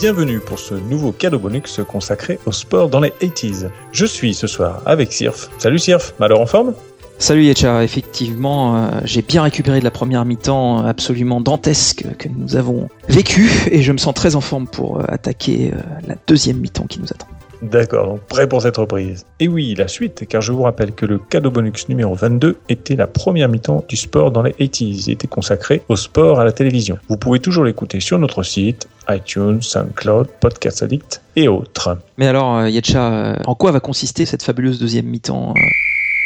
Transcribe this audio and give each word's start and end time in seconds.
Bienvenue 0.00 0.38
pour 0.38 0.60
ce 0.60 0.74
nouveau 0.74 1.10
cadeau 1.10 1.40
bonus 1.40 1.80
consacré 1.88 2.38
au 2.46 2.52
sport 2.52 2.88
dans 2.88 3.00
les 3.00 3.10
80s. 3.10 3.68
Je 3.90 4.06
suis 4.06 4.32
ce 4.32 4.46
soir 4.46 4.80
avec 4.86 5.12
Sirf. 5.12 5.50
Salut 5.58 5.80
Sirf, 5.80 6.14
malheur 6.20 6.40
en 6.40 6.46
forme? 6.46 6.74
Salut 7.18 7.42
Yetcha, 7.42 7.82
effectivement, 7.82 8.76
euh, 8.76 8.90
j'ai 9.02 9.22
bien 9.22 9.42
récupéré 9.42 9.80
de 9.80 9.84
la 9.84 9.90
première 9.90 10.24
mi-temps 10.24 10.86
absolument 10.86 11.40
dantesque 11.40 12.06
que 12.16 12.28
nous 12.28 12.54
avons 12.54 12.88
vécue 13.08 13.50
et 13.72 13.82
je 13.82 13.90
me 13.90 13.98
sens 13.98 14.14
très 14.14 14.36
en 14.36 14.40
forme 14.40 14.68
pour 14.68 15.00
euh, 15.00 15.04
attaquer 15.08 15.72
euh, 15.74 15.80
la 16.06 16.14
deuxième 16.28 16.58
mi-temps 16.58 16.86
qui 16.86 17.00
nous 17.00 17.08
attend. 17.10 17.26
D'accord, 17.62 18.06
donc 18.06 18.20
prêt 18.20 18.48
pour 18.48 18.62
cette 18.62 18.76
reprise. 18.76 19.26
Et 19.40 19.48
oui, 19.48 19.74
la 19.74 19.88
suite, 19.88 20.26
car 20.28 20.40
je 20.40 20.52
vous 20.52 20.62
rappelle 20.62 20.92
que 20.92 21.06
le 21.06 21.18
cadeau 21.18 21.50
bonus 21.50 21.88
numéro 21.88 22.14
22 22.14 22.58
était 22.68 22.96
la 22.96 23.06
première 23.06 23.48
mi-temps 23.48 23.84
du 23.88 23.96
sport 23.96 24.30
dans 24.30 24.42
les 24.42 24.52
80s. 24.52 25.04
Il 25.06 25.10
était 25.12 25.26
consacré 25.26 25.82
au 25.88 25.96
sport 25.96 26.38
à 26.38 26.44
la 26.44 26.52
télévision. 26.52 26.98
Vous 27.08 27.16
pouvez 27.16 27.40
toujours 27.40 27.64
l'écouter 27.64 28.00
sur 28.00 28.18
notre 28.18 28.42
site, 28.42 28.88
iTunes, 29.08 29.60
SoundCloud, 29.60 30.28
Podcast 30.40 30.82
Addict 30.82 31.20
et 31.34 31.48
autres. 31.48 31.98
Mais 32.16 32.26
alors, 32.26 32.58
euh, 32.58 32.68
Yetcha, 32.68 33.12
euh, 33.12 33.36
en 33.46 33.54
quoi 33.54 33.72
va 33.72 33.80
consister 33.80 34.24
cette 34.24 34.42
fabuleuse 34.42 34.78
deuxième 34.78 35.06
mi-temps 35.06 35.54
euh? 35.56 35.60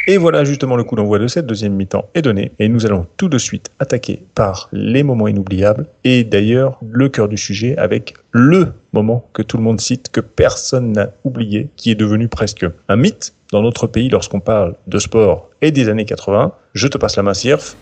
Et 0.09 0.17
voilà 0.17 0.43
justement 0.43 0.75
le 0.75 0.83
coup 0.83 0.97
d'envoi 0.97 1.21
de 1.21 1.29
cette 1.29 1.47
deuxième 1.47 1.75
mi-temps 1.75 2.07
est 2.15 2.23
donné 2.23 2.51
et 2.59 2.69
nous 2.69 2.87
allons 2.87 3.07
tout 3.17 3.29
de 3.29 3.39
suite 3.39 3.71
attaquer 3.79 4.25
par 4.35 4.69
les 4.73 5.05
moments 5.05 5.29
inoubliables 5.29 5.87
et 6.03 6.25
d'ailleurs 6.25 6.81
le 6.83 7.09
cœur 7.09 7.29
du 7.29 7.39
sujet 7.39 7.79
avec 7.79 8.15
le 8.33 8.73
moment 8.93 9.25
que 9.33 9.43
tout 9.43 9.57
le 9.57 9.63
monde 9.63 9.81
cite, 9.81 10.11
que 10.11 10.21
personne 10.21 10.91
n'a 10.91 11.11
oublié, 11.23 11.71
qui 11.77 11.93
est 11.93 11.95
devenu 11.95 12.27
presque 12.27 12.67
un 12.89 12.97
mythe 12.97 13.33
dans 13.53 13.63
notre 13.63 13.87
pays 13.87 14.09
lorsqu'on 14.09 14.41
parle 14.41 14.75
de 14.89 14.99
sport 14.99 15.51
et 15.61 15.71
des 15.71 15.89
années 15.89 16.05
80. 16.05 16.51
Je 16.75 16.89
te 16.89 16.99
passe 16.99 17.17
la 17.17 17.23
main, 17.23 17.35
Sirf. 17.35 17.77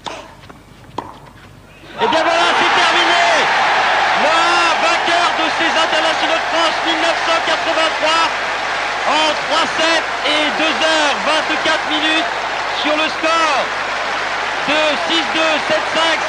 Et 0.98 2.00
bien 2.00 2.22
voilà, 2.22 2.52
c'est 2.52 2.74
terminé 2.76 3.32
Le 4.20 4.36
vainqueur 4.84 5.28
de 5.40 5.46
ces 5.56 5.72
internationaux 5.72 6.36
de 6.36 6.46
France 6.52 6.76
1983 6.84 8.60
en 9.08 9.39
3-7 9.50 9.82
et 10.30 10.44
2h24 10.62 11.90
minutes 11.90 12.30
sur 12.82 12.92
le 12.96 13.06
score 13.10 13.62
de 14.68 14.80
6-2, 15.10 15.40
7-5, 15.68 15.74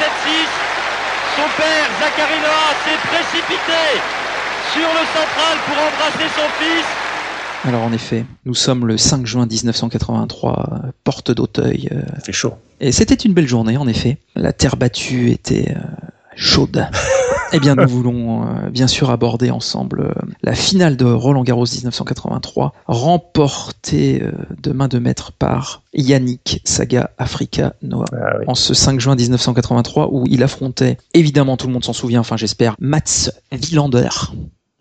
7-6. 0.02 0.50
Son 1.36 1.48
père, 1.56 1.88
Zachary 2.02 2.40
Noah, 2.42 2.74
s'est 2.84 3.02
précipité 3.08 3.84
sur 4.74 4.88
le 4.88 5.06
central 5.14 5.58
pour 5.68 5.78
embrasser 5.78 6.30
son 6.36 6.48
fils. 6.60 6.86
Alors 7.64 7.84
en 7.84 7.94
effet, 7.94 8.26
nous 8.46 8.56
sommes 8.56 8.88
le 8.88 8.98
5 8.98 9.26
juin 9.28 9.46
1983, 9.46 10.52
euh, 10.86 10.92
porte 11.04 11.32
d'Auteuil. 11.32 11.90
euh, 11.92 12.02
Il 12.18 12.24
fait 12.26 12.32
chaud. 12.34 12.56
Et 12.80 12.92
c'était 12.92 13.14
une 13.14 13.34
belle 13.34 13.48
journée, 13.48 13.78
en 13.78 13.88
effet. 13.88 14.18
La 14.36 14.52
terre 14.52 14.78
battue 14.78 15.30
était 15.30 15.76
euh, 15.78 15.80
chaude. 16.36 16.88
Eh 17.54 17.60
bien, 17.60 17.76
nous 17.76 17.88
voulons 17.88 18.44
euh, 18.44 18.70
bien 18.70 18.88
sûr 18.88 19.10
aborder 19.10 19.52
ensemble 19.52 20.02
euh, 20.02 20.14
la 20.42 20.56
finale 20.56 20.96
de 20.96 21.06
Roland 21.06 21.44
Garros 21.44 21.66
1983, 21.66 22.74
remportée 22.88 24.22
euh, 24.24 24.32
de 24.62 24.72
main 24.72 24.88
de 24.88 25.00
maître 25.00 25.32
par 25.34 25.84
Yannick 25.94 26.62
Saga 26.64 27.12
Africa 27.18 27.74
Noah. 27.82 28.06
Ah 28.14 28.38
oui. 28.40 28.46
En 28.48 28.56
ce 28.56 28.74
5 28.74 29.00
juin 29.00 29.16
1983, 29.16 30.10
où 30.14 30.26
il 30.28 30.44
affrontait, 30.44 30.98
évidemment 31.14 31.58
tout 31.58 31.68
le 31.68 31.74
monde 31.74 31.84
s'en 31.84 31.94
souvient, 31.94 32.22
enfin 32.22 32.38
j'espère, 32.38 32.76
Mats 32.80 33.32
Wilander. 33.52 34.10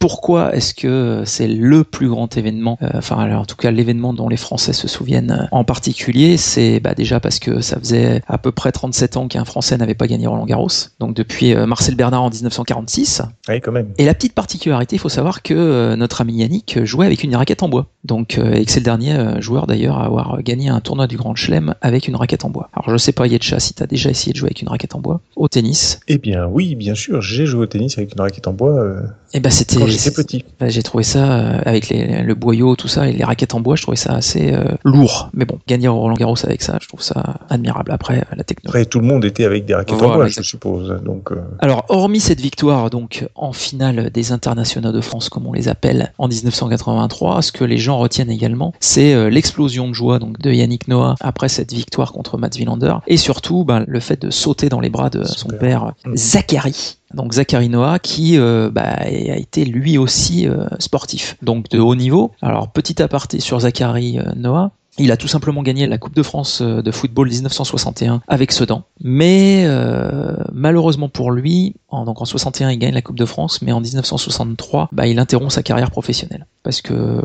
Pourquoi 0.01 0.57
est-ce 0.57 0.75
que 0.75 1.23
c'est 1.27 1.47
le 1.47 1.85
plus 1.85 2.09
grand 2.09 2.37
événement, 2.37 2.79
euh, 2.83 2.89
enfin 2.95 3.19
alors, 3.19 3.43
en 3.43 3.45
tout 3.45 3.55
cas 3.55 3.71
l'événement 3.71 4.15
dont 4.15 4.29
les 4.29 4.39
Français 4.39 4.73
se 4.73 4.89
souviennent 4.89 5.31
euh, 5.31 5.47
en 5.53 5.63
particulier, 5.63 6.39
c'est 6.39 6.81
bah, 6.81 6.95
déjà 6.95 7.21
parce 7.21 7.39
que 7.39 7.61
ça 7.61 7.79
faisait 7.79 8.23
à 8.27 8.39
peu 8.39 8.51
près 8.51 8.73
37 8.73 9.17
ans 9.19 9.29
qu'un 9.29 9.45
Français 9.45 9.77
n'avait 9.77 9.95
pas 9.95 10.07
gagné 10.07 10.27
Roland 10.27 10.47
Garros, 10.47 10.69
donc 10.99 11.15
depuis 11.15 11.55
euh, 11.55 11.67
Marcel 11.67 11.97
Bernard 11.97 12.23
en 12.23 12.31
1946. 12.31 13.23
Oui, 13.49 13.61
quand 13.61 13.73
même. 13.73 13.89
Et 13.99 14.05
la 14.07 14.15
petite 14.15 14.33
particularité, 14.33 14.97
il 14.97 14.99
faut 14.99 15.09
savoir 15.09 15.43
que 15.43 15.55
euh, 15.55 15.97
notre 15.97 16.23
ami 16.23 16.35
Yannick 16.35 16.83
jouait 16.85 17.07
avec 17.07 17.23
une 17.23 17.37
raquette 17.37 17.63
en 17.63 17.69
bois, 17.69 17.87
donc 18.05 18.39
euh, 18.39 18.55
et 18.55 18.65
que 18.65 18.73
c'est 18.73 18.81
le 18.81 18.85
dernier 18.85 19.41
joueur 19.41 19.67
d'ailleurs 19.67 19.99
à 19.99 20.07
avoir 20.07 20.43
gagné 20.43 20.71
un 20.71 20.81
tournoi 20.81 21.07
du 21.07 21.19
Grand 21.19 21.35
Chelem 21.35 21.75
avec 21.83 22.09
une 22.09 22.17
raquette 22.17 22.45
en 22.47 22.51
bois. 22.51 22.71
Alors 22.73 22.91
je 22.91 22.97
sais 22.97 23.13
pas 23.13 23.27
Yetcha 23.27 23.61
si 23.61 23.75
t'as 23.75 23.87
déjà 23.87 24.09
essayé 24.09 24.33
de 24.33 24.39
jouer 24.39 24.49
avec 24.49 24.63
une 24.63 24.69
raquette 24.69 24.95
en 24.95 25.01
bois 25.01 25.21
au 25.37 25.49
tennis. 25.49 26.01
Eh 26.09 26.19
bien, 26.19 26.47
oui, 26.47 26.75
bien 26.75 26.95
sûr, 26.95 27.21
j'ai 27.21 27.47
joué 27.47 27.63
au 27.63 27.67
tennis 27.67 27.99
avec 27.99 28.15
une 28.15 28.21
raquette 28.21 28.47
en 28.49 28.53
bois 28.53 28.73
euh, 28.73 29.03
Et 29.33 29.41
ben 29.41 29.51
c'était 29.51 29.77
quand 29.77 29.87
j'étais 29.87 30.11
petit. 30.11 30.45
J'ai 30.61 30.83
trouvé 30.83 31.05
ça 31.05 31.33
euh, 31.33 31.61
avec 31.65 31.89
les- 31.89 32.23
le 32.23 32.35
boyau, 32.35 32.75
tout 32.75 32.89
ça, 32.89 33.09
et 33.09 33.13
les 33.13 33.23
raquettes 33.25 33.55
en 33.55 33.61
bois, 33.61 33.77
je 33.77 33.83
trouvais 33.83 33.97
ça 33.97 34.15
assez 34.15 34.53
euh, 34.53 34.65
lourd. 34.85 35.31
Mais 35.35 35.45
bon, 35.45 35.59
gagner 35.69 35.87
Roland 35.89 36.15
Garros 36.15 36.35
avec 36.45 36.63
ça, 36.63 36.79
je 36.83 36.89
trouve 36.89 37.01
ça 37.03 37.37
admirable. 37.49 37.93
Après, 37.93 38.19
euh, 38.19 38.35
la 38.37 38.43
techno. 38.45 38.69
Après, 38.71 38.85
tout 38.87 38.99
le 39.01 39.07
monde 39.07 39.25
était 39.25 39.45
avec 39.45 39.65
des 39.67 39.75
raquettes 39.75 39.97
Voilà, 39.97 40.13
en 40.15 40.17
bois, 40.17 40.29
je 40.29 40.43
suppose. 40.43 41.01
Donc, 41.05 41.31
euh, 41.31 41.37
Alors, 41.61 41.85
hormis 41.89 42.19
cette 42.21 42.41
victoire 42.41 42.91
donc 42.91 43.27
en 43.37 43.53
finale 43.53 44.11
des 44.11 44.33
internationaux 44.33 44.91
de 44.93 45.01
France, 45.01 45.29
comme 45.29 45.47
on 45.47 45.53
les 45.53 45.69
appelle, 45.69 46.13
en 46.19 46.27
1983, 46.27 47.43
ce 47.43 47.53
que 47.53 47.65
les 47.65 47.79
gens 47.79 47.99
retiennent 47.99 48.31
également, 48.31 48.73
c'est 48.81 49.31
l'explosion 49.31 49.89
de 49.89 49.95
joie 49.95 50.19
donc 50.19 50.39
de 50.41 50.51
Yannick 50.53 50.89
Noah 50.89 51.15
après 51.21 51.49
cette 51.49 51.73
victoire 51.73 52.13
contre 52.13 52.37
Mats 52.37 52.51
Wilander, 52.57 52.95
et 53.07 53.17
surtout 53.17 53.65
ben, 53.65 53.85
le 53.87 54.01
fait 54.01 54.21
de 54.21 54.31
sauter 54.31 54.69
dans 54.69 54.81
les 54.81 54.91
bras 54.91 55.11
de 55.11 55.25
son 55.25 55.49
père 55.49 55.93
Mm. 56.05 56.17
Zachary. 56.17 56.97
Donc 57.15 57.33
Zachary 57.33 57.69
Noah 57.69 57.99
qui 57.99 58.39
euh, 58.39 58.71
bah, 58.71 58.97
a 59.01 59.09
été 59.09 59.65
lui 59.65 59.99
aussi 59.99 60.49
euh, 60.49 60.67
sportif, 60.79 61.37
donc 61.43 61.69
de 61.69 61.79
haut 61.79 61.95
niveau. 61.95 62.33
Alors 62.41 62.69
petit 62.69 63.03
aparté 63.03 63.41
sur 63.41 63.61
Zachary 63.61 64.19
euh, 64.19 64.33
Noah. 64.37 64.73
Il 64.99 65.13
a 65.13 65.17
tout 65.17 65.29
simplement 65.29 65.63
gagné 65.63 65.87
la 65.87 65.99
Coupe 65.99 66.15
de 66.15 66.23
France 66.23 66.61
de 66.61 66.91
football 66.91 67.29
1961 67.29 68.21
avec 68.29 68.53
Sedan. 68.53 68.83
Mais 69.01 69.63
euh, 69.65 70.37
malheureusement 70.53 71.09
pour 71.09 71.31
lui, 71.31 71.77
en, 71.89 72.05
donc 72.05 72.21
en 72.21 72.25
61 72.25 72.71
il 72.71 72.79
gagne 72.79 72.93
la 72.93 73.01
Coupe 73.01 73.17
de 73.17 73.25
France, 73.25 73.63
mais 73.63 73.73
en 73.73 73.81
1963 73.81 74.91
bah, 74.93 75.07
il 75.07 75.19
interrompt 75.19 75.53
sa 75.53 75.63
carrière 75.63 75.91
professionnelle 75.91 76.47
parce 76.63 76.83
que 76.83 77.23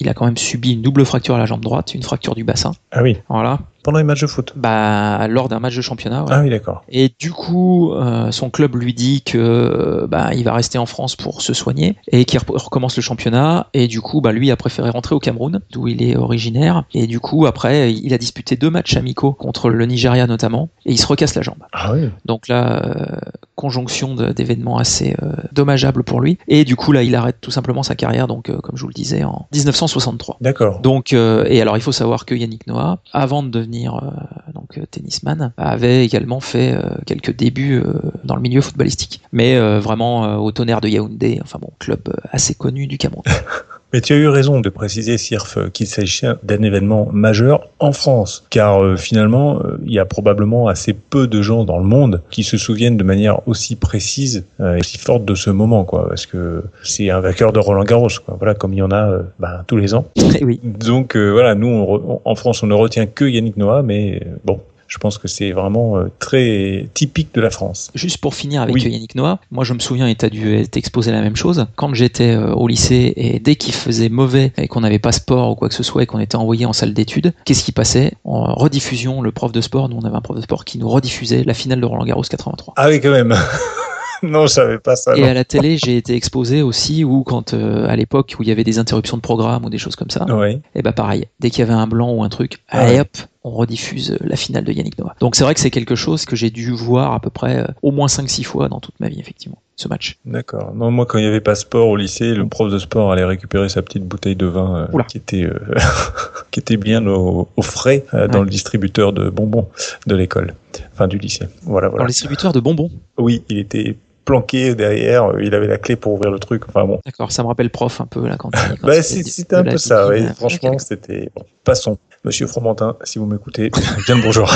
il 0.00 0.08
a 0.08 0.14
quand 0.14 0.24
même 0.24 0.38
subi 0.38 0.72
une 0.72 0.82
double 0.82 1.04
fracture 1.04 1.36
à 1.36 1.38
la 1.38 1.46
jambe 1.46 1.60
droite, 1.60 1.94
une 1.94 2.02
fracture 2.02 2.34
du 2.34 2.44
bassin. 2.44 2.72
ah 2.90 3.02
oui, 3.02 3.18
Voilà. 3.28 3.60
Pendant 3.82 3.98
les 3.98 4.04
matchs 4.04 4.22
de 4.22 4.26
foot? 4.26 4.52
Bah 4.56 5.26
lors 5.28 5.48
d'un 5.48 5.60
match 5.60 5.76
de 5.76 5.80
championnat. 5.82 6.22
ouais. 6.24 6.30
Ah 6.30 6.40
oui, 6.42 6.50
d'accord. 6.50 6.82
Et 6.88 7.10
du 7.18 7.32
coup, 7.32 7.92
euh, 7.92 8.30
son 8.30 8.50
club 8.50 8.76
lui 8.76 8.94
dit 8.94 9.22
que 9.22 9.38
euh, 9.38 10.06
bah, 10.06 10.30
il 10.34 10.44
va 10.44 10.54
rester 10.54 10.78
en 10.78 10.86
France 10.86 11.16
pour 11.16 11.42
se 11.42 11.54
soigner 11.54 11.96
et 12.10 12.24
qu'il 12.24 12.40
recommence 12.40 12.96
le 12.96 13.02
championnat. 13.02 13.68
Et 13.74 13.88
du 13.88 14.00
coup, 14.00 14.20
bah, 14.20 14.32
lui 14.32 14.50
a 14.50 14.56
préféré 14.56 14.90
rentrer 14.90 15.14
au 15.14 15.18
Cameroun, 15.20 15.60
d'où 15.70 15.88
il 15.88 16.02
est 16.02 16.16
originaire. 16.16 16.84
Et 16.94 17.06
du 17.06 17.20
coup, 17.20 17.46
après, 17.46 17.92
il 17.92 18.12
a 18.14 18.18
disputé 18.18 18.56
deux 18.56 18.70
matchs 18.70 18.96
amicaux 18.96 19.32
contre 19.32 19.68
le 19.70 19.86
Nigeria 19.86 20.26
notamment, 20.26 20.68
et 20.86 20.92
il 20.92 20.98
se 20.98 21.06
recasse 21.06 21.34
la 21.34 21.42
jambe. 21.42 21.58
Ah 21.72 21.92
oui. 21.92 22.08
Donc 22.24 22.48
là, 22.48 22.82
euh, 22.84 23.06
conjonction 23.54 24.14
d'événements 24.14 24.78
assez 24.78 25.14
euh, 25.22 25.32
dommageables 25.52 26.02
pour 26.04 26.20
lui. 26.20 26.38
Et 26.48 26.64
du 26.64 26.76
coup, 26.76 26.92
là, 26.92 27.02
il 27.02 27.14
arrête 27.14 27.36
tout 27.40 27.50
simplement 27.50 27.82
sa 27.82 27.94
carrière, 27.94 28.26
donc 28.26 28.48
euh, 28.50 28.58
comme 28.58 28.76
je 28.76 28.82
vous 28.82 28.88
le 28.88 28.94
disais, 28.94 29.24
en 29.24 29.46
1963. 29.52 30.36
D'accord. 30.40 30.80
Donc, 30.80 31.12
euh, 31.12 31.44
et 31.48 31.60
alors 31.60 31.76
il 31.76 31.80
faut 31.82 31.92
savoir 31.92 32.24
que 32.26 32.34
Yannick 32.34 32.66
Noah, 32.66 32.98
avant 33.12 33.42
de 33.42 33.48
devenir 33.48 33.71
euh, 33.74 34.52
donc 34.54 34.78
euh, 34.78 34.86
tennisman, 34.90 35.52
avait 35.56 36.04
également 36.04 36.40
fait 36.40 36.72
euh, 36.72 36.96
quelques 37.06 37.34
débuts 37.34 37.82
dans 38.24 38.36
le 38.36 38.42
milieu 38.42 38.60
footballistique, 38.60 39.22
mais 39.32 39.58
vraiment 39.78 40.36
au 40.36 40.52
tonnerre 40.52 40.80
de 40.80 40.88
Yaoundé, 40.88 41.40
enfin 41.42 41.58
bon, 41.60 41.70
club 41.78 42.14
assez 42.30 42.54
connu 42.54 42.86
du 42.86 42.98
Cameroun. 42.98 43.24
Mais 43.92 44.00
tu 44.00 44.12
as 44.12 44.16
eu 44.16 44.28
raison 44.28 44.60
de 44.60 44.68
préciser, 44.68 45.18
Sirf, 45.18 45.58
qu'il 45.72 45.86
s'agissait 45.86 46.28
d'un 46.42 46.62
événement 46.62 47.08
majeur 47.12 47.68
en 47.78 47.92
France, 47.92 48.44
car 48.50 48.82
euh, 48.82 48.96
finalement, 48.96 49.60
euh, 49.60 49.78
il 49.84 49.92
y 49.92 49.98
a 49.98 50.04
probablement 50.04 50.68
assez 50.68 50.92
peu 50.94 51.26
de 51.26 51.42
gens 51.42 51.64
dans 51.64 51.78
le 51.78 51.84
monde 51.84 52.22
qui 52.30 52.42
se 52.42 52.56
souviennent 52.56 52.96
de 52.96 53.04
manière 53.04 53.46
aussi 53.46 53.76
précise 53.76 54.46
euh, 54.60 54.76
et 54.76 54.80
aussi 54.80 54.98
forte 54.98 55.24
de 55.24 55.34
ce 55.34 55.50
moment, 55.50 55.84
quoi, 55.84 56.08
parce 56.08 56.26
que 56.26 56.64
c'est 56.82 57.10
un 57.10 57.20
vainqueur 57.20 57.52
de 57.52 57.58
Roland 57.58 57.84
Garros, 57.84 58.08
quoi, 58.24 58.36
voilà, 58.38 58.54
comme 58.54 58.72
il 58.72 58.78
y 58.78 58.82
en 58.82 58.90
a 58.90 59.10
euh, 59.10 59.22
ben, 59.38 59.62
tous 59.66 59.76
les 59.76 59.94
ans. 59.94 60.06
Oui. 60.42 60.58
Donc 60.64 61.14
euh, 61.14 61.30
voilà, 61.30 61.54
nous, 61.54 61.68
on 61.68 61.84
re- 61.84 62.20
en 62.24 62.34
France, 62.34 62.62
on 62.62 62.66
ne 62.66 62.74
retient 62.74 63.06
que 63.06 63.24
Yannick 63.24 63.56
Noah, 63.56 63.82
mais 63.82 64.22
bon, 64.44 64.60
je 64.92 64.98
pense 64.98 65.16
que 65.16 65.26
c'est 65.26 65.52
vraiment 65.52 65.96
euh, 65.96 66.10
très 66.18 66.86
typique 66.92 67.32
de 67.34 67.40
la 67.40 67.48
France. 67.48 67.90
Juste 67.94 68.18
pour 68.18 68.34
finir 68.34 68.60
avec 68.60 68.74
Oui. 68.74 68.82
Yannick 68.82 69.14
Noah, 69.14 69.38
moi 69.50 69.64
je 69.64 69.72
me 69.72 69.78
souviens, 69.78 70.06
et 70.06 70.14
t'as 70.14 70.28
dû 70.28 70.54
être 70.54 70.76
exposé 70.76 71.10
la 71.12 71.22
même 71.22 71.34
chose, 71.34 71.64
quand 71.76 71.94
j'étais 71.94 72.32
euh, 72.34 72.52
au 72.52 72.68
lycée 72.68 73.14
et 73.16 73.38
dès 73.38 73.54
qu'il 73.54 73.72
faisait 73.72 74.10
mauvais 74.10 74.52
et 74.58 74.68
qu'on 74.68 74.80
n'avait 74.82 74.98
pas 74.98 75.12
sport 75.12 75.52
ou 75.52 75.54
quoi 75.54 75.70
que 75.70 75.74
ce 75.74 75.82
soit 75.82 76.02
et 76.02 76.06
qu'on 76.06 76.18
était 76.18 76.36
envoyé 76.36 76.66
en 76.66 76.74
salle 76.74 76.92
d'études, 76.92 77.32
qu'est-ce 77.46 77.64
qui 77.64 77.72
passait? 77.72 78.12
En 78.24 78.52
rediffusion, 78.54 79.22
le 79.22 79.32
prof 79.32 79.50
de 79.50 79.62
sport, 79.62 79.88
nous 79.88 79.96
on 79.96 80.04
avait 80.04 80.16
un 80.16 80.20
prof 80.20 80.36
de 80.36 80.42
sport 80.42 80.66
qui 80.66 80.76
nous 80.76 80.90
rediffusait 80.90 81.42
la 81.42 81.54
finale 81.54 81.80
de 81.80 81.86
Roland 81.86 82.04
Garros 82.04 82.20
83. 82.22 82.74
Ah 82.76 82.88
oui, 82.88 83.00
quand 83.00 83.12
même. 83.12 83.34
non, 84.22 84.42
je 84.42 84.52
savais 84.52 84.78
pas 84.78 84.94
ça. 84.96 85.16
Et 85.16 85.22
non. 85.22 85.28
à 85.28 85.32
la 85.34 85.44
télé, 85.44 85.78
j'ai 85.82 85.96
été 85.96 86.14
exposé 86.14 86.60
aussi, 86.60 87.02
ou 87.02 87.22
quand 87.24 87.54
euh, 87.54 87.86
à 87.88 87.96
l'époque 87.96 88.34
où 88.38 88.42
il 88.42 88.48
y 88.50 88.52
avait 88.52 88.62
des 88.64 88.78
interruptions 88.78 89.16
de 89.16 89.22
programme 89.22 89.64
ou 89.64 89.70
des 89.70 89.78
choses 89.78 89.96
comme 89.96 90.10
ça, 90.10 90.26
Oui. 90.28 90.60
et 90.74 90.82
bah 90.82 90.92
pareil, 90.92 91.26
dès 91.40 91.48
qu'il 91.50 91.60
y 91.60 91.62
avait 91.62 91.72
un 91.72 91.86
blanc 91.86 92.12
ou 92.12 92.22
un 92.22 92.28
truc, 92.28 92.58
Ah 92.68 92.80
allez 92.80 92.94
ouais. 92.96 93.00
hop, 93.00 93.08
on 93.44 93.50
rediffuse 93.50 94.12
euh, 94.12 94.16
la 94.20 94.36
finale 94.36 94.64
de 94.64 94.72
Yannick 94.72 94.98
Noah. 94.98 95.14
Donc 95.20 95.34
c'est 95.36 95.42
vrai 95.44 95.54
que 95.54 95.60
c'est 95.60 95.70
quelque 95.70 95.94
chose 95.96 96.24
que 96.24 96.36
j'ai 96.36 96.50
dû 96.50 96.70
voir 96.70 97.12
à 97.12 97.20
peu 97.20 97.30
près 97.30 97.58
euh, 97.58 97.66
au 97.82 97.90
moins 97.90 98.06
5-6 98.06 98.44
fois 98.44 98.68
dans 98.68 98.78
toute 98.80 98.98
ma 99.00 99.08
vie, 99.08 99.18
effectivement, 99.18 99.58
ce 99.76 99.88
match. 99.88 100.18
D'accord. 100.24 100.72
Non, 100.74 100.90
moi, 100.92 101.06
quand 101.06 101.18
il 101.18 101.22
n'y 101.22 101.26
avait 101.28 101.40
pas 101.40 101.54
sport 101.56 101.88
au 101.88 101.96
lycée, 101.96 102.34
le 102.34 102.46
prof 102.46 102.70
de 102.70 102.78
sport 102.78 103.10
allait 103.10 103.24
récupérer 103.24 103.68
sa 103.68 103.82
petite 103.82 104.04
bouteille 104.04 104.36
de 104.36 104.46
vin 104.46 104.88
euh, 104.94 105.02
qui 105.08 105.16
était 105.16 105.42
euh, 105.44 105.58
qui 106.52 106.60
était 106.60 106.76
bien 106.76 107.04
au, 107.06 107.48
au 107.56 107.62
frais 107.62 108.04
euh, 108.14 108.28
dans 108.28 108.38
Ouais. 108.38 108.44
le 108.44 108.50
distributeur 108.50 109.12
de 109.12 109.28
bonbons 109.28 109.68
de 110.06 110.14
l'école, 110.14 110.54
enfin 110.92 111.08
du 111.08 111.18
lycée. 111.18 111.46
Voilà, 111.62 111.88
Dans 111.88 111.92
voilà. 111.92 112.04
le 112.04 112.08
distributeur 112.10 112.52
de 112.52 112.60
bonbons. 112.60 112.90
Oui, 113.18 113.42
il 113.48 113.58
était 113.58 113.96
planqué 114.24 114.74
derrière. 114.74 115.24
euh, 115.26 115.42
Il 115.42 115.54
avait 115.54 115.66
la 115.66 115.78
clé 115.78 115.96
pour 115.96 116.14
ouvrir 116.14 116.30
le 116.30 116.38
truc. 116.38 116.62
Enfin 116.68 116.84
bon. 116.84 117.00
D'accord, 117.04 117.32
ça 117.32 117.42
me 117.42 117.48
rappelle 117.48 117.70
prof 117.70 118.00
un 118.00 118.06
peu 118.06 118.26
là 118.26 118.36
quand. 118.36 118.50
Bah, 118.82 119.02
c'était 119.02 119.56
un 119.56 119.64
peu 119.64 119.78
ça. 119.78 120.08
Oui. 120.08 120.24
Franchement, 120.36 120.78
c'était. 120.78 121.30
Bon, 121.34 121.44
passons. 121.64 121.98
Monsieur 122.24 122.46
Fromentin, 122.46 122.96
si 123.02 123.18
vous 123.18 123.26
m'écoutez, 123.26 123.70
bien 124.06 124.14
le 124.16 124.22
bonjour. 124.22 124.48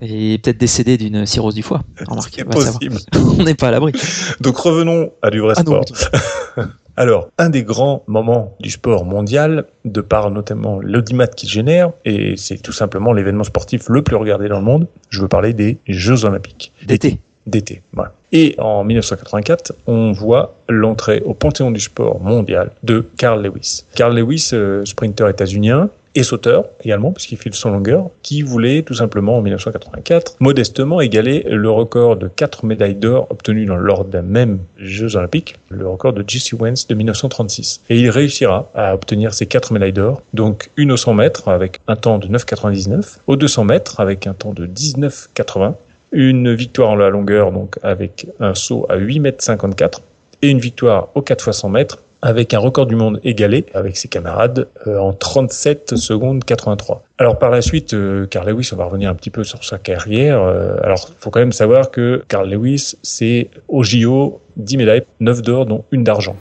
Et 0.00 0.38
peut-être 0.38 0.58
décédé 0.58 0.96
d'une 0.96 1.26
cirrhose 1.26 1.54
du 1.54 1.62
foie. 1.62 1.82
C'est 1.98 2.44
on 2.46 2.50
possible. 2.50 2.96
n'est 3.44 3.54
pas 3.54 3.68
à 3.68 3.70
l'abri. 3.70 3.92
Donc 4.40 4.56
revenons 4.56 5.12
à 5.22 5.30
du 5.30 5.40
vrai 5.40 5.54
Ah 5.56 5.62
non, 5.62 5.82
sport. 5.82 6.08
Alors, 6.96 7.30
un 7.38 7.48
des 7.48 7.62
grands 7.62 8.02
moments 8.06 8.54
du 8.60 8.70
sport 8.70 9.04
mondial, 9.04 9.64
de 9.84 10.00
par 10.02 10.30
notamment 10.30 10.78
l'audimat 10.78 11.26
qu'il 11.26 11.48
génère, 11.48 11.90
et 12.04 12.36
c'est 12.36 12.58
tout 12.58 12.72
simplement 12.72 13.12
l'événement 13.14 13.44
sportif 13.44 13.88
le 13.88 14.02
plus 14.02 14.16
regardé 14.16 14.48
dans 14.48 14.58
le 14.58 14.64
monde, 14.64 14.86
je 15.08 15.22
veux 15.22 15.28
parler 15.28 15.54
des 15.54 15.78
Jeux 15.86 16.24
Olympiques. 16.26 16.72
d'été. 16.84 17.20
D'été, 17.46 17.82
voilà. 17.92 18.12
Et 18.32 18.54
en 18.58 18.84
1984, 18.84 19.74
on 19.86 20.12
voit 20.12 20.54
l'entrée 20.68 21.22
au 21.24 21.34
panthéon 21.34 21.70
du 21.70 21.80
sport 21.80 22.20
mondial 22.20 22.70
de 22.82 23.04
Carl 23.16 23.42
Lewis. 23.42 23.84
Carl 23.94 24.16
Lewis, 24.16 24.50
euh, 24.52 24.84
sprinter 24.84 25.28
états-unien, 25.28 25.90
et 26.14 26.22
sauteur 26.22 26.66
également, 26.84 27.12
puisqu'il 27.12 27.38
file 27.38 27.54
son 27.54 27.70
longueur, 27.70 28.10
qui 28.22 28.42
voulait 28.42 28.82
tout 28.82 28.94
simplement 28.94 29.36
en 29.38 29.42
1984 29.42 30.36
modestement 30.40 31.00
égaler 31.00 31.44
le 31.48 31.70
record 31.70 32.16
de 32.16 32.28
quatre 32.28 32.66
médailles 32.66 32.94
d'or 32.94 33.26
obtenues 33.30 33.64
lors 33.64 34.04
d'un 34.04 34.22
même 34.22 34.58
Jeux 34.76 35.16
Olympiques, 35.16 35.56
le 35.70 35.88
record 35.88 36.12
de 36.12 36.24
Jesse 36.26 36.52
Owens 36.52 36.86
de 36.88 36.94
1936. 36.94 37.82
Et 37.88 38.00
il 38.00 38.10
réussira 38.10 38.68
à 38.74 38.94
obtenir 38.94 39.32
ces 39.34 39.46
quatre 39.46 39.72
médailles 39.72 39.92
d'or, 39.92 40.22
donc 40.34 40.70
une 40.76 40.92
au 40.92 40.96
100 40.96 41.14
mètres 41.14 41.48
avec 41.48 41.78
un 41.88 41.96
temps 41.96 42.18
de 42.18 42.28
9,99, 42.28 43.18
au 43.26 43.36
200 43.36 43.64
mètres 43.64 44.00
avec 44.00 44.26
un 44.26 44.34
temps 44.34 44.52
de 44.52 44.66
19,80, 44.66 45.74
une 46.12 46.54
victoire 46.54 46.90
en 46.90 46.96
la 46.96 47.10
longueur 47.10 47.52
donc 47.52 47.78
avec 47.82 48.26
un 48.38 48.54
saut 48.54 48.86
à 48.88 48.96
8 48.96 49.20
mètres 49.20 49.42
54 49.42 50.02
et 50.42 50.50
une 50.50 50.58
victoire 50.58 51.08
au 51.14 51.22
4 51.22 51.48
x 51.48 51.58
100 51.58 51.68
mètres 51.70 51.98
avec 52.22 52.54
un 52.54 52.60
record 52.60 52.86
du 52.86 52.94
monde 52.94 53.20
égalé 53.24 53.66
avec 53.74 53.96
ses 53.96 54.06
camarades 54.06 54.68
euh, 54.86 54.98
en 54.98 55.12
37 55.12 55.96
secondes 55.96 56.44
83. 56.44 57.02
Alors 57.18 57.38
par 57.38 57.50
la 57.50 57.60
suite, 57.60 57.94
euh, 57.94 58.26
Carl 58.26 58.48
Lewis, 58.48 58.70
on 58.72 58.76
va 58.76 58.84
revenir 58.84 59.10
un 59.10 59.14
petit 59.14 59.30
peu 59.30 59.42
sur 59.42 59.64
sa 59.64 59.78
carrière. 59.78 60.40
Euh, 60.40 60.76
alors 60.84 61.10
faut 61.18 61.30
quand 61.30 61.40
même 61.40 61.52
savoir 61.52 61.90
que 61.90 62.22
Carl 62.28 62.48
Lewis, 62.48 62.94
c'est 63.02 63.50
au 63.68 63.82
JO 63.82 64.40
10 64.56 64.76
médailles, 64.76 65.02
9 65.18 65.42
d'or 65.42 65.66
dont 65.66 65.84
une 65.90 66.04
d'argent. 66.04 66.36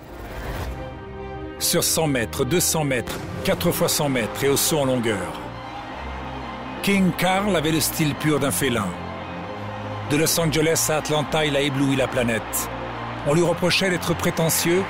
Sur 1.58 1.84
100 1.84 2.08
mètres, 2.08 2.46
200 2.46 2.84
mètres, 2.84 3.20
4 3.44 3.68
x 3.70 3.88
100 3.88 4.10
mètres 4.10 4.44
et 4.44 4.50
au 4.50 4.58
saut 4.58 4.78
en 4.78 4.86
longueur. 4.86 5.42
King 6.84 7.12
Carl 7.18 7.56
avait 7.56 7.72
le 7.72 7.80
style 7.80 8.14
pur 8.16 8.40
d'un 8.40 8.52
félin. 8.52 8.88
De 10.12 10.18
Los 10.18 10.38
Angeles 10.42 10.88
à 10.90 10.98
Atlanta, 10.98 11.46
il 11.46 11.56
a 11.56 11.62
ébloui 11.62 11.96
la 11.96 12.06
planète. 12.06 12.70
On 13.28 13.34
lui 13.34 13.44
reprochait 13.44 13.90
d'être 13.90 14.14
prétentieux. 14.14 14.84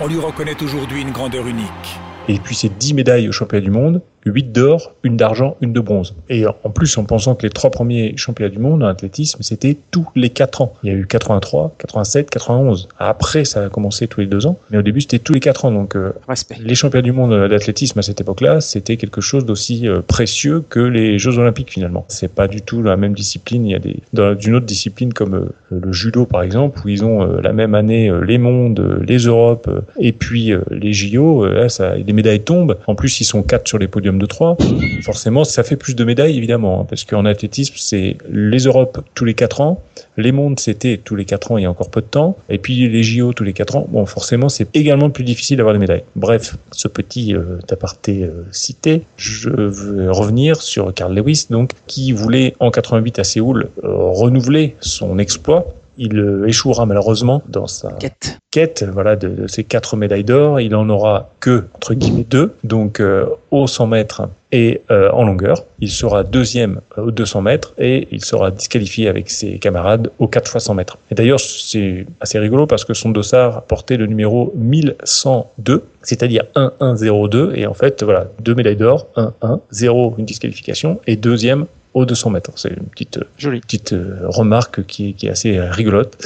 On 0.00 0.06
lui 0.06 0.20
reconnaît 0.20 0.62
aujourd'hui 0.62 1.02
une 1.02 1.10
grandeur 1.10 1.48
unique. 1.48 1.98
Et 2.28 2.38
puis 2.38 2.54
c'est 2.54 2.68
10 2.68 2.94
médailles 2.94 3.28
au 3.28 3.32
championnat 3.32 3.64
du 3.64 3.72
monde, 3.72 4.02
8 4.24 4.52
d'or, 4.52 4.94
une 5.02 5.16
d'argent, 5.16 5.56
une 5.60 5.72
de 5.72 5.80
bronze. 5.80 6.14
Et 6.28 6.46
en 6.46 6.70
plus, 6.70 6.96
en 6.98 7.04
pensant 7.04 7.34
que 7.34 7.42
les 7.42 7.50
trois 7.50 7.70
premiers 7.70 8.16
championnats 8.16 8.50
du 8.50 8.58
monde 8.58 8.82
en 8.82 8.86
athlétisme, 8.86 9.42
c'était 9.42 9.76
tous 9.90 10.06
les 10.14 10.30
4 10.30 10.62
ans. 10.62 10.74
Il 10.82 10.92
y 10.92 10.94
a 10.94 10.96
eu 10.96 11.06
83, 11.06 11.74
87, 11.78 12.30
91. 12.30 12.88
Après, 12.98 13.44
ça 13.44 13.64
a 13.64 13.68
commencé 13.68 14.06
tous 14.06 14.20
les 14.20 14.26
2 14.26 14.46
ans. 14.46 14.58
Mais 14.70 14.78
au 14.78 14.82
début, 14.82 15.00
c'était 15.00 15.18
tous 15.18 15.32
les 15.32 15.40
4 15.40 15.64
ans. 15.64 15.72
Donc, 15.72 15.96
euh, 15.96 16.12
Respect. 16.28 16.56
les 16.60 16.74
championnats 16.74 17.02
du 17.02 17.12
monde 17.12 17.48
d'athlétisme 17.48 17.98
à 17.98 18.02
cette 18.02 18.20
époque-là, 18.20 18.60
c'était 18.60 18.96
quelque 18.96 19.20
chose 19.20 19.44
d'aussi 19.44 19.88
euh, 19.88 20.00
précieux 20.00 20.62
que 20.68 20.80
les 20.80 21.18
Jeux 21.18 21.38
Olympiques 21.38 21.70
finalement. 21.70 22.04
C'est 22.08 22.32
pas 22.32 22.48
du 22.48 22.62
tout 22.62 22.82
la 22.82 22.96
même 22.96 23.14
discipline. 23.14 23.66
Il 23.66 23.72
y 23.72 23.74
a 23.74 23.78
des 23.78 23.96
dans 24.12 24.38
une 24.38 24.56
autre 24.56 24.66
discipline 24.66 25.12
comme 25.12 25.34
euh, 25.34 25.48
le 25.70 25.92
judo 25.92 26.26
par 26.26 26.42
exemple, 26.42 26.80
où 26.84 26.88
ils 26.88 27.04
ont 27.04 27.22
euh, 27.22 27.40
la 27.40 27.52
même 27.52 27.74
année 27.74 28.10
les 28.22 28.38
mondes, 28.38 29.00
les 29.06 29.18
Europes 29.18 29.68
et 29.98 30.12
puis 30.12 30.52
les 30.70 30.92
JO. 30.92 31.46
là, 31.46 31.68
ça, 31.68 31.94
les 31.94 32.12
médailles 32.12 32.42
tombent. 32.42 32.76
En 32.86 32.94
plus, 32.94 33.20
ils 33.20 33.24
sont 33.24 33.42
quatre 33.42 33.68
sur 33.68 33.78
les 33.78 33.88
podiums 33.88 34.11
de 34.18 34.26
3 34.26 34.56
Forcément, 35.02 35.44
ça 35.44 35.62
fait 35.62 35.76
plus 35.76 35.94
de 35.94 36.04
médailles 36.04 36.36
évidemment, 36.36 36.80
hein, 36.80 36.86
parce 36.88 37.04
qu'en 37.04 37.24
athlétisme, 37.24 37.74
c'est 37.76 38.16
les 38.30 38.60
Europes 38.60 39.00
tous 39.14 39.24
les 39.24 39.34
4 39.34 39.60
ans, 39.60 39.82
les 40.16 40.32
mondes 40.32 40.60
c'était 40.60 40.96
tous 40.96 41.16
les 41.16 41.24
4 41.24 41.52
ans 41.52 41.58
il 41.58 41.62
y 41.62 41.66
a 41.66 41.70
encore 41.70 41.90
peu 41.90 42.00
de 42.00 42.06
temps, 42.06 42.36
et 42.48 42.58
puis 42.58 42.88
les 42.88 43.02
JO 43.02 43.32
tous 43.32 43.44
les 43.44 43.52
4 43.52 43.76
ans. 43.76 43.86
Bon, 43.90 44.06
forcément, 44.06 44.48
c'est 44.48 44.68
également 44.74 45.10
plus 45.10 45.24
difficile 45.24 45.56
d'avoir 45.56 45.74
des 45.74 45.80
médailles. 45.80 46.04
Bref, 46.16 46.56
ce 46.70 46.88
petit 46.88 47.34
euh, 47.34 47.58
aparté 47.70 48.24
euh, 48.24 48.44
cité, 48.52 49.02
je 49.16 49.48
veux 49.48 50.10
revenir 50.10 50.60
sur 50.60 50.92
Carl 50.94 51.14
Lewis, 51.14 51.46
donc 51.50 51.72
qui 51.86 52.12
voulait 52.12 52.54
en 52.60 52.70
88 52.70 53.18
à 53.18 53.24
Séoul 53.24 53.68
euh, 53.84 53.88
renouveler 53.94 54.76
son 54.80 55.18
exploit. 55.18 55.74
Il 55.98 56.18
euh, 56.18 56.46
échouera 56.46 56.86
malheureusement 56.86 57.42
dans 57.48 57.66
sa 57.66 57.92
Quête. 57.92 58.38
quête 58.50 58.84
voilà, 58.92 59.16
de, 59.16 59.28
de 59.28 59.46
ces 59.46 59.64
quatre 59.64 59.96
médailles 59.96 60.24
d'or. 60.24 60.60
Il 60.60 60.74
en 60.74 60.88
aura 60.88 61.30
que, 61.40 61.64
entre 61.74 61.94
guillemets, 61.94 62.26
deux, 62.28 62.54
donc 62.64 63.00
euh, 63.00 63.26
au 63.50 63.66
100 63.66 63.86
mètres 63.88 64.22
et 64.52 64.82
euh, 64.90 65.10
en 65.10 65.24
longueur. 65.24 65.64
Il 65.80 65.90
sera 65.90 66.22
deuxième 66.22 66.80
au 66.96 67.10
200 67.10 67.42
mètres 67.42 67.72
et 67.78 68.08
il 68.10 68.24
sera 68.24 68.50
disqualifié 68.50 69.08
avec 69.08 69.30
ses 69.30 69.58
camarades 69.58 70.10
au 70.18 70.28
4 70.28 70.50
fois 70.50 70.60
100 70.60 70.74
mètres. 70.74 70.98
Et 71.10 71.14
d'ailleurs, 71.14 71.40
c'est 71.40 72.06
assez 72.20 72.38
rigolo 72.38 72.66
parce 72.66 72.84
que 72.84 72.94
son 72.94 73.10
dossard 73.10 73.62
portait 73.62 73.96
le 73.96 74.06
numéro 74.06 74.52
1102, 74.56 75.84
c'est-à-dire 76.02 76.44
1102. 76.56 77.52
Et 77.54 77.66
en 77.66 77.74
fait, 77.74 78.02
voilà, 78.02 78.28
deux 78.40 78.54
médailles 78.54 78.76
d'or, 78.76 79.06
1, 79.16 79.32
1, 79.42 79.60
0, 79.70 80.14
une 80.18 80.26
disqualification, 80.26 81.00
et 81.06 81.16
deuxième 81.16 81.66
au 81.94 82.04
200 82.06 82.30
mètres. 82.30 82.50
C'est 82.56 82.70
une 82.70 82.86
petite 82.86 83.20
Joli. 83.38 83.60
petite 83.60 83.92
euh, 83.92 84.20
remarque 84.28 84.84
qui, 84.86 85.10
est- 85.10 85.12
qui 85.12 85.26
est 85.26 85.30
assez 85.30 85.58
euh, 85.58 85.70
rigolote. 85.70 86.16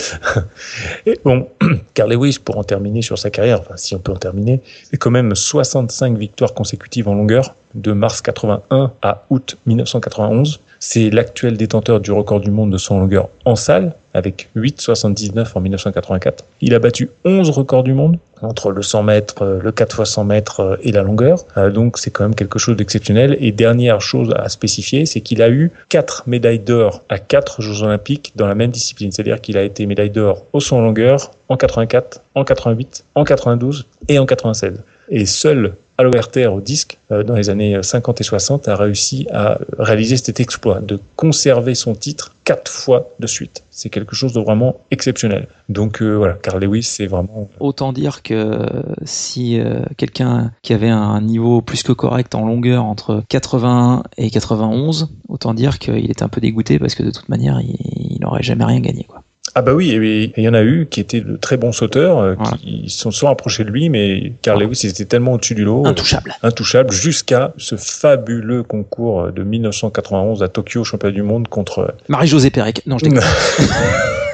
Et 1.06 1.18
bon, 1.24 1.48
Carl 1.94 2.12
Lewis, 2.12 2.38
pour 2.42 2.58
en 2.58 2.64
terminer 2.64 3.02
sur 3.02 3.18
sa 3.18 3.30
carrière, 3.30 3.60
enfin 3.60 3.76
si 3.76 3.94
on 3.94 3.98
peut 3.98 4.12
en 4.12 4.16
terminer, 4.16 4.60
c'est 4.90 4.96
quand 4.96 5.10
même 5.10 5.34
65 5.34 6.16
victoires 6.16 6.54
consécutives 6.54 7.08
en 7.08 7.14
longueur 7.14 7.54
de 7.74 7.92
mars 7.92 8.20
81 8.22 8.92
à 9.02 9.24
août 9.30 9.56
1991. 9.66 10.60
C'est 10.78 11.10
l'actuel 11.10 11.56
détenteur 11.56 12.00
du 12.00 12.12
record 12.12 12.40
du 12.40 12.50
monde 12.50 12.70
de 12.70 12.78
son 12.78 13.00
longueur 13.00 13.28
en 13.44 13.56
salle, 13.56 13.94
avec 14.14 14.48
8,79 14.56 15.46
en 15.54 15.60
1984. 15.60 16.44
Il 16.60 16.74
a 16.74 16.78
battu 16.78 17.10
11 17.24 17.50
records 17.50 17.82
du 17.82 17.92
monde, 17.92 18.18
entre 18.42 18.70
le 18.70 18.82
100 18.82 19.02
mètres, 19.02 19.42
euh, 19.42 19.60
le 19.62 19.72
4 19.72 20.00
x 20.00 20.10
100 20.10 20.24
mètres 20.24 20.60
euh, 20.60 20.76
et 20.82 20.92
la 20.92 21.02
longueur. 21.02 21.44
Euh, 21.56 21.70
Donc 21.70 21.98
c'est 21.98 22.10
quand 22.10 22.24
même 22.24 22.34
quelque 22.34 22.58
chose 22.58 22.76
d'exceptionnel. 22.76 23.36
Et 23.40 23.52
dernière 23.52 24.00
chose 24.00 24.32
à 24.36 24.48
spécifier, 24.48 25.06
c'est 25.06 25.20
qu'il 25.20 25.42
a 25.42 25.50
eu 25.50 25.70
4 25.90 26.24
médailles 26.26 26.58
d'or 26.58 27.02
à 27.08 27.18
4 27.18 27.60
Jeux 27.60 27.82
Olympiques 27.82 28.32
dans 28.36 28.46
la 28.46 28.54
même 28.54 28.70
discipline. 28.70 29.12
C'est-à-dire 29.12 29.40
qu'il 29.40 29.56
a 29.58 29.62
été 29.62 29.86
médaille 29.86 30.10
d'or 30.10 30.44
au 30.52 30.60
saut 30.60 30.76
en 30.76 30.80
longueur 30.80 31.30
en 31.48 31.56
84, 31.56 32.22
en 32.34 32.44
88, 32.44 33.04
en 33.14 33.24
92 33.24 33.86
et 34.08 34.18
en 34.18 34.26
96. 34.26 34.82
Et 35.08 35.26
seul 35.26 35.74
Alo 35.98 36.10
Herter 36.14 36.48
au 36.48 36.60
disque, 36.60 36.98
euh, 37.10 37.22
dans 37.22 37.34
les 37.34 37.48
années 37.48 37.82
50 37.82 38.20
et 38.20 38.24
60, 38.24 38.68
a 38.68 38.76
réussi 38.76 39.26
à 39.32 39.58
réaliser 39.78 40.18
cet 40.18 40.40
exploit 40.40 40.80
de 40.80 41.00
conserver 41.16 41.74
son 41.74 41.94
titre 41.94 42.34
quatre 42.44 42.70
fois 42.70 43.08
de 43.18 43.26
suite. 43.26 43.64
C'est 43.70 43.88
quelque 43.88 44.14
chose 44.14 44.34
de 44.34 44.40
vraiment 44.40 44.76
exceptionnel. 44.90 45.48
Donc 45.70 46.02
euh, 46.02 46.14
voilà, 46.14 46.34
Carl 46.34 46.62
Lewis, 46.62 46.82
c'est 46.82 47.06
vraiment 47.06 47.48
Autant 47.60 47.94
dire 47.94 48.22
que 48.22 48.58
si 49.04 49.58
euh, 49.58 49.80
quelqu'un 49.96 50.52
qui 50.60 50.74
avait 50.74 50.90
un 50.90 51.22
niveau 51.22 51.62
plus 51.62 51.82
que 51.82 51.92
correct 51.92 52.34
en 52.34 52.44
longueur 52.44 52.84
entre 52.84 53.22
81 53.30 54.02
et 54.18 54.30
91, 54.30 55.08
autant 55.28 55.54
dire 55.54 55.78
qu'il 55.78 56.10
était 56.10 56.22
un 56.22 56.28
peu 56.28 56.42
dégoûté 56.42 56.78
parce 56.78 56.94
que 56.94 57.04
de 57.04 57.10
toute 57.10 57.30
manière, 57.30 57.60
il 57.62 58.18
n'aurait 58.20 58.42
jamais 58.42 58.64
rien 58.64 58.80
gagné. 58.80 59.04
Quoi. 59.04 59.22
Ah 59.58 59.62
bah 59.62 59.72
oui, 59.72 59.90
et 59.92 60.32
il 60.36 60.44
y 60.44 60.48
en 60.50 60.52
a 60.52 60.62
eu 60.62 60.86
qui 60.90 61.00
étaient 61.00 61.22
de 61.22 61.36
très 61.38 61.56
bons 61.56 61.72
sauteurs, 61.72 62.18
euh, 62.18 62.34
Voilà. 62.38 62.58
qui 62.58 62.84
se 62.90 62.98
sont 62.98 63.10
souvent 63.10 63.32
approchés 63.32 63.64
de 63.64 63.70
lui, 63.70 63.88
mais 63.88 64.32
Carl 64.42 64.62
Lewis 64.62 64.82
était 64.84 65.06
tellement 65.06 65.32
au-dessus 65.32 65.54
du 65.54 65.64
lot, 65.64 65.86
euh, 65.86 65.88
Intouchable. 65.88 66.34
intouchable, 66.42 66.92
jusqu'à 66.92 67.54
ce 67.56 67.76
fabuleux 67.76 68.62
concours 68.62 69.32
de 69.32 69.42
1991 69.42 70.42
à 70.42 70.48
Tokyo, 70.48 70.84
championnat 70.84 71.14
du 71.14 71.22
monde 71.22 71.48
contre... 71.48 71.94
Marie-Josée 72.08 72.50
Pérec. 72.50 72.82
Non, 72.86 72.98
je. 72.98 73.06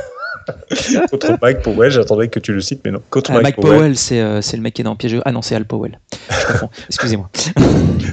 contre 1.11 1.39
Mike 1.41 1.63
Powell, 1.63 1.91
j'attendais 1.91 2.29
que 2.29 2.39
tu 2.39 2.53
le 2.53 2.61
cites, 2.61 2.81
mais 2.85 2.91
non. 2.91 3.01
Contre 3.11 3.31
Ah, 3.31 3.35
Mike, 3.35 3.45
Mike 3.45 3.57
Powell, 3.57 3.79
Powell, 3.79 3.97
c'est 3.97 4.21
euh, 4.21 4.41
c'est 4.41 4.57
le 4.57 4.63
mec 4.63 4.75
qui 4.75 4.83
est 4.83 4.85
dans 4.85 4.97
piège. 4.97 5.21
Ah 5.25 5.33
non, 5.33 5.43
c'est 5.43 5.55
Al 5.55 5.65
Powell. 5.65 5.99
Excusez-moi. 6.89 7.31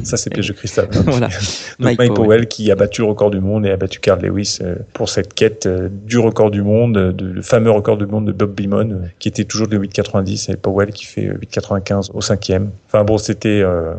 ça 0.04 0.18
c'est 0.18 0.30
piège 0.30 0.48
de 0.48 0.54
cristal. 0.54 0.90
voilà. 1.06 1.28
Donc 1.28 1.38
Mike, 1.80 2.00
Mike, 2.00 2.14
Powell. 2.14 2.28
Powell. 2.28 2.48
qui 2.48 2.72
a 2.72 2.76
battu 2.76 3.02
le 3.02 3.08
record 3.08 3.32
du 3.32 3.40
monde 3.40 3.66
et 3.66 3.72
a 3.72 3.78
battu 3.78 4.00
Carl 4.00 4.22
Lewis 4.22 4.60
euh, 4.62 4.76
pour 4.94 5.10
cette 5.10 5.34
quête 5.34 5.66
euh, 5.66 5.90
du 5.92 6.18
record 6.18 6.52
du 6.52 6.62
monde, 6.62 7.14
de, 7.14 7.26
le 7.26 7.42
fameux 7.42 7.72
record 7.72 7.98
du 7.98 8.06
monde 8.06 8.26
de 8.28 8.32
Bob 8.32 8.54
Beamon, 8.54 9.02
qui 9.20 9.28
était 9.28 9.46
toujours 9.46 9.68
de 9.68 9.78
8,90 9.78 10.52
et 10.52 10.56
Powell 10.56 10.92
qui 10.92 11.06
fait 11.06 11.28
euh, 11.28 11.40
8,95 11.42 12.12
au 12.14 12.22
cinquième. 12.22 12.72
Enfin 12.88 13.04
bon, 13.04 13.18
c'était 13.18 13.62
euh, 13.62 13.94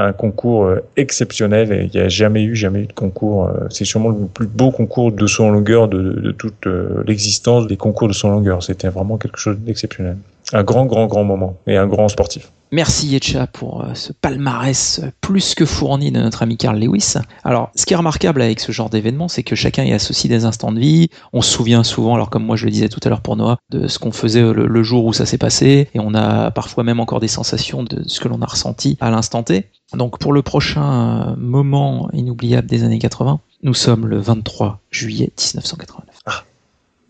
un 0.00 0.12
concours 0.12 0.64
euh, 0.64 0.82
exceptionnel 0.96 1.72
et 1.72 1.90
il 1.92 1.98
n'y 1.98 2.04
a 2.04 2.08
jamais 2.08 2.42
eu, 2.42 2.54
jamais 2.54 2.80
eu 2.80 2.86
de 2.86 2.92
concours. 2.92 3.46
euh, 3.46 3.66
C'est 3.70 3.84
sûrement 3.84 4.10
le 4.10 4.26
plus 4.26 4.46
beau 4.46 4.70
concours 4.70 5.12
de 5.12 5.26
en 5.40 5.50
longueur 5.50 5.88
de, 5.88 6.32
toute 6.32 6.66
euh, 6.66 7.02
l'existence 7.06 7.66
des 7.66 7.76
concours 7.76 8.08
de 8.08 8.14
en 8.24 8.30
longueur. 8.30 8.62
C'était 8.62 8.88
vraiment 8.88 9.18
quelque 9.18 9.38
chose 9.38 9.58
d'exceptionnel. 9.58 10.16
Un 10.52 10.64
grand, 10.64 10.86
grand, 10.86 11.06
grand 11.06 11.24
moment 11.24 11.56
et 11.66 11.76
un 11.76 11.86
grand 11.86 12.08
sportif. 12.08 12.50
Merci 12.72 13.08
Yetcha 13.08 13.48
pour 13.48 13.82
euh, 13.82 13.94
ce 13.94 14.12
palmarès 14.12 15.00
euh, 15.02 15.10
plus 15.20 15.54
que 15.54 15.64
fourni 15.64 16.12
de 16.12 16.20
notre 16.20 16.42
ami 16.42 16.56
Carl 16.56 16.78
Lewis. 16.78 17.14
Alors, 17.42 17.70
ce 17.74 17.84
qui 17.84 17.94
est 17.94 17.96
remarquable 17.96 18.42
avec 18.42 18.60
ce 18.60 18.70
genre 18.70 18.90
d'événement, 18.90 19.26
c'est 19.26 19.42
que 19.42 19.56
chacun 19.56 19.82
y 19.82 19.92
associe 19.92 20.30
des 20.30 20.44
instants 20.44 20.70
de 20.70 20.78
vie. 20.78 21.08
On 21.32 21.42
se 21.42 21.50
souvient 21.50 21.82
souvent, 21.82 22.14
alors 22.14 22.30
comme 22.30 22.44
moi 22.44 22.54
je 22.54 22.66
le 22.66 22.70
disais 22.70 22.88
tout 22.88 23.00
à 23.02 23.08
l'heure 23.08 23.22
pour 23.22 23.36
Noah, 23.36 23.58
de 23.70 23.88
ce 23.88 23.98
qu'on 23.98 24.12
faisait 24.12 24.42
le, 24.42 24.66
le 24.66 24.82
jour 24.82 25.04
où 25.04 25.12
ça 25.12 25.26
s'est 25.26 25.38
passé, 25.38 25.88
et 25.94 26.00
on 26.00 26.14
a 26.14 26.52
parfois 26.52 26.84
même 26.84 27.00
encore 27.00 27.18
des 27.18 27.28
sensations 27.28 27.82
de 27.82 28.04
ce 28.06 28.20
que 28.20 28.28
l'on 28.28 28.40
a 28.40 28.46
ressenti 28.46 28.96
à 29.00 29.10
l'instant 29.10 29.42
T. 29.42 29.66
Donc 29.94 30.18
pour 30.18 30.32
le 30.32 30.42
prochain 30.42 31.32
euh, 31.32 31.36
moment 31.36 32.08
inoubliable 32.12 32.68
des 32.68 32.84
années 32.84 32.98
80, 32.98 33.40
nous 33.62 33.74
sommes 33.74 34.06
le 34.06 34.18
23 34.18 34.80
juillet 34.90 35.32
1989. 35.36 36.16
Ah. 36.26 36.44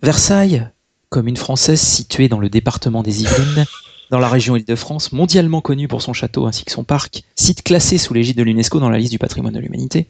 Versailles, 0.02 0.66
commune 1.10 1.36
française 1.36 1.80
située 1.80 2.28
dans 2.28 2.38
le 2.38 2.48
département 2.48 3.02
des 3.02 3.22
Yvelines, 3.22 3.66
dans 4.10 4.18
la 4.18 4.28
région 4.28 4.56
Île-de-France, 4.56 5.12
mondialement 5.12 5.60
connue 5.60 5.88
pour 5.88 6.02
son 6.02 6.12
château 6.12 6.46
ainsi 6.46 6.64
que 6.64 6.72
son 6.72 6.84
parc, 6.84 7.22
site 7.36 7.62
classé 7.62 7.98
sous 7.98 8.14
l'égide 8.14 8.36
de 8.36 8.42
l'UNESCO 8.42 8.80
dans 8.80 8.90
la 8.90 8.98
liste 8.98 9.12
du 9.12 9.18
patrimoine 9.18 9.54
de 9.54 9.60
l'humanité, 9.60 10.08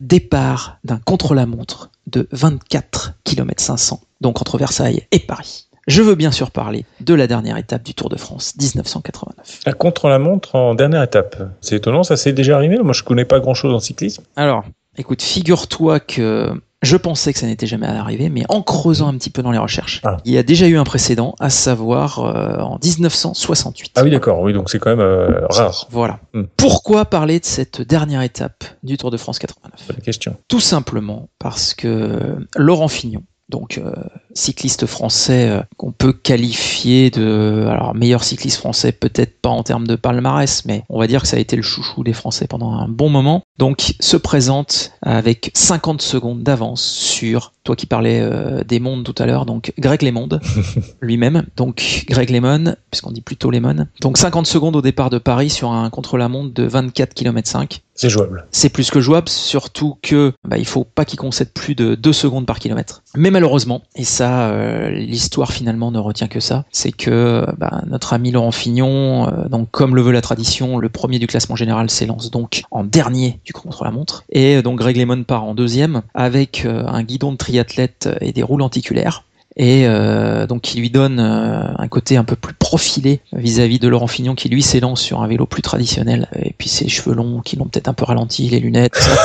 départ 0.00 0.78
d'un 0.84 0.98
contre-la-montre 0.98 1.90
de 2.06 2.28
24 2.32 3.14
km 3.24 3.62
500, 3.62 4.00
donc 4.20 4.40
entre 4.40 4.58
Versailles 4.58 5.02
et 5.12 5.18
Paris. 5.20 5.68
Je 5.86 6.00
veux 6.00 6.14
bien 6.14 6.32
sûr 6.32 6.50
parler 6.50 6.86
de 7.00 7.12
la 7.12 7.26
dernière 7.26 7.58
étape 7.58 7.82
du 7.82 7.92
Tour 7.92 8.08
de 8.08 8.16
France 8.16 8.54
1989. 8.58 9.60
Un 9.66 9.72
contre-la-montre 9.72 10.54
en 10.54 10.74
dernière 10.74 11.02
étape. 11.02 11.36
C'est 11.60 11.76
étonnant, 11.76 12.02
ça 12.02 12.16
s'est 12.16 12.32
déjà 12.32 12.56
arrivé. 12.56 12.78
Moi, 12.78 12.94
je 12.94 13.02
connais 13.02 13.26
pas 13.26 13.38
grand-chose 13.38 13.74
en 13.74 13.80
cyclisme. 13.80 14.22
Alors, 14.36 14.64
écoute, 14.96 15.22
figure-toi 15.22 16.00
que 16.00 16.52
je 16.82 16.96
pensais 16.96 17.32
que 17.32 17.38
ça 17.38 17.46
n'était 17.46 17.66
jamais 17.66 17.86
arrivé, 17.86 18.28
mais 18.28 18.44
en 18.50 18.60
creusant 18.62 19.08
un 19.08 19.16
petit 19.16 19.30
peu 19.30 19.42
dans 19.42 19.50
les 19.50 19.58
recherches, 19.58 20.00
Ah. 20.04 20.18
il 20.26 20.32
y 20.32 20.38
a 20.38 20.42
déjà 20.42 20.66
eu 20.68 20.76
un 20.76 20.84
précédent, 20.84 21.34
à 21.40 21.48
savoir 21.48 22.18
euh, 22.18 22.58
en 22.60 22.78
1968. 22.82 23.92
Ah 23.96 24.02
oui, 24.02 24.10
d'accord. 24.10 24.40
Oui, 24.42 24.52
donc 24.52 24.68
c'est 24.70 24.78
quand 24.78 24.90
même 24.90 25.00
euh, 25.00 25.46
rare. 25.48 25.86
Voilà. 25.90 26.20
Hmm. 26.34 26.42
Pourquoi 26.56 27.06
parler 27.06 27.40
de 27.40 27.44
cette 27.44 27.80
dernière 27.80 28.22
étape 28.22 28.64
du 28.82 28.98
Tour 28.98 29.10
de 29.10 29.16
France 29.16 29.38
89 29.38 29.86
Bonne 29.88 29.96
question. 30.04 30.36
Tout 30.48 30.60
simplement 30.60 31.28
parce 31.38 31.74
que 31.74 32.36
Laurent 32.56 32.88
Fignon, 32.88 33.22
donc 33.48 33.78
euh, 33.78 33.92
cycliste 34.34 34.86
français 34.86 35.48
euh, 35.48 35.62
qu'on 35.76 35.92
peut 35.92 36.12
qualifier 36.12 37.10
de 37.10 37.66
alors 37.68 37.94
meilleur 37.94 38.24
cycliste 38.24 38.58
français 38.58 38.92
peut-être 38.92 39.40
pas 39.40 39.48
en 39.48 39.62
termes 39.62 39.86
de 39.86 39.96
palmarès 39.96 40.64
mais 40.66 40.84
on 40.88 40.98
va 40.98 41.06
dire 41.06 41.22
que 41.22 41.28
ça 41.28 41.36
a 41.36 41.40
été 41.40 41.56
le 41.56 41.62
chouchou 41.62 42.02
des 42.02 42.12
Français 42.12 42.46
pendant 42.46 42.72
un 42.72 42.88
bon 42.88 43.08
moment 43.08 43.42
donc 43.58 43.94
se 44.00 44.16
présente 44.16 44.92
avec 45.02 45.50
50 45.54 46.02
secondes 46.02 46.42
d'avance 46.42 46.82
sur 46.82 47.52
toi 47.62 47.76
qui 47.76 47.86
parlais 47.86 48.20
euh, 48.20 48.62
des 48.64 48.80
mondes 48.80 49.04
tout 49.04 49.14
à 49.22 49.26
l'heure 49.26 49.46
donc 49.46 49.72
Greg 49.78 50.02
LeMond 50.02 50.28
lui-même 51.00 51.44
donc 51.56 52.04
Greg 52.08 52.30
LeMond 52.30 52.76
puisqu'on 52.90 53.12
dit 53.12 53.22
plutôt 53.22 53.50
LeMond 53.50 53.86
donc 54.00 54.18
50 54.18 54.46
secondes 54.46 54.76
au 54.76 54.82
départ 54.82 55.10
de 55.10 55.18
Paris 55.18 55.50
sur 55.50 55.72
un 55.72 55.88
contre-la-montre 55.90 56.52
de 56.52 56.64
24 56.64 57.14
km 57.14 57.48
5 57.48 57.82
C'est 57.94 58.10
jouable. 58.10 58.46
c'est 58.50 58.68
plus 58.68 58.90
que 58.90 59.00
jouable, 59.00 59.28
surtout 59.28 59.96
que 60.02 60.32
bah, 60.46 60.58
il 60.58 60.66
faut 60.66 60.84
pas 60.84 61.04
qu'il 61.04 61.18
concède 61.18 61.52
plus 61.52 61.74
de 61.74 61.94
2 61.94 62.12
secondes 62.12 62.46
par 62.46 62.58
kilomètre. 62.58 63.02
Mais 63.16 63.30
malheureusement, 63.30 63.82
et 63.96 64.04
ça, 64.04 64.23
euh, 64.24 64.90
l'histoire 64.90 65.52
finalement 65.52 65.90
ne 65.90 65.98
retient 65.98 66.28
que 66.28 66.40
ça, 66.40 66.64
c'est 66.70 66.92
que 66.92 67.46
bah, 67.58 67.82
notre 67.86 68.12
ami 68.12 68.30
Laurent 68.30 68.52
Fignon, 68.52 69.28
euh, 69.28 69.64
comme 69.70 69.94
le 69.94 70.02
veut 70.02 70.12
la 70.12 70.20
tradition, 70.20 70.78
le 70.78 70.88
premier 70.88 71.18
du 71.18 71.26
classement 71.26 71.56
général 71.56 71.90
s'élance 71.90 72.30
donc 72.30 72.62
en 72.70 72.84
dernier 72.84 73.40
du 73.44 73.52
contre-la-montre, 73.52 74.24
et 74.30 74.56
euh, 74.56 74.62
donc 74.62 74.78
Greg 74.78 74.96
Lemon 74.96 75.24
part 75.24 75.44
en 75.44 75.54
deuxième 75.54 76.02
avec 76.14 76.64
euh, 76.64 76.84
un 76.86 77.02
guidon 77.02 77.32
de 77.32 77.36
triathlète 77.36 78.08
et 78.20 78.32
des 78.32 78.42
roues 78.42 78.58
lenticulaires 78.58 79.24
et 79.56 79.86
euh, 79.86 80.46
donc 80.46 80.62
qui 80.62 80.78
lui 80.78 80.90
donne 80.90 81.20
euh, 81.20 81.62
un 81.78 81.88
côté 81.88 82.16
un 82.16 82.24
peu 82.24 82.36
plus 82.36 82.54
profilé 82.54 83.20
vis-à-vis 83.32 83.78
de 83.78 83.88
Laurent 83.88 84.06
Fignon 84.08 84.34
qui 84.34 84.48
lui 84.48 84.62
s'élance 84.62 85.00
sur 85.00 85.22
un 85.22 85.28
vélo 85.28 85.46
plus 85.46 85.62
traditionnel 85.62 86.28
et 86.36 86.54
puis 86.56 86.68
ses 86.68 86.88
cheveux 86.88 87.14
longs 87.14 87.40
qui 87.40 87.56
l'ont 87.56 87.66
peut-être 87.66 87.88
un 87.88 87.94
peu 87.94 88.04
ralenti, 88.04 88.48
les 88.48 88.60
lunettes. 88.60 89.08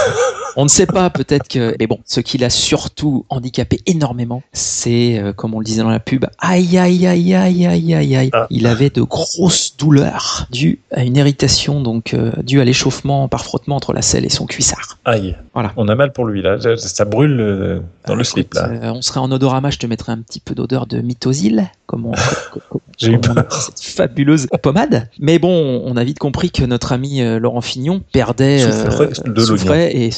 On 0.56 0.64
ne 0.64 0.70
sait 0.70 0.88
pas, 0.88 1.10
peut-être 1.10 1.48
que. 1.48 1.76
Mais 1.80 1.88
bon, 1.88 2.00
ce 2.06 2.20
qui 2.20 2.38
l'a 2.38 2.50
surtout 2.50 3.26
handicapé 3.30 3.80
énormément, 3.86 4.42
c'est, 4.52 5.20
euh, 5.20 5.32
comme 5.32 5.54
on 5.54 5.60
le 5.60 5.64
disait 5.64 5.84
dans 5.84 5.90
la 5.90 6.00
pub, 6.00 6.26
aïe 6.40 6.78
aïe 6.78 7.06
aïe 7.08 7.34
aïe 7.34 7.66
aïe 7.68 7.94
aïe 7.94 8.16
aïe. 8.16 8.30
Ah. 8.34 8.48
Il 8.50 8.66
avait 8.68 8.90
de 8.90 9.02
grosses 9.04 9.78
douleurs 9.78 10.48
dues 10.52 10.80
à 10.92 11.04
une 11.04 11.16
irritation, 11.16 11.82
donc 11.82 12.14
euh, 12.14 12.32
due 12.44 12.60
à 12.60 12.66
l'échauffement 12.66 13.28
par 13.28 13.46
frottement 13.46 13.76
entre 13.76 13.94
la 13.94 14.02
selle 14.02 14.26
et 14.26 14.30
son 14.30 14.48
cuissard. 14.48 14.98
Aïe. 15.06 15.36
Voilà. 15.54 15.72
On 15.78 15.88
a 15.88 15.96
mal 15.96 16.12
pour 16.14 16.26
lui, 16.26 16.42
là. 16.42 16.58
Ça, 16.78 17.06
brûle 17.06 17.40
euh, 17.40 17.80
dans 18.08 18.16
le 18.16 18.22
Ah, 18.22 18.26
slip, 18.26 18.54
écoute, 18.54 18.82
là. 18.82 18.94
on 18.94 19.02
serait 19.02 19.20
en 19.20 19.32
odorama, 19.32 19.70
je 19.70 19.78
te 19.78 19.86
mettrais 19.86 20.14
un 20.14 20.19
petit 20.22 20.40
peu 20.40 20.56
d'odeur 20.56 20.86
de 20.86 21.02
mytosil, 21.02 21.70
comme 21.86 22.06
on, 22.06 22.14
J'ai 22.98 23.14
eu 23.14 23.20
peur. 23.20 23.52
cette 23.52 23.82
fabuleuse 23.82 24.48
pommade. 24.62 25.10
Mais 25.20 25.40
bon, 25.40 25.82
on 25.86 25.96
a 25.96 26.04
vite 26.04 26.20
compris 26.20 26.52
que 26.52 26.64
notre 26.64 26.92
ami 26.92 27.22
euh, 27.22 27.40
Laurent 27.40 27.62
Fignon 27.62 28.02
perdait, 28.12 28.60
Souffrait 28.60 29.10
euh, 29.26 29.32
de 29.32 29.42
souffrait 29.42 29.96
et 29.96 30.12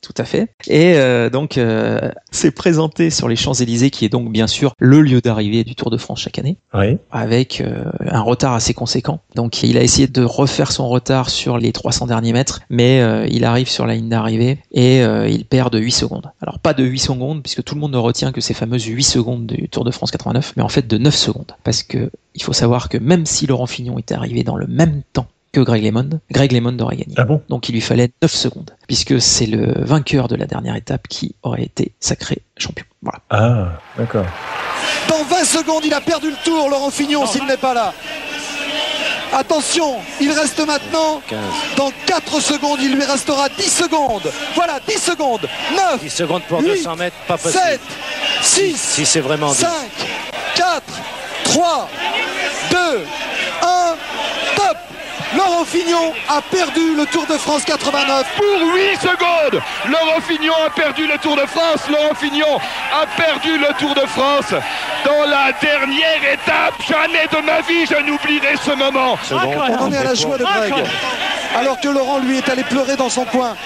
tout 0.00 0.14
à 0.16 0.24
fait. 0.24 0.48
Et 0.68 0.94
euh, 0.94 1.30
donc, 1.30 1.58
euh, 1.58 2.10
s'est 2.30 2.50
présenté 2.50 3.10
sur 3.10 3.28
les 3.28 3.36
Champs-Élysées, 3.36 3.90
qui 3.90 4.04
est 4.04 4.08
donc 4.08 4.30
bien 4.30 4.46
sûr 4.46 4.72
le 4.78 5.00
lieu 5.00 5.20
d'arrivée 5.20 5.64
du 5.64 5.74
Tour 5.74 5.90
de 5.90 5.96
France 5.96 6.20
chaque 6.20 6.38
année 6.38 6.58
Oui. 6.74 6.98
avec 7.10 7.60
euh, 7.60 7.84
un 8.06 8.20
retard 8.20 8.54
assez 8.54 8.74
conséquent. 8.74 9.20
Donc 9.34 9.62
il 9.62 9.76
a 9.78 9.82
essayé 9.82 10.08
de 10.08 10.22
refaire 10.22 10.72
son 10.72 10.88
retard 10.88 11.30
sur 11.30 11.58
les 11.58 11.72
300 11.72 12.06
derniers 12.06 12.32
mètres, 12.32 12.60
mais 12.70 13.02
il 13.30 13.44
arrive 13.44 13.68
sur 13.68 13.86
la 13.86 13.94
ligne 13.94 14.08
d'arrivée 14.08 14.58
et 14.72 14.98
il 15.00 15.44
perd 15.44 15.72
de 15.72 15.78
8 15.78 15.90
secondes. 15.92 16.30
Alors 16.40 16.58
pas 16.58 16.74
de 16.74 16.84
8 16.84 16.98
secondes, 16.98 17.42
puisque 17.42 17.62
tout 17.62 17.74
le 17.74 17.80
monde 17.80 17.92
ne 17.92 17.98
retient 17.98 18.32
que 18.32 18.40
ces 18.40 18.54
fameuses 18.54 18.84
8 18.84 19.02
secondes 19.02 19.46
du 19.46 19.68
Tour 19.68 19.84
de 19.84 19.90
France 19.90 20.10
89, 20.10 20.54
mais 20.56 20.62
en 20.62 20.68
fait 20.68 20.86
de 20.86 20.98
9 20.98 21.14
secondes. 21.14 21.52
Parce 21.64 21.82
que 21.82 22.10
il 22.34 22.42
faut 22.42 22.52
savoir 22.52 22.88
que 22.88 22.98
même 22.98 23.26
si 23.26 23.46
Laurent 23.46 23.66
Fignon 23.66 23.98
était 23.98 24.14
arrivé 24.14 24.44
dans 24.44 24.56
le 24.56 24.66
même 24.66 25.02
temps 25.12 25.26
que 25.58 25.64
Greg 25.64 25.82
LeMond, 25.82 26.20
Greg 26.30 26.52
LeMond 26.52 26.78
aurait 26.80 26.96
gagné. 26.96 27.14
Ah 27.16 27.24
bon? 27.24 27.42
Donc 27.48 27.68
il 27.68 27.72
lui 27.72 27.80
fallait 27.80 28.10
9 28.22 28.32
secondes, 28.32 28.70
puisque 28.86 29.20
c'est 29.20 29.46
le 29.46 29.72
vainqueur 29.84 30.28
de 30.28 30.36
la 30.36 30.46
dernière 30.46 30.76
étape 30.76 31.08
qui 31.08 31.34
aurait 31.42 31.64
été 31.64 31.92
sacré 32.00 32.38
champion. 32.56 32.84
Voilà. 33.02 33.20
Ah, 33.30 33.80
d'accord. 33.96 34.26
Dans 35.08 35.24
20 35.24 35.44
secondes, 35.44 35.84
il 35.84 35.94
a 35.94 36.00
perdu 36.00 36.30
le 36.30 36.36
tour, 36.44 36.68
Laurent 36.68 36.90
Fignon, 36.90 37.26
s'il 37.26 37.44
n'est 37.46 37.56
pas 37.56 37.74
là. 37.74 37.92
Attention, 39.32 39.96
il 40.20 40.30
reste 40.32 40.64
maintenant. 40.64 41.20
Dans 41.76 41.90
4 42.06 42.40
secondes, 42.40 42.78
il 42.80 42.94
lui 42.94 43.04
restera 43.04 43.48
10 43.48 43.62
secondes. 43.62 44.30
Voilà, 44.54 44.80
10 44.86 44.94
secondes. 44.98 45.48
9, 45.76 46.00
10 46.00 46.10
secondes 46.10 46.42
pour 46.48 46.60
Huit, 46.60 46.68
200 46.68 46.96
mètres, 46.96 47.16
pas 47.26 47.36
possible. 47.36 47.62
7, 47.62 47.80
6, 48.42 48.76
Si 48.76 49.06
c'est 49.06 49.20
vraiment 49.20 49.52
5, 49.52 49.68
4, 50.54 50.82
3, 51.44 51.88
2, 52.70 52.76
1, 52.76 52.80
top 53.00 53.27
Laurent 55.36 55.64
Fignon 55.64 56.14
a 56.28 56.40
perdu 56.40 56.94
le 56.96 57.04
Tour 57.06 57.26
de 57.26 57.34
France 57.34 57.64
89. 57.64 58.26
Pour 58.36 58.74
8 58.74 58.96
secondes, 59.00 59.62
Laurent 59.86 60.20
Fignon 60.26 60.54
a 60.66 60.70
perdu 60.70 61.06
le 61.06 61.18
Tour 61.18 61.36
de 61.36 61.46
France. 61.46 61.88
Laurent 61.88 62.14
Fignon 62.14 62.58
a 62.92 63.06
perdu 63.20 63.58
le 63.58 63.68
Tour 63.78 63.94
de 63.94 64.06
France 64.06 64.54
dans 65.04 65.24
la 65.28 65.52
dernière 65.60 66.32
étape. 66.32 66.74
Jamais 66.88 67.26
de 67.30 67.44
ma 67.44 67.60
vie 67.60 67.86
je 67.86 68.02
n'oublierai 68.02 68.56
ce 68.64 68.70
moment. 68.70 69.18
On 69.30 69.84
en 69.84 69.92
est 69.92 69.96
à 69.96 70.04
la 70.04 70.14
joie 70.14 70.38
de 70.38 70.44
Greg. 70.44 70.74
Alors 71.56 71.80
que 71.80 71.88
Laurent, 71.88 72.18
lui, 72.18 72.38
est 72.38 72.48
allé 72.48 72.62
pleurer 72.64 72.96
dans 72.96 73.10
son 73.10 73.24
coin. 73.24 73.56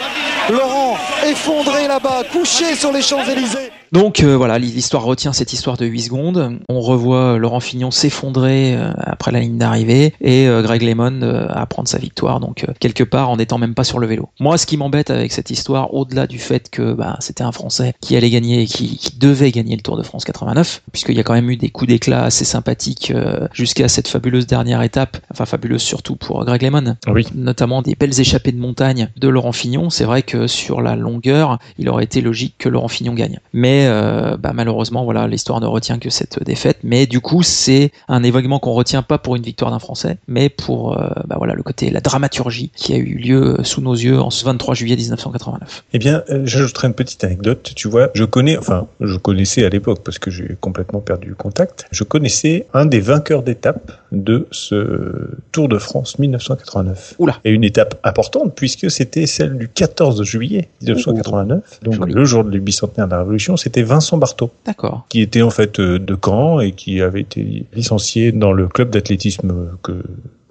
Laurent, 0.50 0.96
effondré 1.24 1.86
là-bas, 1.86 2.22
couché 2.32 2.74
sur 2.74 2.92
les 2.92 3.02
Champs-Élysées. 3.02 3.72
Donc 3.92 4.22
euh, 4.22 4.36
voilà, 4.36 4.58
l'histoire 4.58 5.04
retient 5.04 5.34
cette 5.34 5.52
histoire 5.52 5.76
de 5.76 5.84
8 5.84 6.00
secondes. 6.02 6.58
On 6.70 6.80
revoit 6.80 7.36
Laurent 7.36 7.60
Fignon 7.60 7.90
s'effondrer 7.90 8.74
euh, 8.74 8.90
après 8.96 9.32
la 9.32 9.40
ligne 9.40 9.58
d'arrivée 9.58 10.14
et 10.22 10.48
euh, 10.48 10.62
Greg 10.62 10.82
Lemon 10.82 11.20
euh, 11.22 11.46
à 11.50 11.66
prendre 11.66 11.88
sa 11.88 11.98
victoire, 11.98 12.40
donc 12.40 12.64
quelque 12.80 13.04
part 13.04 13.28
en 13.28 13.36
n'étant 13.36 13.58
même 13.58 13.74
pas 13.74 13.84
sur 13.84 13.98
le 13.98 14.06
vélo. 14.06 14.30
Moi, 14.40 14.56
ce 14.56 14.64
qui 14.64 14.78
m'embête 14.78 15.10
avec 15.10 15.30
cette 15.30 15.50
histoire, 15.50 15.92
au-delà 15.92 16.26
du 16.26 16.38
fait 16.38 16.70
que 16.70 16.94
bah, 16.94 17.16
c'était 17.20 17.44
un 17.44 17.52
Français 17.52 17.92
qui 18.00 18.16
allait 18.16 18.30
gagner 18.30 18.62
et 18.62 18.66
qui, 18.66 18.96
qui 18.96 19.18
devait 19.18 19.52
gagner 19.52 19.76
le 19.76 19.82
Tour 19.82 19.98
de 19.98 20.02
France 20.02 20.24
89, 20.24 20.82
puisqu'il 20.90 21.16
y 21.16 21.20
a 21.20 21.22
quand 21.22 21.34
même 21.34 21.50
eu 21.50 21.56
des 21.56 21.68
coups 21.68 21.90
d'éclat 21.90 22.24
assez 22.24 22.46
sympathiques 22.46 23.12
jusqu'à 23.52 23.88
cette 23.88 24.08
fabuleuse 24.08 24.46
dernière 24.46 24.80
étape, 24.82 25.18
enfin 25.30 25.44
fabuleuse 25.44 25.82
surtout 25.82 26.16
pour 26.16 26.44
Greg 26.46 26.62
Lemon, 26.62 26.96
Oui. 27.08 27.26
notamment 27.34 27.82
des 27.82 27.94
belles 27.94 28.18
échappées 28.18 28.52
de 28.52 28.60
montagne 28.60 29.10
de 29.16 29.28
Laurent 29.28 29.52
Fignon. 29.52 29.90
C'est 29.90 30.04
vrai 30.04 30.22
que 30.22 30.46
sur 30.46 30.80
la 30.80 30.96
longueur, 30.96 31.58
il 31.78 31.88
aurait 31.90 32.04
été 32.04 32.22
logique 32.22 32.54
que 32.58 32.68
Laurent 32.70 32.88
Fignon 32.88 33.12
gagne. 33.14 33.38
Mais 33.52 33.81
Euh, 33.86 34.36
bah, 34.36 34.52
malheureusement, 34.54 35.04
voilà, 35.04 35.26
l'histoire 35.26 35.60
ne 35.60 35.66
retient 35.66 35.98
que 35.98 36.10
cette 36.10 36.42
défaite. 36.42 36.78
Mais 36.82 37.06
du 37.06 37.20
coup, 37.20 37.42
c'est 37.42 37.92
un 38.08 38.22
événement 38.22 38.58
qu'on 38.58 38.72
retient 38.72 39.02
pas 39.02 39.18
pour 39.18 39.36
une 39.36 39.42
victoire 39.42 39.70
d'un 39.70 39.78
Français, 39.78 40.18
mais 40.28 40.48
pour 40.48 40.98
euh, 40.98 41.08
bah, 41.26 41.36
voilà 41.38 41.54
le 41.54 41.62
côté 41.62 41.90
la 41.90 42.00
dramaturgie 42.00 42.70
qui 42.74 42.94
a 42.94 42.96
eu 42.96 43.14
lieu 43.14 43.56
sous 43.62 43.80
nos 43.80 43.94
yeux 43.94 44.20
en 44.20 44.30
ce 44.30 44.44
23 44.44 44.74
juillet 44.74 44.96
1989. 44.96 45.84
Eh 45.92 45.98
bien, 45.98 46.22
euh, 46.30 46.42
j'ajouterai 46.44 46.88
une 46.88 46.94
petite 46.94 47.22
anecdote. 47.24 47.72
Tu 47.74 47.88
vois, 47.88 48.10
je 48.14 48.24
connais, 48.24 48.56
enfin, 48.58 48.86
je 49.00 49.16
connaissais 49.16 49.64
à 49.64 49.68
l'époque 49.68 50.00
parce 50.04 50.18
que 50.18 50.30
j'ai 50.30 50.56
complètement 50.60 51.00
perdu 51.00 51.34
contact. 51.34 51.86
Je 51.90 52.04
connaissais 52.04 52.66
un 52.74 52.86
des 52.86 53.00
vainqueurs 53.00 53.42
d'étape 53.42 53.92
de 54.12 54.46
ce 54.50 55.30
Tour 55.50 55.68
de 55.68 55.78
France 55.78 56.18
1989. 56.18 57.14
Oula. 57.18 57.38
Et 57.44 57.50
une 57.50 57.64
étape 57.64 57.98
importante 58.04 58.54
puisque 58.54 58.90
c'était 58.90 59.26
celle 59.26 59.58
du 59.58 59.68
14 59.68 60.22
juillet 60.22 60.68
1989, 60.82 61.80
donc 61.82 61.94
Joli. 61.94 62.12
le 62.12 62.24
jour 62.24 62.44
du 62.44 62.60
bicentenaire 62.60 63.06
de 63.06 63.12
la 63.12 63.18
Révolution. 63.18 63.56
C'était 63.56 63.82
Vincent 63.82 64.18
Barteau 64.18 64.50
D'accord. 64.66 65.06
qui 65.08 65.20
était 65.20 65.42
en 65.42 65.50
fait 65.50 65.80
euh, 65.80 65.98
de 65.98 66.16
Caen 66.22 66.60
et 66.60 66.72
qui 66.72 67.00
avait 67.00 67.22
été 67.22 67.66
licencié 67.72 68.32
dans 68.32 68.52
le 68.52 68.68
club 68.68 68.90
d'athlétisme 68.90 69.68
que 69.82 70.02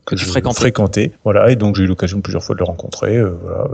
Que 0.05 0.15
je 0.15 0.25
fréquentais. 0.25 0.59
fréquentais. 0.59 1.11
Voilà, 1.23 1.51
et 1.51 1.55
donc 1.55 1.75
j'ai 1.75 1.83
eu 1.83 1.87
l'occasion 1.87 2.21
plusieurs 2.21 2.43
fois 2.43 2.55
de 2.55 2.59
le 2.59 2.65
rencontrer. 2.65 3.17
euh, 3.17 3.33
voilà. 3.43 3.67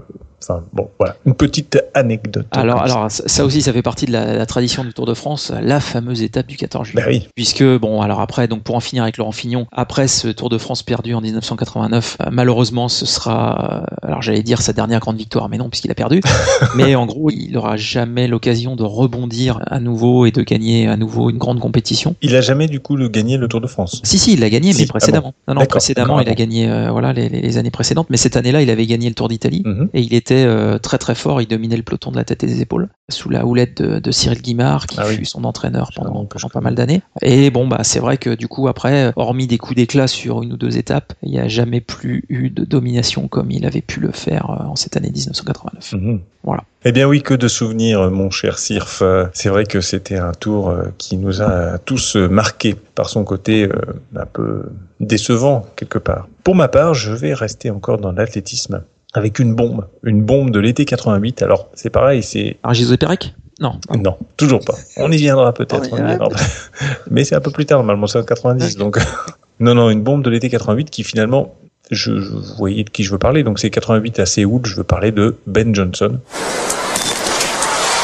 Enfin 0.43 0.61
bon, 0.71 0.87
voilà, 0.99 1.15
une 1.25 1.33
petite 1.33 1.79
anecdote. 1.95 2.45
Alors, 2.51 2.81
alors 2.83 3.09
ça 3.09 3.23
ça 3.25 3.43
aussi, 3.43 3.63
ça 3.63 3.73
fait 3.73 3.81
partie 3.81 4.05
de 4.05 4.11
la, 4.11 4.35
la 4.35 4.45
tradition 4.45 4.83
du 4.83 4.93
Tour 4.93 5.07
de 5.07 5.15
France, 5.15 5.51
la 5.61 5.79
fameuse 5.79 6.21
étape 6.21 6.45
du 6.45 6.57
14 6.57 6.85
juillet. 6.87 7.01
Bah 7.01 7.09
oui. 7.09 7.27
Puisque, 7.35 7.63
bon, 7.63 8.01
alors 8.01 8.21
après, 8.21 8.47
donc 8.47 8.61
pour 8.61 8.75
en 8.75 8.79
finir 8.79 9.01
avec 9.01 9.17
Laurent 9.17 9.31
Fignon, 9.31 9.65
après 9.71 10.07
ce 10.07 10.27
Tour 10.27 10.49
de 10.49 10.59
France 10.59 10.83
perdu 10.83 11.15
en 11.15 11.21
1989, 11.21 12.17
euh, 12.21 12.29
malheureusement, 12.31 12.87
ce 12.87 13.07
sera, 13.07 13.81
euh, 14.03 14.07
alors 14.07 14.21
j'allais 14.21 14.43
dire 14.43 14.61
sa 14.61 14.73
dernière 14.73 14.99
grande 14.99 15.17
victoire, 15.17 15.49
mais 15.49 15.57
non, 15.57 15.69
puisqu'il 15.69 15.89
a 15.89 15.95
perdu. 15.95 16.21
mais 16.75 16.93
en 16.93 17.07
gros, 17.07 17.31
il 17.31 17.51
n'aura 17.53 17.75
jamais 17.75 18.27
l'occasion 18.27 18.75
de 18.75 18.83
rebondir 18.83 19.59
à 19.65 19.79
nouveau 19.79 20.27
et 20.27 20.31
de 20.31 20.43
gagner 20.43 20.87
à 20.87 20.97
nouveau 20.97 21.31
une 21.31 21.39
grande 21.39 21.59
compétition. 21.59 22.15
Il 22.21 22.35
a 22.35 22.41
jamais 22.41 22.67
du 22.67 22.79
coup 22.79 22.95
le 22.95 23.09
gagné 23.09 23.37
le 23.37 23.47
Tour 23.47 23.59
de 23.59 23.67
France. 23.67 24.01
Si, 24.03 24.19
si, 24.19 24.33
il 24.33 24.41
l'a 24.41 24.51
gagné, 24.51 24.71
Si, 24.71 24.81
mais 24.81 24.85
ah 24.87 24.91
précédemment. 24.91 25.33
Non, 25.47 25.55
non, 25.55 25.61
D'accord, 25.61 25.79
précédemment, 25.79 26.16
d'accord, 26.23 26.27
il 26.27 26.41
a 26.41 26.45
gagné, 26.45 26.69
euh, 26.69 26.91
voilà, 26.91 27.13
les, 27.13 27.57
années 27.57 27.71
précédentes. 27.71 28.07
Mais 28.09 28.17
cette 28.17 28.35
année-là, 28.35 28.61
il 28.61 28.69
avait 28.69 28.85
gagné 28.85 29.09
le 29.09 29.15
Tour 29.15 29.27
d'Italie. 29.27 29.63
Mhm. 29.65 29.89
Et 29.93 30.01
il 30.01 30.13
était 30.13 30.45
euh, 30.45 30.77
très 30.77 30.97
très 30.97 31.15
fort, 31.15 31.41
il 31.41 31.47
dominait 31.47 31.77
le 31.77 31.83
peloton 31.83 32.11
de 32.11 32.17
la 32.17 32.23
tête 32.23 32.43
et 32.43 32.47
des 32.47 32.61
épaules, 32.61 32.89
sous 33.09 33.29
la 33.29 33.45
houlette 33.45 33.81
de, 33.81 33.99
de 33.99 34.11
Cyril 34.11 34.41
Guimard, 34.41 34.87
qui 34.87 34.97
Ah 34.99 35.05
oui. 35.07 35.15
fut 35.15 35.25
son 35.25 35.43
entraîneur 35.43 35.91
pendant, 35.95 36.25
pas 36.25 36.61
mal 36.61 36.75
d'années. 36.75 37.01
Et 37.21 37.49
bon, 37.49 37.67
bah 37.67 37.79
c'est 37.83 37.99
vrai 37.99 38.17
que 38.17 38.31
du 38.31 38.47
coup, 38.47 38.67
après, 38.67 39.11
hormis 39.15 39.47
des 39.47 39.57
coups 39.57 39.75
d'éclat 39.75 40.07
sur 40.07 40.43
une 40.43 40.53
ou 40.53 40.57
deux 40.57 40.77
étapes, 40.77 41.13
il 41.23 41.31
n'y 41.31 41.39
a 41.39 41.47
jamais 41.47 41.81
plus 41.81 42.23
eu 42.29 42.49
de 42.49 42.63
domination 42.63 43.27
comme 43.27 43.51
il 43.51 43.65
avait 43.65 43.81
pu 43.81 43.99
le 43.99 44.11
faire 44.11 44.49
euh, 44.49 44.71
en 44.71 44.75
cette 44.75 44.97
année 44.97 45.11
1989. 45.11 45.93
Mhm. 45.93 46.21
Voilà. 46.43 46.63
Eh 46.85 46.93
bien 46.93 47.07
oui, 47.07 47.21
que 47.21 47.33
de 47.33 47.47
souvenirs, 47.49 48.09
mon 48.09 48.29
cher 48.29 48.57
Sirf. 48.57 49.03
C'est 49.33 49.49
vrai 49.49 49.65
que 49.65 49.81
c'était 49.81 50.17
un 50.17 50.31
tour 50.31 50.73
qui 50.97 51.17
nous 51.17 51.41
a 51.41 51.77
tous 51.79 52.15
marqués 52.15 52.75
par 52.95 53.09
son 53.09 53.25
côté 53.25 53.67
un 54.15 54.25
peu 54.25 54.63
décevant 54.99 55.65
quelque 55.75 55.99
part. 55.99 56.27
Pour 56.43 56.55
ma 56.55 56.67
part, 56.67 56.93
je 56.93 57.11
vais 57.11 57.33
rester 57.33 57.69
encore 57.69 57.97
dans 57.97 58.11
l'athlétisme 58.11 58.83
avec 59.13 59.39
une 59.39 59.55
bombe, 59.55 59.87
une 60.03 60.21
bombe 60.21 60.51
de 60.51 60.59
l'été 60.59 60.85
88. 60.85 61.41
Alors 61.41 61.69
c'est 61.73 61.89
pareil, 61.89 62.23
c'est 62.23 62.57
José 62.71 62.97
Pérec? 62.97 63.33
Non. 63.59 63.79
non, 63.97 64.17
toujours 64.37 64.63
pas. 64.63 64.75
On 64.97 65.11
y 65.11 65.17
viendra 65.17 65.51
peut-être. 65.51 65.89
Mais 67.09 67.23
c'est 67.23 67.33
un 67.33 67.41
peu 67.41 67.49
plus 67.49 67.65
tard, 67.65 67.79
normalement, 67.79 68.05
c'est 68.05 68.19
en 68.19 68.23
90. 68.23 68.77
Donc, 68.77 68.99
non, 69.59 69.73
non, 69.73 69.89
une 69.89 70.03
bombe 70.03 70.23
de 70.23 70.29
l'été 70.29 70.47
88 70.49 70.91
qui 70.91 71.03
finalement, 71.03 71.55
je, 71.89 72.19
je 72.19 72.29
vous 72.29 72.55
voyez 72.55 72.83
de 72.83 72.91
qui 72.91 73.03
je 73.03 73.11
veux 73.11 73.17
parler. 73.17 73.41
Donc, 73.41 73.57
c'est 73.57 73.71
88 73.71 74.19
à 74.19 74.27
Séoul. 74.27 74.61
Je 74.65 74.75
veux 74.75 74.83
parler 74.83 75.11
de 75.11 75.37
Ben 75.47 75.73
Johnson. 75.73 76.19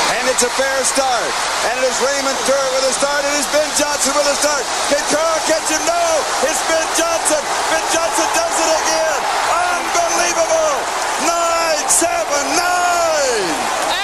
And 0.09 0.27
it's 0.27 0.43
a 0.43 0.72
start. 0.85 1.31
And 1.71 1.79
it 1.79 1.85
is 1.87 1.97
Raymond 2.03 2.39
Kerr 2.43 2.67
with 2.75 2.91
a 2.91 2.93
start. 2.93 3.23
It 3.23 3.35
is 3.39 3.47
Ben 3.55 3.67
Johnson 3.79 4.11
with 4.15 4.27
a 4.27 4.35
start. 4.35 4.63
Can 4.91 5.03
Carl 5.11 5.39
catch 5.47 5.67
him? 5.71 5.81
No. 5.87 6.03
It's 6.43 6.59
Ben 6.67 6.87
Johnson. 6.99 7.41
Ben 7.71 7.85
Johnson 7.95 8.27
does 8.35 8.55
it 8.59 8.71
again. 8.83 9.19
Unbelievable. 9.53 10.75
Nine, 11.23 11.87
seven, 11.87 12.43
nine. 12.59 13.47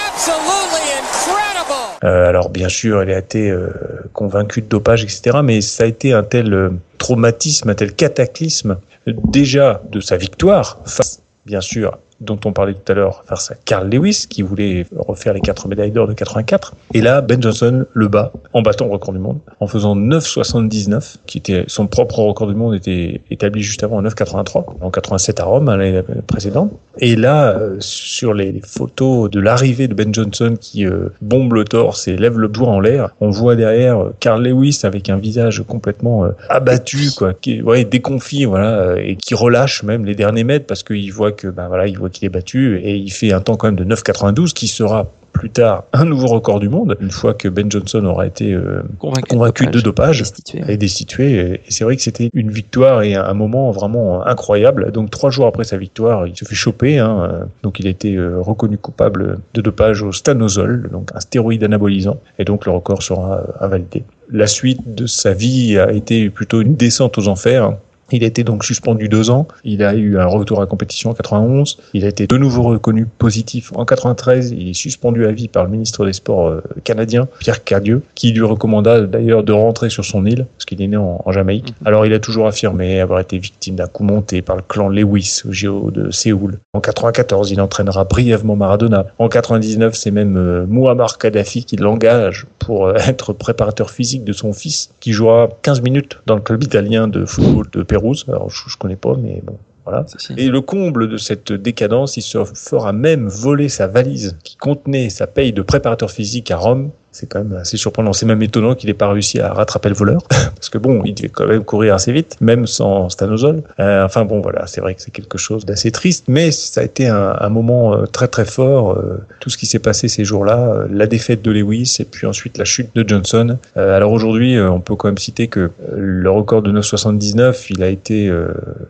Absolutely 0.08 0.84
incredible. 0.96 1.84
Euh, 2.04 2.28
alors, 2.28 2.48
bien 2.48 2.68
sûr, 2.68 3.02
elle 3.02 3.10
a 3.10 3.18
été 3.18 3.50
euh, 3.50 3.70
convaincue 4.12 4.62
de 4.62 4.68
dopage, 4.68 5.04
etc. 5.04 5.40
Mais 5.44 5.60
ça 5.60 5.84
a 5.84 5.86
été 5.86 6.12
un 6.12 6.22
tel 6.22 6.52
euh, 6.54 6.70
traumatisme, 6.98 7.68
un 7.68 7.74
tel 7.74 7.92
cataclysme, 7.92 8.78
déjà 9.06 9.82
de 9.90 10.00
sa 10.00 10.16
victoire 10.16 10.78
face, 10.86 11.20
bien 11.46 11.60
sûr, 11.60 11.98
dont 12.20 12.38
on 12.44 12.52
parlait 12.52 12.74
tout 12.74 12.92
à 12.92 12.94
l'heure, 12.94 13.22
face 13.26 13.50
à 13.50 13.54
Carl 13.64 13.88
Lewis, 13.88 14.26
qui 14.28 14.42
voulait 14.42 14.86
refaire 14.96 15.32
les 15.32 15.40
quatre 15.40 15.68
médailles 15.68 15.90
d'or 15.90 16.06
de 16.06 16.12
84. 16.12 16.74
Et 16.94 17.00
là, 17.00 17.20
Ben 17.20 17.42
Johnson 17.42 17.86
le 17.92 18.08
bat 18.08 18.32
en 18.52 18.62
battant 18.62 18.86
le 18.86 18.92
record 18.92 19.14
du 19.14 19.20
monde, 19.20 19.38
en 19.60 19.66
faisant 19.66 19.96
9,79, 19.96 21.16
qui 21.26 21.38
était 21.38 21.64
son 21.66 21.86
propre 21.86 22.18
record 22.20 22.46
du 22.48 22.54
monde 22.54 22.74
était 22.74 23.20
établi 23.30 23.62
juste 23.62 23.82
avant 23.82 23.98
en 23.98 24.02
9,83, 24.02 24.64
en 24.80 24.90
87 24.90 25.40
à 25.40 25.44
Rome, 25.44 25.68
hein, 25.68 25.76
l'année 25.76 26.02
précédente. 26.26 26.72
Et 26.98 27.16
là, 27.16 27.56
euh, 27.56 27.76
sur 27.80 28.34
les, 28.34 28.60
photos 28.66 29.30
de 29.30 29.40
l'arrivée 29.40 29.88
de 29.88 29.94
Ben 29.94 30.12
Johnson 30.12 30.54
qui 30.60 30.86
euh, 30.86 31.08
bombe 31.22 31.54
le 31.54 31.64
torse 31.64 32.08
et 32.08 32.16
lève 32.16 32.38
le 32.38 32.48
doigt 32.48 32.68
en 32.68 32.80
l'air, 32.80 33.14
on 33.20 33.30
voit 33.30 33.56
derrière 33.56 33.98
euh, 33.98 34.14
Carl 34.20 34.42
Lewis 34.42 34.80
avec 34.82 35.08
un 35.08 35.16
visage 35.16 35.62
complètement 35.66 36.26
abattu, 36.48 37.10
quoi, 37.16 37.32
qui, 37.32 37.62
ouais, 37.62 37.84
déconfit, 37.84 38.44
voilà, 38.44 38.96
et 39.00 39.16
qui 39.16 39.34
relâche 39.34 39.82
même 39.82 40.04
les 40.04 40.14
derniers 40.14 40.44
mètres 40.44 40.66
parce 40.66 40.82
qu'il 40.82 41.12
voit 41.12 41.32
que, 41.32 41.48
ben 41.48 41.68
voilà, 41.68 41.86
il 41.86 41.98
voit 41.98 42.09
qu'il 42.10 42.26
est 42.26 42.30
battu 42.30 42.78
et 42.78 42.96
il 42.96 43.10
fait 43.10 43.32
un 43.32 43.40
temps 43.40 43.56
quand 43.56 43.68
même 43.68 43.76
de 43.76 43.84
9,92 43.84 44.52
qui 44.52 44.68
sera 44.68 45.10
plus 45.32 45.50
tard 45.50 45.84
un 45.92 46.04
nouveau 46.04 46.26
record 46.26 46.60
du 46.60 46.68
monde 46.68 46.96
une 47.00 47.10
fois 47.10 47.34
que 47.34 47.48
Ben 47.48 47.70
Johnson 47.70 48.04
aura 48.04 48.26
été 48.26 48.52
euh, 48.52 48.82
Convaincu, 48.98 49.28
convaincu 49.28 49.66
de 49.66 49.80
dopage 49.80 50.24
et 50.68 50.76
destitué. 50.76 51.32
Et 51.54 51.60
c'est 51.68 51.84
vrai 51.84 51.96
que 51.96 52.02
c'était 52.02 52.30
une 52.34 52.50
victoire 52.50 53.02
et 53.02 53.14
un 53.14 53.34
moment 53.34 53.70
vraiment 53.70 54.26
incroyable. 54.26 54.92
Donc 54.92 55.10
trois 55.10 55.30
jours 55.30 55.46
après 55.46 55.64
sa 55.64 55.76
victoire, 55.76 56.26
il 56.26 56.36
se 56.36 56.44
fait 56.44 56.54
choper. 56.54 56.98
Hein. 56.98 57.48
Donc 57.62 57.80
il 57.80 57.86
a 57.86 57.90
été 57.90 58.16
euh, 58.16 58.40
reconnu 58.40 58.76
coupable 58.76 59.38
de 59.54 59.60
dopage 59.60 60.02
au 60.02 60.12
stanozol, 60.12 60.88
donc 60.92 61.10
un 61.14 61.20
stéroïde 61.20 61.64
anabolisant. 61.64 62.18
Et 62.38 62.44
donc 62.44 62.66
le 62.66 62.72
record 62.72 63.02
sera 63.02 63.38
euh, 63.38 63.64
invalidé. 63.64 64.02
La 64.30 64.46
suite 64.46 64.94
de 64.94 65.06
sa 65.06 65.32
vie 65.32 65.78
a 65.78 65.92
été 65.92 66.30
plutôt 66.30 66.60
une 66.60 66.74
descente 66.74 67.18
aux 67.18 67.28
enfers. 67.28 67.76
Il 68.12 68.24
a 68.24 68.26
été 68.26 68.44
donc 68.44 68.64
suspendu 68.64 69.08
deux 69.08 69.30
ans. 69.30 69.46
Il 69.64 69.82
a 69.82 69.94
eu 69.94 70.18
un 70.18 70.26
retour 70.26 70.58
à 70.58 70.60
la 70.62 70.66
compétition 70.66 71.10
en 71.10 71.14
91. 71.14 71.78
Il 71.94 72.04
a 72.04 72.08
été 72.08 72.26
de 72.26 72.36
nouveau 72.36 72.62
reconnu 72.62 73.06
positif 73.06 73.72
en 73.74 73.84
93. 73.84 74.52
Il 74.52 74.68
est 74.68 74.74
suspendu 74.74 75.26
à 75.26 75.32
vie 75.32 75.48
par 75.48 75.64
le 75.64 75.70
ministre 75.70 76.04
des 76.06 76.12
Sports 76.12 76.48
euh, 76.48 76.62
canadien, 76.84 77.28
Pierre 77.38 77.64
Cadieux, 77.64 78.02
qui 78.14 78.32
lui 78.32 78.42
recommanda 78.42 79.02
d'ailleurs 79.02 79.42
de 79.42 79.52
rentrer 79.52 79.90
sur 79.90 80.04
son 80.04 80.26
île, 80.26 80.46
parce 80.56 80.64
qu'il 80.64 80.82
est 80.82 80.88
né 80.88 80.96
en, 80.96 81.22
en 81.24 81.32
Jamaïque. 81.32 81.74
Alors 81.84 82.06
il 82.06 82.12
a 82.12 82.18
toujours 82.18 82.46
affirmé 82.46 83.00
avoir 83.00 83.20
été 83.20 83.38
victime 83.38 83.76
d'un 83.76 83.86
coup 83.86 84.04
monté 84.04 84.42
par 84.42 84.56
le 84.56 84.62
clan 84.62 84.88
Lewis 84.88 85.42
au 85.48 85.52
JO 85.52 85.90
de 85.90 86.10
Séoul. 86.10 86.58
En 86.72 86.80
94, 86.80 87.50
il 87.50 87.60
entraînera 87.60 88.04
brièvement 88.04 88.56
Maradona. 88.56 89.06
En 89.18 89.28
99, 89.28 89.94
c'est 89.94 90.10
même 90.10 90.36
euh, 90.36 90.66
Muammar 90.66 91.18
Kadhafi 91.18 91.64
qui 91.64 91.76
l'engage 91.76 92.46
pour 92.58 92.86
euh, 92.86 92.94
être 93.06 93.32
préparateur 93.32 93.90
physique 93.90 94.24
de 94.24 94.32
son 94.32 94.52
fils, 94.52 94.90
qui 95.00 95.12
jouera 95.12 95.48
15 95.62 95.82
minutes 95.82 96.18
dans 96.26 96.34
le 96.34 96.40
club 96.40 96.62
italien 96.62 97.08
de 97.08 97.24
football 97.24 97.66
de 97.72 97.82
Pérouse. 98.00 98.24
Alors 98.28 98.50
je, 98.50 98.68
je 98.68 98.76
connais 98.76 98.96
pas, 98.96 99.14
mais 99.16 99.42
bon. 99.44 99.58
Voilà. 99.84 100.04
Et 100.36 100.48
le 100.48 100.60
comble 100.60 101.08
de 101.08 101.16
cette 101.16 101.52
décadence, 101.52 102.16
il 102.16 102.22
se 102.22 102.44
fera 102.44 102.92
même 102.92 103.28
voler 103.28 103.68
sa 103.68 103.86
valise 103.86 104.36
qui 104.44 104.56
contenait 104.56 105.08
sa 105.08 105.26
paye 105.26 105.52
de 105.52 105.62
préparateur 105.62 106.10
physique 106.10 106.50
à 106.50 106.58
Rome. 106.58 106.90
C'est 107.12 107.28
quand 107.28 107.42
même 107.42 107.58
assez 107.58 107.76
surprenant. 107.76 108.12
C'est 108.12 108.26
même 108.26 108.42
étonnant 108.42 108.74
qu'il 108.74 108.88
n'ait 108.88 108.94
pas 108.94 109.08
réussi 109.10 109.40
à 109.40 109.52
rattraper 109.52 109.88
le 109.88 109.94
voleur. 109.94 110.22
Parce 110.28 110.68
que 110.68 110.78
bon, 110.78 111.02
il 111.04 111.14
devait 111.14 111.28
quand 111.28 111.46
même 111.46 111.64
courir 111.64 111.94
assez 111.94 112.12
vite, 112.12 112.36
même 112.40 112.66
sans 112.66 113.08
stanozol. 113.08 113.62
Euh, 113.80 114.04
enfin 114.04 114.24
bon, 114.24 114.40
voilà, 114.40 114.66
c'est 114.66 114.80
vrai 114.80 114.94
que 114.94 115.02
c'est 115.02 115.10
quelque 115.10 115.38
chose 115.38 115.64
d'assez 115.64 115.90
triste, 115.90 116.24
mais 116.28 116.50
ça 116.50 116.82
a 116.82 116.84
été 116.84 117.08
un, 117.08 117.36
un 117.38 117.48
moment 117.48 117.94
euh, 117.94 118.06
très 118.06 118.28
très 118.28 118.44
fort. 118.44 118.92
euh, 118.92 119.18
tout 119.40 119.50
ce 119.50 119.56
qui 119.58 119.66
s'est 119.66 119.78
passé 119.78 120.08
ces 120.08 120.24
jours-là, 120.24 120.58
euh, 120.58 120.86
la 120.90 121.06
défaite 121.06 121.42
de 121.42 121.50
Lewis 121.50 121.96
et 122.00 122.04
puis 122.04 122.26
ensuite 122.26 122.58
la 122.58 122.64
chute 122.64 122.94
de 122.94 123.06
Johnson. 123.08 123.56
Euh, 123.76 123.96
alors 123.96 124.12
aujourd'hui, 124.12 124.56
euh, 124.56 124.70
on 124.70 124.80
peut 124.80 124.94
quand 124.96 125.08
même 125.08 125.18
citer 125.18 125.48
que 125.48 125.70
le 125.96 126.30
record 126.30 126.62
de 126.62 126.70
9,79, 126.72 127.66
il 127.70 127.82
a 127.82 127.88
été 127.88 128.30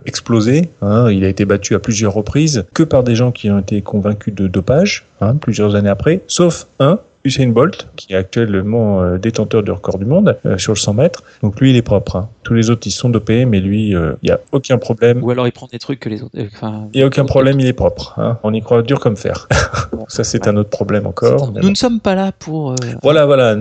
explosé. 0.07 0.69
hein. 0.83 1.11
il 1.11 1.25
a 1.25 1.29
été 1.29 1.45
battu 1.45 1.75
à 1.75 1.79
plusieurs 1.79 2.13
reprises, 2.15 2.65
que 2.75 2.83
par 2.83 3.03
des 3.03 3.15
gens 3.15 3.33
qui 3.33 3.51
ont 3.51 3.59
été 3.59 3.81
convaincus 3.83 4.35
de 4.35 4.47
dopage, 4.49 5.07
hein, 5.21 5.37
plusieurs 5.37 5.75
années 5.75 5.89
après, 5.89 6.21
sauf 6.27 6.67
un, 6.79 6.99
Usain 7.25 7.49
Bolt, 7.49 7.89
qui 7.97 8.13
est 8.13 8.17
actuellement 8.17 9.03
euh, 9.03 9.19
détenteur 9.19 9.63
du 9.63 9.71
record 9.71 9.99
du 9.99 10.07
monde 10.07 10.39
euh, 10.47 10.57
sur 10.59 10.73
le 10.73 10.79
100 10.79 10.95
mètres. 10.95 11.23
Donc 11.43 11.61
lui, 11.61 11.71
il 11.71 11.77
est 11.77 11.83
propre. 11.83 12.17
hein. 12.17 12.29
Tous 12.45 12.55
les 12.55 12.71
autres, 12.71 12.87
ils 12.87 12.91
sont 12.93 13.11
dopés, 13.11 13.45
mais 13.45 13.61
lui, 13.61 13.95
euh, 13.95 14.13
il 14.23 14.27
n'y 14.27 14.33
a 14.33 14.41
aucun 14.53 14.79
problème. 14.79 15.23
Ou 15.23 15.31
alors 15.31 15.47
il 15.47 15.53
prend 15.53 15.67
des 15.71 15.79
trucs 15.79 16.01
que 16.01 16.09
les 16.09 16.23
autres. 16.23 16.37
euh, 16.39 16.47
Enfin, 16.53 16.89
Il 16.95 16.97
n'y 16.99 17.03
a 17.03 17.07
aucun 17.07 17.25
problème, 17.27 17.61
il 17.61 17.67
est 17.67 17.73
propre. 17.75 18.15
hein. 18.19 18.39
On 18.43 18.55
y 18.55 18.63
croit 18.63 18.83
dur 18.83 19.01
comme 19.01 19.17
fer. 19.17 19.49
Ça, 20.09 20.25
c'est 20.25 20.49
un 20.49 20.57
autre 20.57 20.71
problème 20.71 21.07
encore. 21.07 21.53
Nous 21.53 21.61
bon. 21.61 21.69
ne 21.69 21.75
sommes 21.75 22.01
pas 22.01 22.15
là 22.15 22.33
pour. 22.33 22.73
euh, 22.73 22.77
Voilà, 23.03 23.27
voilà. 23.27 23.55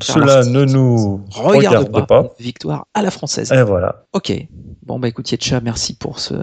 Cela 0.00 0.44
ne 0.44 0.64
nous 0.64 1.20
regarde 1.30 1.86
regarde 1.86 1.92
pas. 1.92 2.22
pas. 2.22 2.34
Victoire 2.40 2.86
à 2.94 3.02
la 3.02 3.10
française. 3.10 3.52
Et 3.52 3.62
voilà. 3.62 4.02
Ok. 4.12 4.32
Bon, 4.86 4.98
bah 4.98 5.08
écoute, 5.08 5.30
Yetcha, 5.30 5.60
merci 5.60 5.94
pour 5.94 6.18
ce 6.18 6.34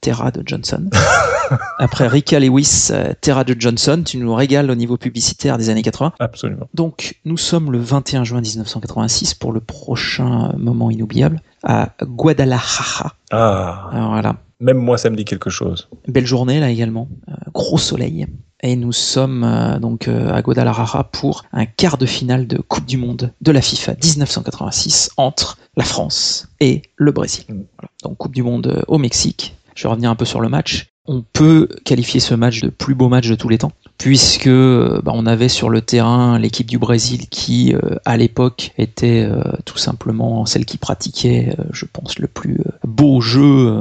Terra 0.00 0.30
de 0.30 0.42
Johnson. 0.44 0.90
Après 1.78 2.06
Rika 2.08 2.38
Lewis, 2.40 2.88
euh, 2.90 3.12
Terra 3.20 3.44
de 3.44 3.54
Johnson, 3.58 4.02
tu 4.04 4.18
nous 4.18 4.34
régales 4.34 4.70
au 4.70 4.74
niveau 4.74 4.96
publicitaire 4.96 5.56
des 5.56 5.70
années 5.70 5.82
80. 5.82 6.05
1980. 6.08 6.12
Absolument. 6.18 6.68
Donc, 6.74 7.20
nous 7.24 7.36
sommes 7.36 7.72
le 7.72 7.78
21 7.78 8.24
juin 8.24 8.40
1986 8.40 9.34
pour 9.34 9.52
le 9.52 9.60
prochain 9.60 10.52
moment 10.56 10.90
inoubliable 10.90 11.40
à 11.62 11.90
Guadalajara. 12.02 13.14
Ah. 13.30 13.88
Alors 13.92 14.10
voilà. 14.10 14.36
Même 14.60 14.78
moi, 14.78 14.96
ça 14.96 15.10
me 15.10 15.16
dit 15.16 15.24
quelque 15.24 15.50
chose. 15.50 15.88
Belle 16.08 16.26
journée 16.26 16.60
là 16.60 16.70
également, 16.70 17.08
euh, 17.28 17.34
gros 17.52 17.78
soleil. 17.78 18.26
Et 18.62 18.74
nous 18.74 18.92
sommes 18.92 19.44
euh, 19.44 19.78
donc 19.78 20.08
euh, 20.08 20.32
à 20.32 20.40
Guadalajara 20.40 21.04
pour 21.04 21.44
un 21.52 21.66
quart 21.66 21.98
de 21.98 22.06
finale 22.06 22.46
de 22.46 22.58
Coupe 22.58 22.86
du 22.86 22.96
Monde 22.96 23.32
de 23.42 23.52
la 23.52 23.60
FIFA 23.60 23.94
1986 24.02 25.10
entre 25.18 25.58
la 25.76 25.84
France 25.84 26.48
et 26.60 26.82
le 26.96 27.12
Brésil. 27.12 27.44
Voilà. 27.48 27.90
Donc 28.02 28.16
Coupe 28.16 28.34
du 28.34 28.42
Monde 28.42 28.82
au 28.88 28.96
Mexique. 28.96 29.54
Je 29.74 29.82
vais 29.82 29.90
revenir 29.90 30.10
un 30.10 30.16
peu 30.16 30.24
sur 30.24 30.40
le 30.40 30.48
match. 30.48 30.86
On 31.04 31.22
peut 31.22 31.68
qualifier 31.84 32.18
ce 32.18 32.34
match 32.34 32.62
de 32.62 32.70
plus 32.70 32.94
beau 32.94 33.08
match 33.08 33.28
de 33.28 33.34
tous 33.34 33.48
les 33.48 33.58
temps, 33.58 33.72
puisque 33.98 34.48
bah, 34.48 35.12
on 35.14 35.26
avait 35.26 35.48
sur 35.48 35.70
le 35.70 35.80
terrain 35.80 36.38
l'équipe 36.38 36.66
du 36.66 36.78
Brésil 36.78 37.28
qui, 37.28 37.74
euh, 37.74 37.96
à 38.04 38.16
l'époque, 38.16 38.72
était 38.78 39.26
euh, 39.28 39.42
tout 39.64 39.78
simplement 39.78 40.46
celle 40.46 40.64
qui 40.64 40.76
pratiquait, 40.76 41.54
euh, 41.58 41.64
je 41.72 41.86
pense, 41.90 42.18
le 42.18 42.26
plus 42.28 42.60
beau 42.86 43.20
jeu, 43.20 43.74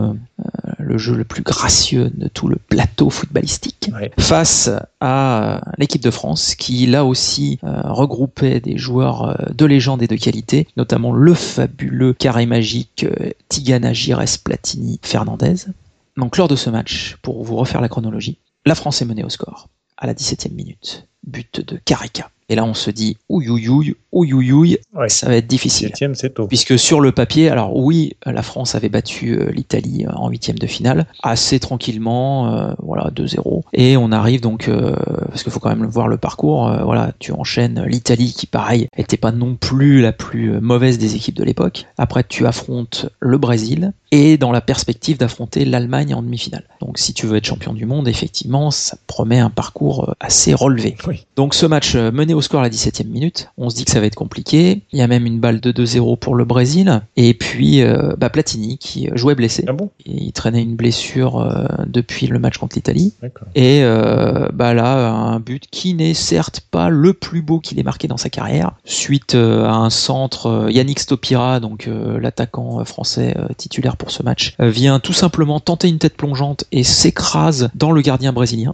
le 0.80 0.97
jeu 0.97 1.15
le 1.15 1.23
plus 1.23 1.43
gracieux 1.43 2.12
de 2.13 2.28
tout 2.28 2.47
le 2.47 2.56
plateau 2.56 3.10
footballistique, 3.10 3.89
Ouais. 3.93 4.12
face 4.19 4.69
à 4.99 5.62
l'équipe 5.78 6.01
de 6.01 6.12
France 6.12 6.56
qui, 6.56 6.86
là 6.88 7.06
aussi, 7.06 7.60
regroupait 7.63 8.60
des 8.60 8.78
joueurs 8.78 9.38
de 9.54 9.65
légende 9.65 10.01
et 10.01 10.08
de 10.08 10.15
qualité, 10.15 10.67
notamment 10.75 11.12
le 11.12 11.34
fabuleux 11.34 12.13
carré 12.13 12.45
magique 12.45 13.06
Tigana 13.49 13.93
Gires 13.93 14.23
Platini 14.43 14.99
Fernandez. 15.04 15.56
Donc 16.17 16.38
lors 16.38 16.47
de 16.47 16.56
ce 16.56 16.69
match, 16.69 17.17
pour 17.21 17.43
vous 17.43 17.56
refaire 17.56 17.82
la 17.82 17.89
chronologie, 17.89 18.38
la 18.65 18.75
France 18.75 19.01
est 19.01 19.06
menée 19.06 19.23
au 19.23 19.30
score 19.30 19.67
à 19.97 20.08
la 20.08 20.13
17e 20.13 20.53
minute. 20.53 21.08
But 21.25 21.67
de 21.67 21.79
Carica. 21.84 22.29
Et 22.47 22.53
là 22.53 22.63
on 22.63 22.75
se 22.75 22.91
dit 22.91 23.17
ouïouïouï, 23.29 23.95
ouïouïouï, 24.12 24.77
Ouais. 24.93 25.10
ça 25.10 25.27
va 25.27 25.36
être 25.38 25.47
difficile. 25.47 25.88
Septième, 25.88 26.13
c'est 26.13 26.29
tôt. 26.36 26.45
Puisque 26.47 26.77
sur 26.77 27.01
le 27.01 27.12
papier, 27.12 27.49
alors 27.49 27.75
oui, 27.75 28.13
la 28.23 28.43
France 28.43 28.75
avait 28.75 28.89
battu 28.89 29.31
euh, 29.34 29.49
l'Italie 29.51 30.05
euh, 30.05 30.12
en 30.13 30.29
huitième 30.29 30.60
de 30.60 30.67
finale, 30.67 31.08
assez 31.23 31.60
tranquillement, 31.60 32.53
euh, 32.53 32.73
voilà, 32.84 33.10
2-0. 33.15 33.63
Et 33.73 33.97
on 33.97 34.12
arrive 34.12 34.41
donc, 34.41 34.67
euh, 34.67 34.95
parce 35.29 35.41
qu'il 35.41 35.51
faut 35.51 35.60
quand 35.60 35.75
même 35.75 35.88
voir 35.88 36.08
le 36.08 36.17
parcours, 36.17 36.67
euh, 36.67 36.84
voilà, 36.84 37.13
tu 37.17 37.31
enchaînes 37.31 37.84
l'Italie 37.88 38.31
qui, 38.38 38.45
pareil, 38.45 38.88
était 38.95 39.17
pas 39.17 39.31
non 39.31 39.55
plus 39.55 40.01
la 40.01 40.13
plus 40.13 40.62
mauvaise 40.62 40.99
des 40.99 41.15
équipes 41.15 41.36
de 41.36 41.43
l'époque. 41.43 41.88
Après, 41.97 42.23
tu 42.23 42.45
affrontes 42.45 43.08
le 43.19 43.39
Brésil, 43.39 43.91
et 44.15 44.38
dans 44.38 44.54
la 44.54 44.62
perspective 44.62 45.17
d'affronter 45.17 45.65
l'Allemagne 45.65 46.13
en 46.13 46.21
demi-finale. 46.21 46.63
Donc 46.80 46.97
si 46.97 47.13
tu 47.13 47.28
veux 47.28 47.36
être 47.36 47.45
champion 47.45 47.73
du 47.73 47.86
monde, 47.86 48.08
effectivement, 48.08 48.71
ça 48.71 48.97
promet 49.08 49.39
un 49.39 49.49
parcours 49.49 50.10
euh, 50.10 50.13
assez 50.21 50.54
relevé. 50.54 50.95
Oui. 51.06 51.25
Donc 51.36 51.54
ce 51.54 51.65
match 51.65 51.95
euh, 51.95 52.12
mené 52.12 52.34
au 52.34 52.41
score 52.41 52.62
à 52.62 52.63
la 52.63 52.69
17e 52.69 53.08
minute, 53.08 53.49
on 53.58 53.69
se 53.69 53.75
dit 53.75 53.84
que 53.84 53.91
ça 53.91 53.99
va 53.99 54.06
être 54.06 54.15
compliqué. 54.15 54.84
Il 54.93 54.99
y 54.99 55.01
a 55.01 55.08
même 55.08 55.25
une 55.25 55.39
balle 55.41 55.60
de 55.60 55.71
2-0 55.73 56.17
pour 56.17 56.36
le 56.36 56.45
Brésil. 56.45 57.01
Et 57.17 57.34
puis 57.34 57.82
euh, 57.82 58.15
bah, 58.17 58.30
Platini 58.30 58.78
qui 58.78 59.10
jouait 59.13 59.36
blessé. 59.36 59.65
Ah 59.67 59.73
bon? 59.73 59.89
Il 60.06 60.32
traînait 60.32 60.63
une 60.63 60.75
blessure 60.75 61.39
euh, 61.39 61.65
depuis 61.86 62.28
le 62.28 62.39
match 62.39 62.58
contre 62.58 62.75
l'Italie. 62.75 63.13
Et 63.56 63.82
euh, 63.84 64.47
bah 64.54 64.73
là, 64.73 65.10
un 65.10 65.39
but 65.39 65.65
qui 65.69 65.93
n'est 65.93 66.13
certes 66.13 66.62
pas 66.71 66.89
le 66.89 67.13
plus 67.13 67.41
beau 67.41 67.60
qu'il 67.60 67.80
ait 67.80 67.84
marqué 67.84 68.08
dans 68.08 68.17
sa 68.17 68.30
carrière, 68.30 68.71
suite 68.86 69.36
à 69.36 69.73
un 69.73 69.89
centre, 69.89 70.67
Yannick 70.69 70.99
Stopira, 70.99 71.60
donc 71.60 71.89
l'attaquant 71.89 72.84
français 72.86 73.36
titulaire 73.58 73.97
pour 73.97 74.05
ce 74.12 74.24
match, 74.24 74.56
euh, 74.60 74.70
vient 74.70 75.00
tout 75.00 75.13
simplement 75.13 75.60
tenter 75.60 75.88
une 75.88 76.00
tête 76.00 76.15
plongeante 76.15 76.65
et 76.72 76.84
s'écrase 76.84 77.70
dans 77.76 77.91
le 77.91 78.02
gardien 78.02 78.34
brésilien. 78.34 78.74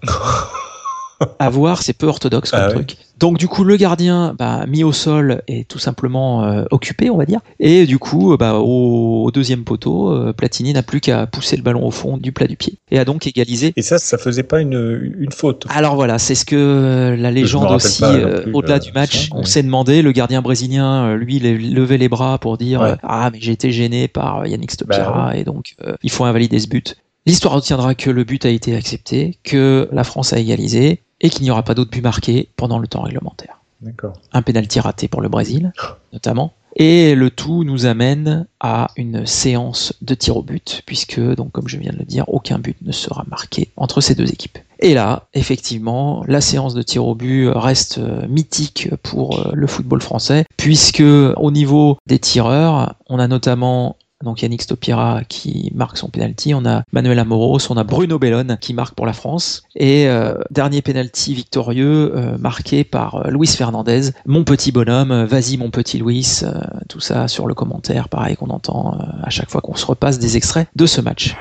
à 1.40 1.50
voir, 1.50 1.84
c'est 1.84 1.94
peu 1.94 2.08
orthodoxe 2.08 2.52
comme 2.52 2.60
Ah 2.62 2.72
truc. 2.72 2.98
Donc 3.22 3.38
du 3.38 3.48
coup, 3.48 3.64
le 3.64 3.76
gardien 3.78 4.36
bah, 4.38 4.66
mis 4.68 4.84
au 4.84 4.92
sol 4.92 5.44
est 5.48 5.68
tout 5.68 5.78
simplement 5.80 6.44
euh, 6.44 6.66
occupé, 6.72 7.10
on 7.12 7.18
va 7.18 7.26
dire. 7.26 7.40
Et 7.60 7.86
du 7.86 8.00
coup, 8.00 8.36
bah, 8.36 8.56
au, 8.56 9.24
au 9.26 9.32
deuxième 9.32 9.64
poteau, 9.64 10.12
euh, 10.12 10.34
Platini 10.34 10.74
n'a 10.74 10.82
plus 10.82 11.00
qu'à 11.02 11.28
pousser 11.28 11.56
le 11.56 11.62
ballon 11.62 11.86
au 11.86 11.92
fond 11.92 12.18
du 12.18 12.32
plat 12.32 12.48
du 12.48 12.58
pied 12.58 12.80
et 12.90 12.98
a 12.98 13.06
donc 13.06 13.28
égalisé 13.28 13.74
Et 13.78 13.84
ça, 13.84 14.00
ça 14.00 14.18
faisait 14.18 14.42
pas 14.44 14.60
une, 14.60 15.14
une 15.20 15.32
faute. 15.32 15.66
alors 15.70 15.94
voilà, 15.96 16.18
c'est 16.18 16.34
ce 16.36 16.46
que 16.46 16.56
euh, 16.56 17.16
la 17.16 17.30
légende 17.30 17.72
aussi, 17.72 18.04
euh, 18.04 18.44
au-delà 18.54 18.76
euh, 18.76 18.80
du 18.80 18.92
match, 18.92 19.30
ça, 19.30 19.36
on 19.36 19.44
s'est 19.44 19.62
demandé, 19.64 20.02
le 20.02 20.12
gardien 20.12 20.42
brésilien, 20.42 21.06
euh, 21.12 21.16
lui, 21.16 21.36
il 21.38 21.74
levé 21.76 22.00
les 22.00 22.10
bras 22.10 22.40
pour 22.40 22.58
dire 22.58 22.82
Ouais. 22.82 22.90
euh, 22.92 22.96
Ah, 23.04 23.30
mais 23.32 23.40
j'ai 23.40 23.52
été 23.52 23.72
gêné 23.72 24.08
par 24.08 24.40
euh, 24.42 24.48
Yannick 24.48 24.72
Stopira, 24.72 25.28
Bah 25.32 25.38
et 25.38 25.44
donc 25.44 25.76
euh, 25.86 25.94
il 26.02 26.10
faut 26.10 26.26
invalider 26.26 26.60
ce 26.60 26.68
but. 26.68 26.96
L'histoire 27.28 27.54
retiendra 27.54 27.94
que 27.94 28.10
le 28.10 28.24
but 28.24 28.46
a 28.48 28.50
été 28.50 28.76
accepté, 28.76 29.38
que 29.44 29.88
la 29.92 30.04
France 30.04 30.34
a 30.34 30.40
égalisé, 30.40 31.02
et 31.22 31.30
qu'il 31.30 31.44
n'y 31.44 31.52
aura 31.52 31.64
pas 31.64 31.74
d'autre 31.74 31.92
but 31.92 32.02
marqué 32.02 32.50
pendant 32.58 32.80
le 32.80 32.88
temps 32.88 33.02
réglementaire 33.02 33.62
D'accord. 33.82 34.14
un 34.34 34.42
pénalty 34.42 34.80
raté 34.80 35.08
pour 35.08 35.22
le 35.22 35.30
Brésil, 35.30 35.72
notamment. 36.14 36.54
Et 36.76 37.16
le 37.16 37.30
tout 37.30 37.64
nous 37.64 37.86
amène 37.86 38.48
à 38.60 38.88
une 38.96 39.26
séance 39.26 39.94
de 40.02 40.14
tir 40.14 40.38
au 40.38 40.42
but, 40.42 40.84
puisque, 40.86 41.20
donc, 41.20 41.52
comme 41.52 41.68
je 41.68 41.78
viens 41.78 41.92
de 41.92 41.98
le 41.98 42.06
dire, 42.06 42.26
aucun 42.30 42.60
but 42.60 42.78
ne 42.82 42.92
sera 42.92 43.26
marqué 43.28 43.70
entre 43.76 44.00
ces 44.00 44.16
deux 44.16 44.32
équipes. 44.32 44.58
Et 44.80 44.94
là, 44.94 45.28
effectivement, 45.34 46.24
la 46.28 46.42
séance 46.42 46.74
de 46.74 46.82
tir 46.82 47.06
au 47.06 47.14
but 47.14 47.50
reste 47.50 48.00
mythique 48.30 48.90
pour 49.04 49.40
euh, 49.40 49.52
le 49.54 49.68
football 49.68 50.02
français, 50.02 50.46
puisque 50.58 51.04
au 51.04 51.52
niveau 51.52 51.98
des 52.08 52.20
tireurs, 52.20 52.96
on 53.08 53.20
a 53.20 53.28
notamment 53.28 53.98
donc 54.24 54.42
Yannick 54.42 54.62
Stopira 54.62 55.22
qui 55.28 55.72
marque 55.76 55.98
son 55.98 56.10
penalty, 56.10 56.54
on 56.54 56.66
a 56.66 56.84
Manuel 56.92 57.20
Amoros, 57.20 57.60
on 57.70 57.78
a 57.78 57.84
Bruno 57.84 58.20
Bellone 58.20 58.58
qui 58.60 58.74
marque 58.74 58.96
pour 58.96 59.06
la 59.06 59.14
France 59.14 59.64
et 59.76 60.08
euh, 60.08 60.36
dernier 60.50 60.82
penalty 60.82 61.34
victorieux 61.34 62.14
euh, 62.16 62.38
marqué 62.38 62.84
par 62.84 63.16
euh, 63.16 63.30
Luis 63.30 63.48
Fernandez, 63.48 64.12
mon 64.26 64.44
petit 64.44 64.72
bonhomme, 64.72 65.24
vas-y 65.26 65.58
mon 65.58 65.70
petit 65.70 66.00
Luis, 66.00 66.42
tout 66.90 67.00
ça 67.00 67.28
sur 67.28 67.48
le 67.48 67.54
commentaire, 67.54 68.10
pareil 68.10 68.36
qu'on 68.36 68.50
entend 68.50 68.98
à 69.24 69.30
chaque 69.30 69.50
fois 69.50 69.62
qu'on 69.62 69.76
se 69.76 69.86
repasse 69.86 70.20
des 70.20 70.38
extraits 70.38 70.68
de 70.76 70.86
ce 70.86 71.02
match. 71.02 71.36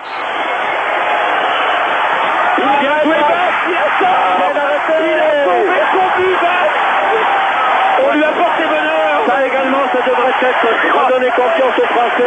On 8.03 8.15
lui 8.15 8.25
a 8.25 8.33
porté 8.33 8.65
bonheur. 8.65 9.27
Ça 9.27 9.47
également, 9.47 9.83
ça 10.41 10.47
devrait 10.49 10.73
être 10.73 10.97
redonner 10.97 11.31
confiance 11.37 11.77
aux 11.77 11.87
Français 11.93 12.25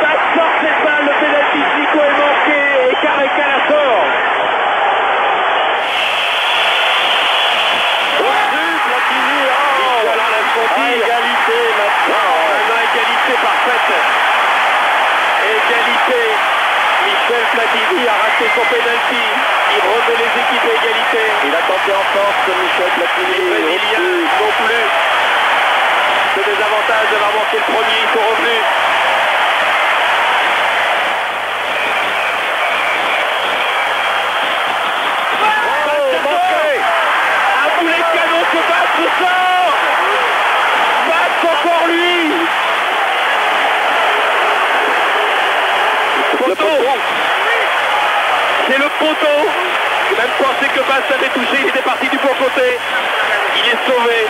Bach 0.00 0.20
sort 0.36 0.54
cette 0.60 0.80
balle, 0.84 1.04
le 1.08 1.14
pénalty 1.16 1.60
Chico 1.72 1.98
est 1.98 2.16
manqué 2.20 2.60
et 2.88 2.96
Carreca 3.00 3.46
la 3.48 3.60
sort. 3.68 4.04
Au-dessus, 8.20 8.74
Platini, 8.84 9.40
oh. 9.48 9.96
Voilà 10.04 10.26
la 10.28 10.40
À 10.68 10.92
égalité 10.92 11.58
maintenant. 11.78 12.30
Maintenant, 12.52 12.80
égalité 12.84 13.32
parfaite. 13.40 13.92
Égalité. 15.48 16.20
Michel 17.08 17.44
Platini 17.48 18.00
a 18.04 18.12
raté 18.12 18.44
son 18.54 18.64
penalty. 18.68 19.24
Il 19.72 19.80
remet 19.88 20.18
les 20.20 20.32
équipes 20.36 20.68
à 20.68 20.74
égalité. 20.84 21.22
Il 21.48 21.54
a 21.56 21.62
tenté 21.64 21.90
en 21.96 22.04
force, 22.12 22.44
Michel 22.60 22.92
Platini. 22.92 23.40
Les 23.40 23.62
Brésiliens 23.64 24.28
non 24.36 24.52
plus. 24.60 24.88
Ce 26.34 26.40
désavantage 26.44 27.10
d'avoir 27.10 27.32
manqué 27.32 27.56
le 27.56 27.62
premier, 27.72 27.98
ils 27.98 28.10
sont 28.14 28.26
revenus. 28.28 28.62
Oh, 35.42 36.12
manqué. 36.24 36.68
Un 37.58 37.68
boulet 37.80 37.96
de 37.96 38.10
canon 38.14 38.42
que 38.52 38.60
Batz 38.68 38.98
sort. 39.18 39.74
Batz 41.08 41.42
encore 41.44 41.86
lui. 41.88 42.18
Poteau. 46.38 46.78
C'est 48.68 48.78
le 48.78 48.88
poteau. 48.98 49.38
J'ai 50.60 50.67
touché, 50.82 51.62
il 51.62 51.68
était 51.68 51.82
parti 51.84 52.08
du 52.08 52.16
bon 52.16 52.34
côté. 52.38 52.76
Il 53.56 53.68
est 53.72 53.80
sauvé 53.86 54.20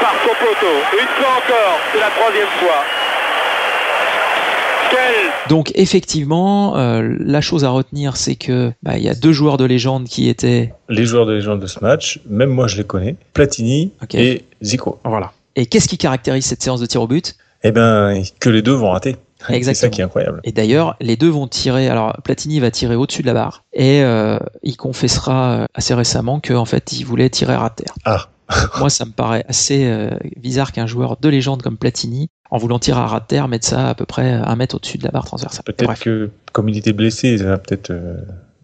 par 0.00 0.14
son 0.22 0.34
poteau. 0.44 0.76
Une 1.00 1.08
fois 1.16 1.32
encore, 1.38 1.78
c'est 1.92 2.00
la 2.00 2.10
troisième 2.10 2.48
fois. 2.60 2.84
Donc 5.48 5.72
effectivement, 5.74 6.76
euh, 6.76 7.16
la 7.20 7.40
chose 7.40 7.64
à 7.64 7.70
retenir, 7.70 8.16
c'est 8.16 8.34
que 8.34 8.72
bah, 8.82 8.96
il 8.96 9.04
y 9.04 9.08
a 9.08 9.14
deux 9.14 9.32
joueurs 9.32 9.56
de 9.56 9.64
légende 9.64 10.04
qui 10.04 10.28
étaient 10.28 10.72
Les 10.88 11.04
joueurs 11.04 11.26
de 11.26 11.34
légende 11.34 11.60
de 11.60 11.66
ce 11.66 11.80
match, 11.80 12.20
même 12.28 12.50
moi 12.50 12.66
je 12.66 12.76
les 12.76 12.84
connais, 12.84 13.16
Platini 13.32 13.92
et 14.14 14.44
Zico. 14.62 14.98
voilà. 15.04 15.32
Et 15.54 15.66
qu'est-ce 15.66 15.88
qui 15.88 15.98
caractérise 15.98 16.46
cette 16.46 16.62
séance 16.62 16.80
de 16.80 16.86
tir 16.86 17.02
au 17.02 17.06
but? 17.06 17.36
Eh 17.62 17.72
ben, 17.72 18.22
que 18.40 18.50
les 18.50 18.62
deux 18.62 18.72
vont 18.72 18.90
rater. 18.90 19.16
C'est 19.46 19.52
ça 19.52 19.56
Exactement. 19.56 19.90
qui 19.90 20.00
est 20.00 20.04
incroyable. 20.04 20.40
Et 20.44 20.52
d'ailleurs, 20.52 20.96
les 21.00 21.16
deux 21.16 21.28
vont 21.28 21.46
tirer. 21.46 21.88
Alors, 21.88 22.16
Platini 22.22 22.60
va 22.60 22.70
tirer 22.70 22.96
au-dessus 22.96 23.22
de 23.22 23.26
la 23.26 23.34
barre 23.34 23.64
et 23.72 24.02
euh, 24.02 24.38
il 24.62 24.76
confessera 24.76 25.50
euh, 25.50 25.66
assez 25.74 25.94
récemment 25.94 26.40
qu'en 26.40 26.64
fait, 26.64 26.92
il 26.92 27.04
voulait 27.04 27.30
tirer 27.30 27.54
à 27.54 27.70
terre. 27.70 27.94
Ah, 28.04 28.28
Moi, 28.78 28.90
ça 28.90 29.04
me 29.04 29.10
paraît 29.10 29.44
assez 29.48 29.86
euh, 29.86 30.10
bizarre 30.36 30.72
qu'un 30.72 30.86
joueur 30.86 31.16
de 31.16 31.28
légende 31.28 31.62
comme 31.62 31.76
Platini, 31.76 32.28
en 32.50 32.58
voulant 32.58 32.78
tirer 32.78 33.00
à 33.00 33.06
ras 33.06 33.20
de 33.20 33.26
terre, 33.26 33.48
mette 33.48 33.64
ça 33.64 33.88
à 33.88 33.94
peu 33.94 34.06
près 34.06 34.30
un 34.30 34.56
mètre 34.56 34.76
au-dessus 34.76 34.98
de 34.98 35.04
la 35.04 35.10
barre 35.10 35.24
transversale. 35.24 35.64
peut-être 35.64 35.98
que 35.98 36.30
comme 36.52 36.68
il 36.68 36.78
était 36.78 36.92
blessé, 36.92 37.38
ça 37.38 37.44
va 37.44 37.58
peut-être 37.58 37.90
euh, 37.90 38.16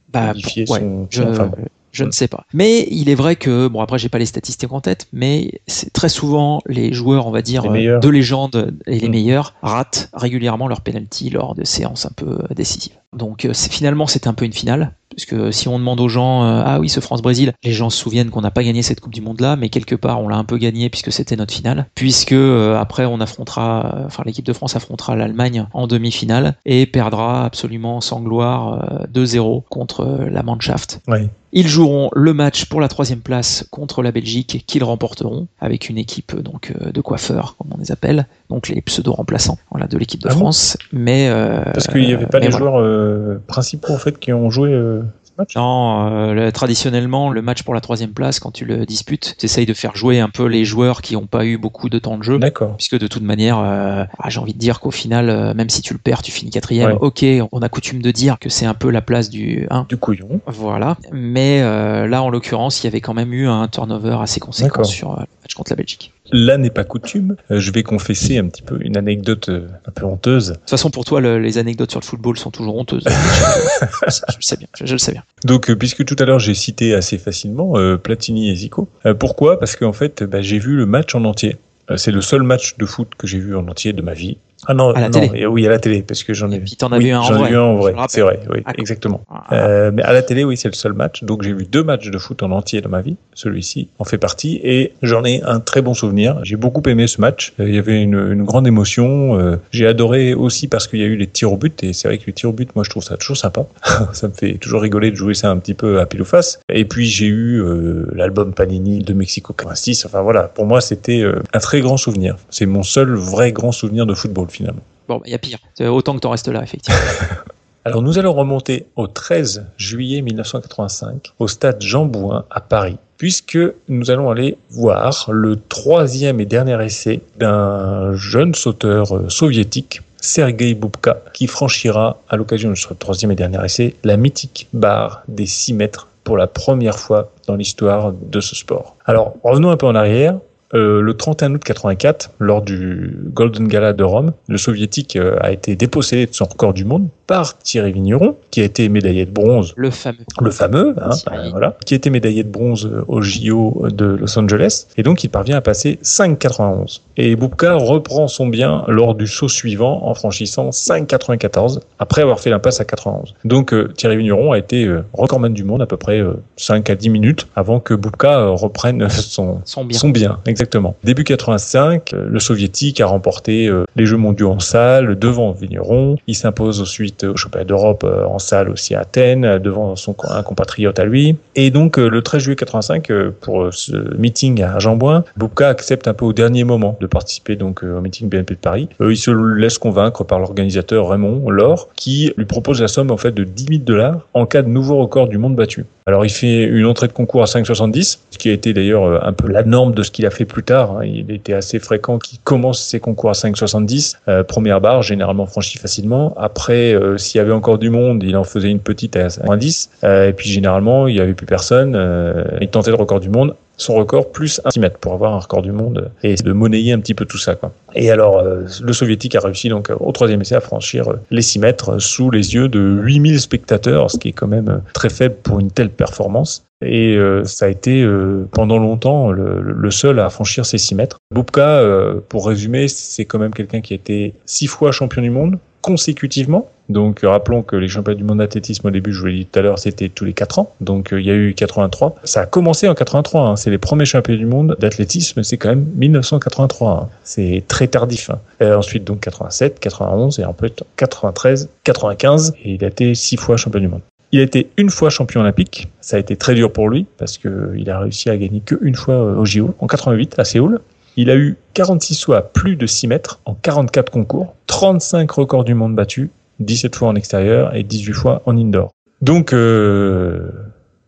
bah, 0.08 0.28
modifier 0.28 0.70
ouais, 0.70 0.78
son. 0.78 1.08
je, 1.10 1.22
enfin. 1.22 1.50
Je 1.92 2.04
ne 2.04 2.10
sais 2.10 2.28
pas. 2.28 2.44
Mais 2.54 2.86
il 2.90 3.08
est 3.08 3.14
vrai 3.14 3.36
que, 3.36 3.68
bon 3.68 3.80
après 3.80 3.98
j'ai 3.98 4.08
pas 4.08 4.18
les 4.18 4.26
statistiques 4.26 4.72
en 4.72 4.80
tête, 4.80 5.06
mais 5.12 5.60
c'est 5.66 5.92
très 5.92 6.08
souvent 6.08 6.60
les 6.66 6.92
joueurs, 6.92 7.26
on 7.26 7.30
va 7.30 7.42
dire, 7.42 7.70
meilleurs. 7.70 8.00
de 8.00 8.08
légende 8.08 8.74
et 8.86 8.98
les 8.98 9.08
Mm. 9.08 9.12
meilleurs 9.12 9.54
ratent 9.62 10.08
régulièrement 10.14 10.68
leur 10.68 10.80
penalty 10.80 11.30
lors 11.30 11.54
de 11.54 11.64
séances 11.64 12.06
un 12.06 12.12
peu 12.16 12.38
décisives. 12.56 12.94
Donc 13.16 13.44
euh, 13.44 13.52
c'est 13.52 13.70
finalement 13.70 14.06
c'était 14.06 14.28
un 14.28 14.32
peu 14.34 14.44
une 14.46 14.52
finale. 14.54 14.92
Parce 15.14 15.26
que 15.26 15.50
si 15.50 15.68
on 15.68 15.78
demande 15.78 16.00
aux 16.00 16.08
gens, 16.08 16.42
euh, 16.44 16.62
ah 16.64 16.80
oui, 16.80 16.88
ce 16.88 17.00
France-Brésil, 17.00 17.52
les 17.62 17.72
gens 17.72 17.90
se 17.90 17.98
souviennent 17.98 18.30
qu'on 18.30 18.40
n'a 18.40 18.50
pas 18.50 18.64
gagné 18.64 18.80
cette 18.80 19.00
Coupe 19.00 19.12
du 19.12 19.20
Monde-là, 19.20 19.56
mais 19.56 19.68
quelque 19.68 19.94
part 19.94 20.22
on 20.22 20.28
l'a 20.28 20.36
un 20.38 20.44
peu 20.44 20.56
gagné 20.56 20.88
puisque 20.88 21.12
c'était 21.12 21.36
notre 21.36 21.52
finale. 21.52 21.84
Puisque 21.94 22.32
euh, 22.32 22.78
après 22.78 23.04
on 23.04 23.20
affrontera, 23.20 23.92
euh, 23.94 24.06
enfin 24.06 24.22
l'équipe 24.24 24.46
de 24.46 24.54
France 24.54 24.74
affrontera 24.74 25.14
l'Allemagne 25.14 25.66
en 25.74 25.86
demi-finale 25.86 26.54
et 26.64 26.86
perdra 26.86 27.44
absolument 27.44 28.00
sans 28.00 28.20
gloire 28.22 29.02
euh, 29.02 29.06
2-0 29.12 29.64
contre 29.68 30.00
euh, 30.00 30.30
la 30.30 30.42
Mannschaft. 30.42 31.00
Ouais. 31.08 31.28
Ils 31.52 31.68
joueront 31.68 32.08
le 32.14 32.32
match 32.32 32.64
pour 32.64 32.80
la 32.80 32.88
troisième 32.88 33.20
place 33.20 33.66
contre 33.70 34.02
la 34.02 34.10
Belgique 34.10 34.64
qu'ils 34.66 34.84
remporteront 34.84 35.48
avec 35.60 35.88
une 35.90 35.98
équipe 35.98 36.34
donc 36.40 36.72
euh, 36.80 36.92
de 36.92 37.00
coiffeurs 37.02 37.56
comme 37.58 37.68
on 37.74 37.78
les 37.78 37.92
appelle, 37.92 38.26
donc 38.48 38.68
les 38.68 38.80
pseudo 38.80 39.12
remplaçants 39.12 39.58
voilà, 39.70 39.86
de 39.86 39.98
l'équipe 39.98 40.22
de 40.22 40.28
Ah 40.28 40.32
bon 40.34 40.40
France. 40.40 40.76
mais 40.92 41.28
euh, 41.28 41.62
Parce 41.74 41.88
qu'il 41.88 42.06
n'y 42.06 42.14
avait 42.14 42.26
pas 42.26 42.38
les 42.38 42.48
voilà. 42.48 42.58
joueurs 42.58 42.80
euh, 42.80 43.42
principaux 43.46 43.92
en 43.92 43.98
fait 43.98 44.18
qui 44.18 44.32
ont 44.32 44.48
joué 44.50 44.72
euh, 44.72 45.02
match. 45.38 45.56
Non, 45.56 46.06
euh, 46.12 46.32
le- 46.34 46.52
traditionnellement, 46.52 47.30
le 47.30 47.42
match 47.42 47.62
pour 47.62 47.74
la 47.74 47.80
troisième 47.80 48.12
place, 48.12 48.40
quand 48.40 48.50
tu 48.50 48.64
le 48.64 48.86
disputes, 48.86 49.34
tu 49.38 49.46
essayes 49.46 49.66
de 49.66 49.74
faire 49.74 49.96
jouer 49.96 50.20
un 50.20 50.28
peu 50.28 50.46
les 50.46 50.64
joueurs 50.64 51.02
qui 51.02 51.14
n'ont 51.14 51.26
pas 51.26 51.44
eu 51.44 51.58
beaucoup 51.58 51.88
de 51.88 51.98
temps 51.98 52.18
de 52.18 52.22
jeu. 52.22 52.38
D'accord. 52.38 52.76
Puisque 52.76 52.98
de 52.98 53.06
toute 53.06 53.22
manière, 53.22 53.58
euh, 53.58 54.04
ah, 54.18 54.30
j'ai 54.30 54.38
envie 54.40 54.54
de 54.54 54.58
dire 54.58 54.80
qu'au 54.80 54.90
final, 54.90 55.30
euh, 55.30 55.54
même 55.54 55.68
si 55.70 55.82
tu 55.82 55.92
le 55.92 55.98
perds, 55.98 56.22
tu 56.22 56.32
finis 56.32 56.50
quatrième. 56.50 56.92
Ouais. 56.92 56.98
Ok, 57.00 57.24
on 57.52 57.60
a 57.62 57.68
coutume 57.68 58.02
de 58.02 58.10
dire 58.10 58.38
que 58.38 58.48
c'est 58.48 58.66
un 58.66 58.74
peu 58.74 58.90
la 58.90 59.00
place 59.02 59.30
du 59.30 59.66
1. 59.70 59.86
Du 59.88 59.96
couillon. 59.96 60.40
Voilà. 60.46 60.96
Mais 61.12 61.60
euh, 61.62 62.06
là, 62.06 62.22
en 62.22 62.30
l'occurrence, 62.30 62.82
il 62.82 62.84
y 62.84 62.88
avait 62.88 63.00
quand 63.00 63.14
même 63.14 63.32
eu 63.32 63.48
un 63.48 63.68
turnover 63.68 64.18
assez 64.20 64.40
conséquent 64.40 64.84
sur 64.84 65.10
le 65.12 65.26
match 65.42 65.54
contre 65.54 65.72
la 65.72 65.76
Belgique. 65.76 66.12
Là 66.32 66.56
n'est 66.58 66.70
pas 66.70 66.84
coutume. 66.84 67.36
Euh, 67.50 67.60
je 67.60 67.70
vais 67.72 67.82
confesser 67.82 68.38
un 68.38 68.48
petit 68.48 68.62
peu 68.62 68.78
une 68.80 68.96
anecdote 68.96 69.48
euh, 69.50 69.68
un 69.86 69.90
peu 69.90 70.04
honteuse. 70.06 70.48
De 70.48 70.54
toute 70.54 70.70
façon, 70.70 70.90
pour 70.90 71.04
toi, 71.04 71.20
le- 71.20 71.38
les 71.38 71.58
anecdotes 71.58 71.90
sur 71.90 72.00
le 72.00 72.04
football 72.04 72.38
sont 72.38 72.50
toujours 72.50 72.76
honteuses. 72.76 73.04
je, 73.06 73.10
je 74.30 74.36
le 74.36 74.42
sais 74.42 74.56
bien. 74.56 74.68
Je, 74.78 74.86
je 74.86 74.92
le 74.92 74.98
sais 74.98 75.12
bien. 75.12 75.22
Donc, 75.44 75.70
euh, 75.70 75.76
puisque 75.76 76.04
tout 76.04 76.16
à 76.18 76.24
l'heure 76.24 76.38
j'ai 76.38 76.54
cité 76.54 76.94
assez 76.94 77.18
facilement 77.18 77.76
euh, 77.76 77.96
Platini 77.96 78.50
et 78.50 78.54
Zico, 78.56 78.88
euh, 79.06 79.14
pourquoi? 79.14 79.58
Parce 79.58 79.76
qu'en 79.76 79.92
fait, 79.92 80.22
bah, 80.22 80.40
j'ai 80.42 80.58
vu 80.58 80.74
le 80.76 80.86
match 80.86 81.14
en 81.14 81.24
entier. 81.24 81.56
C'est 81.96 82.12
le 82.12 82.22
seul 82.22 82.42
match 82.44 82.76
de 82.78 82.86
foot 82.86 83.08
que 83.18 83.26
j'ai 83.26 83.38
vu 83.38 83.54
en 83.54 83.66
entier 83.68 83.92
de 83.92 84.00
ma 84.00 84.14
vie. 84.14 84.38
Ah 84.66 84.74
non, 84.74 84.90
À 84.92 85.00
la 85.00 85.08
non, 85.08 85.20
télé. 85.20 85.46
oui, 85.46 85.66
à 85.66 85.70
la 85.70 85.78
télé, 85.78 86.02
parce 86.02 86.22
que 86.22 86.34
j'en 86.34 86.50
ai 86.52 86.60
puis, 86.60 86.76
t'en 86.76 86.92
as 86.92 86.98
Oui, 86.98 87.06
vu 87.06 87.10
un 87.10 87.20
en 87.20 87.22
j'en 87.24 87.34
ai 87.34 87.38
vrai, 87.38 87.50
vu 87.50 87.56
un 87.56 87.62
en 87.62 87.74
vrai, 87.76 87.94
c'est 88.08 88.20
vrai, 88.20 88.38
oui, 88.50 88.62
exactement. 88.78 89.20
Ah, 89.30 89.44
Euh, 89.52 89.90
mais 89.92 90.02
à 90.02 90.12
la 90.12 90.22
télé, 90.22 90.44
oui, 90.44 90.56
c'est 90.56 90.68
le 90.68 90.74
seul 90.74 90.92
match. 90.92 91.24
Donc 91.24 91.42
j'ai 91.42 91.52
vu 91.52 91.64
deux 91.64 91.82
matchs 91.82 92.10
de 92.10 92.18
foot 92.18 92.42
en 92.42 92.50
entier 92.52 92.80
dans 92.80 92.88
ma 92.90 93.00
vie. 93.00 93.16
Celui-ci 93.34 93.88
en 93.98 94.04
fait 94.04 94.18
partie 94.18 94.60
et 94.62 94.92
j'en 95.02 95.24
ai 95.24 95.42
un 95.42 95.58
très 95.60 95.82
bon 95.82 95.94
souvenir. 95.94 96.38
J'ai 96.44 96.56
beaucoup 96.56 96.82
aimé 96.88 97.06
ce 97.06 97.20
match. 97.20 97.52
Euh, 97.60 97.68
Il 97.68 97.74
y 97.74 97.78
avait 97.78 98.00
une, 98.02 98.14
une 98.32 98.44
grande 98.44 98.66
émotion. 98.66 99.38
Euh, 99.38 99.56
J'ai 99.72 99.86
adoré 99.86 100.34
aussi 100.34 100.68
parce 100.68 100.86
qu'il 100.86 101.00
y 101.00 101.02
a 101.02 101.06
eu 101.06 101.16
les 101.16 101.26
tirs 101.26 101.52
au 101.52 101.56
but 101.56 101.82
et 101.82 101.92
c'est 101.92 102.08
vrai 102.08 102.18
que 102.18 102.24
les 102.26 102.32
tirs 102.32 102.50
au 102.50 102.52
but, 102.52 102.70
moi 102.76 102.84
je 102.84 102.90
trouve 102.90 103.02
ça 103.02 103.16
toujours 103.16 103.36
sympa. 103.36 103.64
ça 104.12 104.28
me 104.28 104.32
fait 104.32 104.54
toujours 104.58 104.82
rigoler 104.82 105.10
de 105.10 105.16
jouer 105.16 105.34
ça 105.34 105.50
un 105.50 105.56
petit 105.58 105.74
peu 105.74 105.98
à 106.00 106.06
pile 106.06 106.22
ou 106.22 106.24
face. 106.24 106.60
Et 106.72 106.84
puis 106.84 107.06
j'ai 107.06 107.26
eu 107.26 107.60
euh, 107.62 108.06
l'album 108.14 108.52
Panini 108.52 109.00
de 109.00 109.12
Mexico 109.12 109.52
86. 109.52 110.06
Enfin 110.06 110.22
voilà, 110.22 110.42
pour 110.44 110.66
moi 110.66 110.80
c'était 110.80 111.20
euh, 111.22 111.42
un 111.52 111.58
très 111.58 111.80
grand 111.80 111.96
souvenir. 111.96 112.36
C'est 112.50 112.66
mon 112.66 112.82
seul 112.82 113.12
vrai 113.14 113.50
grand 113.52 113.72
souvenir 113.72 114.06
de 114.06 114.14
football 114.14 114.46
finalement. 114.52 114.82
Bon, 115.08 115.20
il 115.24 115.32
y 115.32 115.34
a 115.34 115.38
pire. 115.38 115.58
Autant 115.80 116.14
que 116.14 116.20
t'en 116.20 116.30
restes 116.30 116.48
là, 116.48 116.62
effectivement. 116.62 117.00
Alors 117.84 118.00
nous 118.00 118.16
allons 118.16 118.32
remonter 118.32 118.86
au 118.94 119.08
13 119.08 119.66
juillet 119.76 120.22
1985 120.22 121.32
au 121.40 121.48
stade 121.48 121.82
Jean 121.82 122.04
Bouin 122.04 122.44
à 122.48 122.60
Paris, 122.60 122.96
puisque 123.16 123.58
nous 123.88 124.08
allons 124.12 124.30
aller 124.30 124.56
voir 124.70 125.28
le 125.32 125.56
troisième 125.56 126.38
et 126.38 126.44
dernier 126.44 126.80
essai 126.84 127.22
d'un 127.38 128.14
jeune 128.14 128.54
sauteur 128.54 129.16
euh, 129.16 129.28
soviétique, 129.28 130.00
Sergei 130.20 130.74
Boubka, 130.74 131.22
qui 131.32 131.48
franchira 131.48 132.18
à 132.28 132.36
l'occasion 132.36 132.70
de 132.70 132.76
ce 132.76 132.94
troisième 132.94 133.32
et 133.32 133.34
dernier 133.34 133.64
essai 133.64 133.96
la 134.04 134.16
mythique 134.16 134.68
barre 134.72 135.24
des 135.26 135.46
6 135.46 135.74
mètres 135.74 136.06
pour 136.22 136.36
la 136.36 136.46
première 136.46 137.00
fois 137.00 137.32
dans 137.48 137.56
l'histoire 137.56 138.12
de 138.12 138.38
ce 138.38 138.54
sport. 138.54 138.94
Alors 139.06 139.34
revenons 139.42 139.70
un 139.70 139.76
peu 139.76 139.86
en 139.86 139.96
arrière. 139.96 140.38
Euh, 140.74 141.00
le 141.02 141.14
31 141.14 141.54
août 141.54 141.62
84, 141.64 142.30
lors 142.38 142.62
du 142.62 143.16
Golden 143.34 143.68
Gala 143.68 143.92
de 143.92 144.04
Rome, 144.04 144.32
le 144.48 144.56
soviétique 144.58 145.16
euh, 145.16 145.36
a 145.40 145.52
été 145.52 145.76
dépossédé 145.76 146.26
de 146.26 146.34
son 146.34 146.44
record 146.46 146.72
du 146.72 146.84
monde 146.84 147.08
par 147.26 147.58
Thierry 147.58 147.92
Vigneron, 147.92 148.36
qui 148.50 148.60
a 148.60 148.64
été 148.64 148.88
médaillé 148.88 149.24
de 149.24 149.30
bronze 149.30 149.72
Le 149.76 149.90
fameux. 149.90 150.18
le 150.40 150.50
fameux, 150.50 150.94
hein, 151.00 151.10
euh, 151.32 151.48
voilà, 151.50 151.76
qui 151.86 151.94
a 151.94 151.96
été 151.96 152.10
médaillé 152.10 152.42
de 152.42 152.48
bronze 152.50 152.86
euh, 152.86 153.04
au 153.08 153.22
JO 153.22 153.86
de 153.90 154.04
Los 154.04 154.38
Angeles, 154.38 154.86
et 154.96 155.02
donc 155.02 155.24
il 155.24 155.28
parvient 155.28 155.56
à 155.56 155.60
passer 155.60 155.98
5,91. 156.02 157.00
Et 157.16 157.36
Boubka 157.36 157.74
reprend 157.74 158.28
son 158.28 158.46
bien 158.46 158.84
lors 158.88 159.14
du 159.14 159.26
saut 159.26 159.48
suivant 159.48 160.06
en 160.06 160.14
franchissant 160.14 160.70
5,94 160.70 161.80
après 161.98 162.22
avoir 162.22 162.40
fait 162.40 162.50
l'impasse 162.50 162.80
à 162.80 162.84
91. 162.84 163.34
Donc 163.44 163.72
euh, 163.72 163.88
Thierry 163.96 164.16
Vigneron 164.16 164.52
a 164.52 164.58
été 164.58 164.88
recordman 165.12 165.52
du 165.52 165.64
monde 165.64 165.82
à 165.82 165.86
peu 165.86 165.96
près 165.96 166.18
euh, 166.20 166.34
5 166.56 166.88
à 166.90 166.94
10 166.94 167.10
minutes 167.10 167.46
avant 167.56 167.80
que 167.80 167.94
Boubka 167.94 168.46
reprenne 168.48 169.08
son, 169.10 169.60
Son 169.64 169.84
bien. 169.84 169.98
son 169.98 170.08
bien, 170.10 170.38
exactement. 170.62 170.96
Début 171.02 171.24
85, 171.24 172.12
euh, 172.14 172.26
le 172.28 172.38
soviétique 172.38 173.00
a 173.00 173.06
remporté 173.06 173.66
euh, 173.66 173.84
les 173.96 174.06
Jeux 174.06 174.16
mondiaux 174.16 174.50
en 174.50 174.60
salle 174.60 175.18
devant 175.18 175.52
Vigneron. 175.52 176.16
Il 176.26 176.36
s'impose 176.36 176.80
ensuite 176.80 177.24
au 177.24 177.36
championnat 177.36 177.64
d'Europe 177.64 178.04
euh, 178.04 178.24
en 178.24 178.38
salle 178.38 178.70
aussi 178.70 178.94
à 178.94 179.00
Athènes 179.00 179.58
devant 179.58 179.96
son 179.96 180.14
un 180.28 180.42
compatriote 180.42 180.98
à 181.00 181.04
lui. 181.04 181.36
Et 181.56 181.70
donc 181.70 181.96
le 181.96 182.22
13 182.22 182.42
juillet 182.42 182.56
85, 182.56 183.10
euh, 183.10 183.30
pour 183.40 183.72
ce 183.72 184.16
meeting 184.16 184.62
à 184.62 184.78
Jean-Bouin, 184.78 185.24
Boubka 185.36 185.68
accepte 185.68 186.06
un 186.06 186.14
peu 186.14 186.24
au 186.24 186.32
dernier 186.32 186.62
moment 186.62 186.96
de 187.00 187.06
participer 187.06 187.56
donc 187.56 187.82
au 187.82 188.00
meeting 188.00 188.28
BNP 188.28 188.54
de 188.54 188.60
Paris. 188.60 188.88
Il 189.00 189.16
se 189.16 189.30
laisse 189.30 189.78
convaincre 189.78 190.22
par 190.24 190.38
l'organisateur 190.38 191.08
Raymond 191.08 191.50
Laure 191.50 191.88
qui 191.96 192.32
lui 192.36 192.44
propose 192.44 192.80
la 192.80 192.88
somme 192.88 193.10
en 193.10 193.16
fait 193.16 193.32
de 193.32 193.42
10 193.42 193.64
000 193.64 193.78
dollars 193.84 194.20
en 194.34 194.46
cas 194.46 194.62
de 194.62 194.68
nouveau 194.68 194.96
record 194.98 195.26
du 195.26 195.38
monde 195.38 195.56
battu. 195.56 195.84
Alors 196.06 196.24
il 196.24 196.30
fait 196.30 196.64
une 196.64 196.86
entrée 196.86 197.08
de 197.08 197.12
concours 197.12 197.42
à 197.42 197.46
5,70, 197.46 198.18
ce 198.30 198.38
qui 198.38 198.48
a 198.48 198.52
été 198.52 198.72
d'ailleurs 198.72 199.24
un 199.24 199.32
peu 199.32 199.48
la 199.48 199.62
norme 199.62 199.94
de 199.94 200.02
ce 200.02 200.10
qu'il 200.10 200.26
a 200.26 200.30
fait 200.30 200.44
plus 200.52 200.62
tard. 200.62 200.98
hein. 200.98 201.04
Il 201.04 201.30
était 201.32 201.54
assez 201.54 201.78
fréquent 201.78 202.18
qu'il 202.18 202.38
commence 202.40 202.80
ses 202.82 203.00
concours 203.00 203.30
à 203.30 203.32
5,70. 203.32 204.16
Euh, 204.28 204.44
première 204.44 204.80
barre, 204.80 205.02
généralement 205.02 205.46
franchie 205.46 205.78
facilement. 205.78 206.34
Après, 206.36 206.94
euh, 206.94 207.18
s'il 207.18 207.38
y 207.38 207.40
avait 207.40 207.52
encore 207.52 207.78
du 207.78 207.90
monde, 207.90 208.22
il 208.22 208.36
en 208.36 208.44
faisait 208.44 208.70
une 208.70 208.78
petite 208.80 209.16
à 209.16 209.28
5,10. 209.28 209.88
Euh, 210.04 210.28
et 210.28 210.32
puis 210.32 210.48
généralement, 210.48 211.08
il 211.08 211.14
n'y 211.14 211.20
avait 211.20 211.34
plus 211.34 211.46
personne. 211.46 211.94
Euh, 211.96 212.44
il 212.60 212.68
tentait 212.68 212.90
le 212.90 212.96
record 212.96 213.18
du 213.20 213.30
monde. 213.30 213.54
Son 213.76 213.94
record 213.94 214.30
plus 214.32 214.60
1 214.64 214.80
mètres 214.80 214.98
pour 214.98 215.12
avoir 215.14 215.34
un 215.34 215.38
record 215.38 215.62
du 215.62 215.72
monde 215.72 216.10
et 216.22 216.34
de 216.34 216.52
monnayer 216.52 216.92
un 216.92 217.00
petit 217.00 217.14
peu 217.14 217.24
tout 217.24 217.38
ça. 217.38 217.54
Quoi. 217.54 217.72
Et 217.94 218.10
alors, 218.10 218.38
euh, 218.38 218.64
le 218.82 218.92
soviétique 218.92 219.34
a 219.34 219.40
réussi 219.40 219.68
donc 219.68 219.90
au 219.98 220.12
troisième 220.12 220.40
essai 220.40 220.54
à 220.54 220.60
franchir 220.60 221.08
euh, 221.10 221.16
les 221.30 221.42
6 221.42 221.58
mètres 221.58 221.98
sous 221.98 222.30
les 222.30 222.54
yeux 222.54 222.68
de 222.68 222.80
8000 222.80 223.40
spectateurs, 223.40 224.10
ce 224.10 224.18
qui 224.18 224.28
est 224.28 224.32
quand 224.32 224.46
même 224.46 224.68
euh, 224.68 224.78
très 224.94 225.10
faible 225.10 225.36
pour 225.42 225.58
une 225.58 225.70
telle 225.70 225.90
performance. 225.90 226.64
Et 226.84 227.16
euh, 227.16 227.44
ça 227.44 227.66
a 227.66 227.68
été 227.68 228.02
euh, 228.02 228.48
pendant 228.52 228.78
longtemps 228.78 229.30
le, 229.30 229.60
le 229.60 229.90
seul 229.90 230.18
à 230.18 230.28
franchir 230.30 230.66
ces 230.66 230.78
6 230.78 230.94
mètres. 230.96 231.18
Boubka, 231.32 231.78
euh, 231.78 232.20
pour 232.28 232.46
résumer, 232.46 232.88
c'est 232.88 233.24
quand 233.24 233.38
même 233.38 233.54
quelqu'un 233.54 233.80
qui 233.80 233.92
a 233.92 233.96
été 233.96 234.34
six 234.46 234.66
fois 234.66 234.90
champion 234.92 235.22
du 235.22 235.30
monde 235.30 235.58
consécutivement. 235.80 236.68
Donc 236.92 237.24
euh, 237.24 237.28
rappelons 237.30 237.62
que 237.62 237.76
les 237.76 237.88
championnats 237.88 238.18
du 238.18 238.24
monde 238.24 238.38
d'athlétisme 238.38 238.86
au 238.86 238.90
début, 238.90 239.12
je 239.12 239.20
vous 239.20 239.26
l'ai 239.26 239.34
dit 239.38 239.46
tout 239.46 239.58
à 239.58 239.62
l'heure, 239.62 239.78
c'était 239.78 240.08
tous 240.08 240.24
les 240.24 240.32
4 240.32 240.58
ans. 240.58 240.72
Donc 240.80 241.12
euh, 241.12 241.20
il 241.20 241.26
y 241.26 241.30
a 241.30 241.34
eu 241.34 241.54
83. 241.54 242.16
Ça 242.24 242.42
a 242.42 242.46
commencé 242.46 242.88
en 242.88 242.94
83. 242.94 243.40
hein. 243.48 243.56
C'est 243.56 243.70
les 243.70 243.78
premiers 243.78 244.04
championnats 244.04 244.38
du 244.38 244.46
monde 244.46 244.76
d'athlétisme. 244.78 245.42
C'est 245.42 245.56
quand 245.56 245.70
même 245.70 245.86
1983. 245.96 246.90
hein. 246.90 247.08
C'est 247.24 247.64
très 247.68 247.88
tardif. 247.88 248.30
hein. 248.30 248.38
Euh, 248.62 248.76
ensuite 248.76 249.04
donc 249.04 249.20
87, 249.20 249.80
91 249.80 250.38
et 250.38 250.44
en 250.44 250.52
fait 250.54 250.82
93, 250.96 251.68
95. 251.84 252.54
Et 252.64 252.74
il 252.74 252.84
a 252.84 252.88
été 252.88 253.14
six 253.14 253.36
fois 253.36 253.56
champion 253.56 253.80
du 253.80 253.88
monde. 253.88 254.02
Il 254.34 254.40
a 254.40 254.44
été 254.44 254.70
une 254.78 254.88
fois 254.88 255.10
champion 255.10 255.40
olympique. 255.42 255.88
Ça 256.00 256.16
a 256.16 256.18
été 256.20 256.36
très 256.36 256.54
dur 256.54 256.72
pour 256.72 256.88
lui 256.88 257.06
parce 257.18 257.36
que 257.36 257.72
il 257.76 257.90
a 257.90 257.98
réussi 257.98 258.30
à 258.30 258.36
gagner 258.36 258.60
qu'une 258.60 258.94
fois 258.94 259.20
au 259.20 259.44
JO 259.44 259.74
en 259.78 259.86
88 259.86 260.38
à 260.38 260.44
Séoul. 260.44 260.80
Il 261.16 261.28
a 261.28 261.36
eu 261.36 261.58
46 261.74 262.24
fois 262.24 262.40
plus 262.40 262.74
de 262.76 262.86
6 262.86 263.06
mètres 263.08 263.40
en 263.44 263.52
44 263.52 264.10
concours, 264.10 264.54
35 264.66 265.30
records 265.32 265.64
du 265.64 265.74
monde 265.74 265.94
battus, 265.94 266.30
17 266.60 266.94
fois 266.96 267.08
en 267.08 267.14
extérieur 267.14 267.74
et 267.74 267.82
18 267.82 268.12
fois 268.12 268.42
en 268.46 268.56
indoor. 268.56 268.92
Donc, 269.20 269.52
euh, 269.52 270.50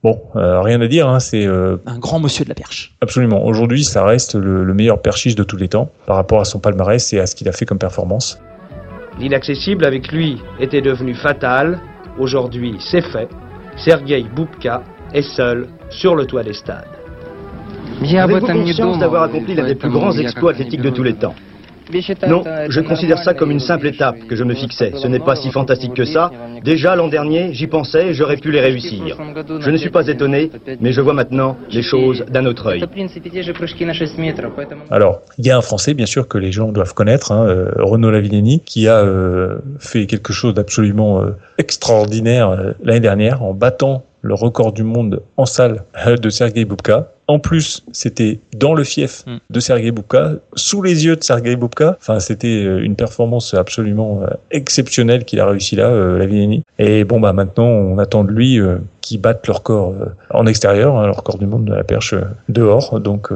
bon, 0.03 0.21
euh, 0.37 0.61
rien 0.61 0.81
à 0.81 0.87
dire, 0.87 1.09
hein, 1.09 1.21
c'est 1.21 1.47
euh, 1.47 1.77
Un 1.87 1.99
grand 1.99 2.21
monsieur 2.21 2.45
de 2.45 2.49
la 2.49 2.55
perche. 2.55 2.95
absolument. 3.01 3.45
Aujourd'hui, 3.45 3.85
ça 3.85 4.05
reste 4.05 4.35
le, 4.35 4.65
le 4.65 4.75
meilleur 4.75 5.03
perchiste 5.03 5.37
de 5.37 5.45
tous 5.45 5.57
les 5.57 5.69
temps 5.69 5.91
par 6.07 6.17
rapport 6.17 6.41
à 6.41 6.45
son 6.45 6.61
palmarès 6.61 7.13
et 7.13 7.21
à 7.21 7.27
ce 7.27 7.35
qu'il 7.35 7.49
a 7.49 7.53
fait 7.53 7.67
comme 7.67 7.79
performance. 7.79 8.39
L'inaccessible 9.19 9.85
avec 9.85 10.13
lui 10.13 10.41
était 10.61 10.83
devenu 10.83 11.15
fatal. 11.15 11.81
Aujourd'hui, 12.19 12.77
c'est 12.79 13.03
fait. 13.03 13.29
Sergei 13.77 14.25
Boubka 14.35 14.83
est 15.13 15.23
seul 15.37 15.69
sur 15.91 16.15
le 16.15 16.27
toit 16.27 16.45
des 16.45 16.53
stades. 16.53 16.85
Avez-vous 18.01 18.47
conscience 18.47 18.99
d'avoir 18.99 19.25
accompli 19.25 19.55
l'un 19.55 19.67
des 19.67 19.75
plus 19.75 19.91
grands 19.91 20.13
exploits 20.13 20.53
athlétiques 20.53 20.83
de 20.83 20.91
tous 20.91 21.03
les 21.03 21.15
temps 21.15 21.35
Non, 22.27 22.45
je 22.69 22.81
considère 22.81 23.19
ça 23.19 23.35
comme 23.35 23.51
une 23.51 23.61
simple 23.61 23.87
étape 23.87 24.19
que 24.29 24.37
je 24.37 24.45
me 24.45 24.55
fixais. 24.55 24.93
Ce 24.97 25.07
n'est 25.07 25.19
pas 25.19 25.37
si 25.37 25.51
fantastique 25.51 25.95
que 25.95 26.05
ça. 26.05 26.31
Déjà 26.65 26.97
l'an 26.97 27.09
dernier, 27.09 27.53
j'y 27.53 27.67
pensais 27.67 28.09
et 28.09 28.15
j'aurais 28.15 28.37
pu 28.37 28.51
les 28.51 28.61
réussir. 28.61 29.17
Je 29.61 29.71
ne 29.71 29.77
suis 29.77 29.91
pas 29.91 30.07
étonné, 30.09 30.51
mais 30.81 30.93
je 30.93 31.01
vois 31.01 31.15
maintenant 31.15 31.57
les 31.71 31.83
choses 31.83 32.25
d'un 32.29 32.47
autre 32.47 32.67
œil. 32.67 32.85
Alors, 34.91 35.21
il 35.39 35.47
y 35.47 35.51
a 35.51 35.57
un 35.57 35.63
Français, 35.63 35.95
bien 35.95 36.07
sûr, 36.07 36.29
que 36.29 36.39
les 36.39 36.53
gens 36.53 36.73
doivent 36.73 36.95
connaître, 36.95 37.33
hein, 37.33 37.47
euh, 37.47 37.71
Renaud 37.79 38.11
Lavilleni, 38.11 38.61
qui 38.61 38.89
a 38.89 38.99
euh, 38.99 39.59
fait 39.79 40.07
quelque 40.07 40.33
chose 40.33 40.55
d'absolument 40.55 41.21
euh, 41.21 41.37
extraordinaire 41.59 42.51
euh, 42.51 42.73
l'année 42.83 43.01
dernière 43.01 43.43
en 43.43 43.55
battant 43.55 44.05
le 44.23 44.35
record 44.35 44.73
du 44.73 44.85
monde 44.85 45.23
en 45.37 45.45
salle 45.45 45.85
de 46.07 46.31
Sergei 46.31 46.65
Bubka. 46.65 47.14
En 47.27 47.39
plus, 47.39 47.83
c'était 47.93 48.39
dans 48.57 48.75
le 48.75 48.85
fief 48.85 49.25
Mm. 49.27 49.37
de 49.51 49.61
Sergei 49.61 49.91
Bubka, 49.93 50.33
sous 50.55 50.83
les 50.83 51.05
yeux 51.07 51.17
de 51.17 51.25
Sergei 51.25 51.57
Bubka. 51.57 51.97
Enfin, 52.01 52.21
c'était 52.21 52.65
euh, 52.65 52.83
une 52.83 52.97
performance 52.97 53.55
absolument 53.55 54.23
euh, 54.23 54.27
exceptionnelle 54.51 55.25
qu'il 55.25 55.41
a 55.41 55.47
réussi 55.47 55.77
là, 55.77 55.89
euh, 55.89 56.19
Lavilleni. 56.19 56.63
Et 56.79 57.05
bon, 57.05 57.21
bah 57.21 57.33
maintenant, 57.33 57.67
on 57.67 57.99
attend 57.99 58.25
de 58.25 58.31
lui 58.33 58.61
euh, 58.61 58.77
qu'il 59.01 59.21
batte 59.21 59.47
le 59.47 59.53
record 59.53 59.93
euh, 59.93 60.07
en 60.31 60.47
extérieur, 60.47 60.97
hein, 60.97 61.07
le 61.07 61.13
record 61.13 61.39
du 61.39 61.47
monde 61.47 61.65
de 61.67 61.75
la 61.75 61.85
perche 61.85 62.15
dehors. 62.49 63.01
Donc, 63.01 63.31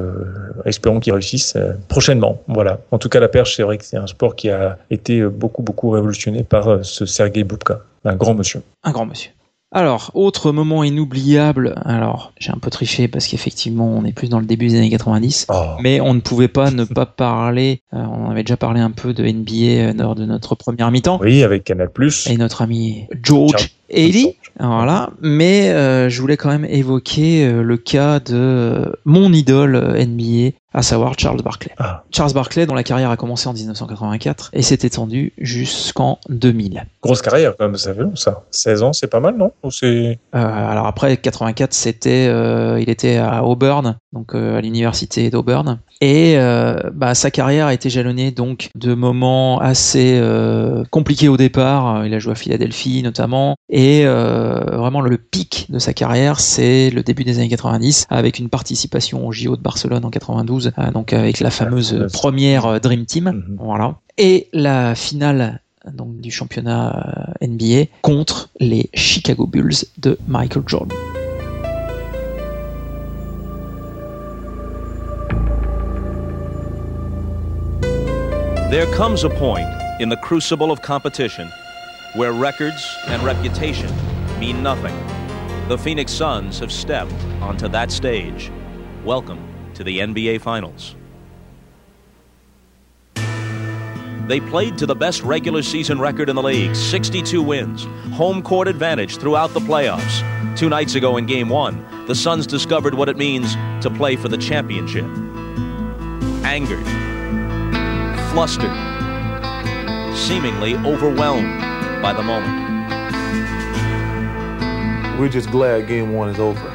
espérons 0.65 1.01
qu'il 1.01 1.13
réussisse 1.13 1.55
euh, 1.57 1.73
prochainement. 1.89 2.43
Voilà. 2.49 2.81
En 2.91 2.99
tout 2.99 3.09
cas, 3.09 3.21
la 3.21 3.29
perche, 3.29 3.57
c'est 3.57 3.63
vrai 3.63 3.79
que 3.79 3.85
c'est 3.85 3.97
un 3.97 4.07
sport 4.07 4.37
qui 4.37 4.51
a 4.51 4.79
été 4.91 5.23
beaucoup, 5.23 5.63
beaucoup 5.63 5.91
révolutionné 5.91 6.43
par 6.43 6.85
ce 6.85 7.07
Sergei 7.07 7.45
Bubka, 7.45 7.81
un 8.05 8.17
grand 8.17 8.35
monsieur. 8.35 8.63
Un 8.85 8.93
grand 8.93 9.07
monsieur. 9.07 9.31
Alors, 9.71 10.11
autre 10.15 10.51
moment 10.51 10.83
inoubliable. 10.83 11.75
Alors, 11.85 12.33
j'ai 12.39 12.51
un 12.51 12.59
peu 12.59 12.71
triché 12.71 13.07
parce 13.07 13.27
qu'effectivement, 13.27 13.87
on 13.87 14.05
est 14.05 14.13
plus 14.13 14.31
dans 14.31 14.41
le 14.41 14.47
début 14.47 14.69
des 14.69 14.79
années 14.79 14.91
90. 14.91 15.47
Oh. 15.51 15.55
Mais 15.81 16.01
on 16.01 16.15
ne 16.15 16.21
pouvait 16.21 16.49
pas 16.49 16.71
ne 16.71 16.85
pas 16.85 17.05
parler. 17.05 17.83
euh, 17.93 17.99
on 17.99 18.31
avait 18.31 18.45
déjà 18.45 18.57
parlé 18.57 18.81
un 18.81 18.91
peu 18.91 19.13
de 19.13 19.25
NBA 19.25 19.93
lors 20.03 20.15
de 20.15 20.25
notre 20.25 20.55
première 20.55 20.91
mi-temps. 20.91 21.19
Oui, 21.21 21.43
avec 21.43 21.65
Canal+. 21.65 21.91
Et 22.31 22.37
notre 22.39 22.63
ami 22.63 23.07
George 23.23 23.78
Haley. 23.93 24.37
Voilà. 24.61 25.11
Mais 25.21 25.71
euh, 25.71 26.09
je 26.09 26.21
voulais 26.21 26.37
quand 26.37 26.49
même 26.49 26.65
évoquer 26.65 27.47
euh, 27.47 27.63
le 27.63 27.77
cas 27.77 28.19
de 28.21 28.35
euh, 28.35 28.93
mon 29.05 29.33
idole 29.33 29.77
NBA, 29.77 30.57
à 30.73 30.83
savoir 30.83 31.15
Charles 31.19 31.43
Barkley. 31.43 31.73
Ah. 31.79 32.05
Charles 32.11 32.33
Barkley, 32.33 32.67
dont 32.67 32.75
la 32.75 32.83
carrière 32.83 33.11
a 33.11 33.17
commencé 33.17 33.49
en 33.49 33.53
1984 33.53 34.51
et 34.53 34.63
s'est 34.63 34.81
étendue 34.83 35.33
jusqu'en 35.39 36.19
2000. 36.29 36.87
Grosse 37.03 37.23
carrière, 37.23 37.55
quand 37.57 37.67
même, 37.67 37.77
ça 37.77 37.95
fait 37.95 38.03
long, 38.03 38.17
ça. 38.17 38.43
16 38.51 38.83
ans, 38.83 38.93
c'est 38.93 39.07
pas 39.07 39.21
mal, 39.21 39.37
non? 39.37 39.53
Ou. 39.63 39.71
Euh, 39.83 40.15
alors 40.33 40.87
après 40.87 41.17
84, 41.17 41.73
c'était, 41.73 42.27
il 42.81 42.91
était 42.91 43.17
à 43.17 43.45
Auburn, 43.45 43.97
donc 44.13 44.35
euh, 44.35 44.57
à 44.57 44.61
l'université 44.61 45.31
d'Auburn, 45.31 45.79
et 46.01 46.35
euh, 46.37 46.77
bah, 46.95 47.15
sa 47.15 47.31
carrière 47.31 47.67
a 47.67 47.75
été 47.75 47.91
jalonnée 47.91 48.31
donc 48.31 48.71
de 48.75 48.95
moments 48.95 49.61
assez 49.61 50.19
euh, 50.21 50.85
compliqués 50.91 51.29
au 51.29 51.37
départ. 51.37 52.07
Il 52.07 52.15
a 52.15 52.19
joué 52.19 52.33
à 52.33 52.37
Philadelphie 52.37 53.03
notamment, 53.03 53.57
et 53.69 54.05
vraiment 54.07 55.01
le 55.01 55.19
pic 55.19 55.67
de 55.69 55.79
sa 55.79 55.93
carrière, 55.93 56.41
c'est 56.41 56.91
le 56.91 57.03
début 57.03 57.25
des 57.25 57.39
années 57.39 57.49
90, 57.49 58.07
avec 58.11 58.39
une 58.39 58.49
participation 58.49 59.27
au 59.27 59.33
JO 59.33 59.57
de 59.57 59.63
Barcelone 59.63 60.05
en 60.05 60.11
92, 60.11 60.73
euh, 60.79 60.91
donc 60.91 61.13
avec 61.13 61.41
la 61.41 61.51
fameuse 61.51 62.07
première 62.13 62.81
Dream 62.81 63.05
Team, 63.05 63.25
Mhm. 63.29 63.57
voilà, 63.61 63.97
et 64.17 64.49
la 64.53 64.95
finale 64.95 65.61
donc 65.93 66.21
du 66.21 66.31
championnat 66.31 67.33
NBA 67.41 67.85
contre 68.03 68.51
les 68.61 68.91
Chicago 68.95 69.47
Bulls 69.47 69.85
de 69.99 70.19
Michael 70.27 70.63
Jordan. 70.67 70.97
There 78.71 78.85
comes 78.93 79.25
a 79.25 79.31
point 79.31 79.67
in 79.99 80.11
the 80.11 80.19
crucible 80.19 80.71
of 80.71 80.83
competition 80.83 81.51
where 82.17 82.35
records 82.35 82.87
and 83.07 83.23
reputation 83.23 83.91
mean 84.39 84.63
nothing. 84.63 84.95
The 85.69 85.79
Phoenix 85.79 86.13
Suns 86.13 86.59
have 86.59 86.71
stepped 86.71 87.15
onto 87.41 87.67
that 87.69 87.91
stage. 87.91 88.53
Welcome 89.07 89.43
to 89.73 89.83
the 89.83 90.01
NBA 90.01 90.43
Finals. 90.43 90.97
They 94.27 94.39
played 94.39 94.77
to 94.77 94.85
the 94.85 94.95
best 94.95 95.23
regular 95.23 95.63
season 95.63 95.99
record 95.99 96.29
in 96.29 96.37
the 96.37 96.43
league 96.43 96.77
62 96.77 97.43
wins, 97.43 97.85
home 98.13 98.43
court 98.43 98.69
advantage 98.69 99.17
throughout 99.17 99.55
the 99.55 99.61
playoffs. 99.61 100.59
Two 100.59 100.69
nights 100.69 100.95
ago 100.95 101.17
in 101.17 101.25
Game 101.25 101.49
1, 101.49 102.05
the 102.07 102.15
Suns 102.15 102.47
discovered 102.47 102.93
what 102.93 103.09
it 103.09 103.17
means 103.17 103.55
to 103.81 103.89
play 103.89 104.15
for 104.15 104.29
the 104.29 104.37
championship. 104.37 105.07
Angered, 106.45 106.87
flustered, 108.39 108.71
seemingly 110.17 110.77
overwhelmed 110.77 111.61
by 112.01 112.13
the 112.13 112.23
moment. 112.23 112.55
We're 115.19 115.29
just 115.29 115.51
glad 115.51 115.89
game 115.89 116.13
one 116.13 116.29
is 116.29 116.39
over. 116.39 116.69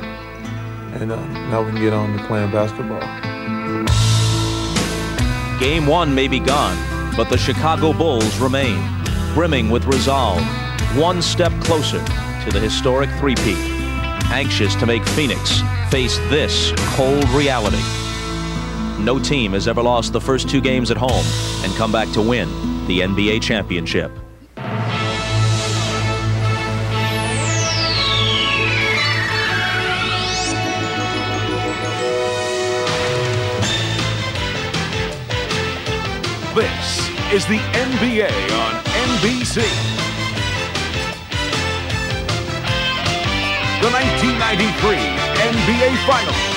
And 1.00 1.10
uh, 1.10 1.26
now 1.48 1.64
we 1.64 1.72
can 1.72 1.80
get 1.80 1.94
on 1.94 2.18
to 2.18 2.24
playing 2.26 2.52
basketball. 2.52 3.00
Game 5.58 5.88
one 5.88 6.14
may 6.14 6.28
be 6.28 6.42
gone, 6.42 6.78
but 7.16 7.30
the 7.30 7.38
Chicago 7.38 7.94
Bulls 7.94 8.38
remain, 8.40 8.84
brimming 9.34 9.70
with 9.70 9.86
resolve, 9.86 10.44
one 10.98 11.22
step 11.22 11.54
closer 11.62 12.04
to 12.44 12.50
the 12.52 12.60
historic 12.60 13.10
three-peat, 13.22 13.56
anxious 14.34 14.76
to 14.76 14.86
make 14.86 15.08
Phoenix 15.12 15.62
face 15.90 16.18
this 16.28 16.74
cold 16.98 17.30
reality. 17.30 18.03
No 19.00 19.20
team 19.20 19.54
has 19.54 19.68
ever 19.68 19.82
lost 19.82 20.14
the 20.14 20.22
first 20.22 20.50
two 20.50 20.62
games 20.62 20.92
at 20.92 20.98
home 20.98 21.26
and 21.64 21.74
come 21.76 21.92
back 21.92 22.10
to 22.12 22.22
win 22.22 22.48
the 22.88 23.00
NBA 23.00 23.42
championship. 23.42 24.12
This 36.56 37.10
is 37.34 37.48
the 37.48 37.58
NBA 37.58 38.30
on 38.30 38.84
NBC. 38.84 39.64
The 43.82 43.90
1993 43.90 44.96
NBA 45.50 45.98
Finals. 46.06 46.53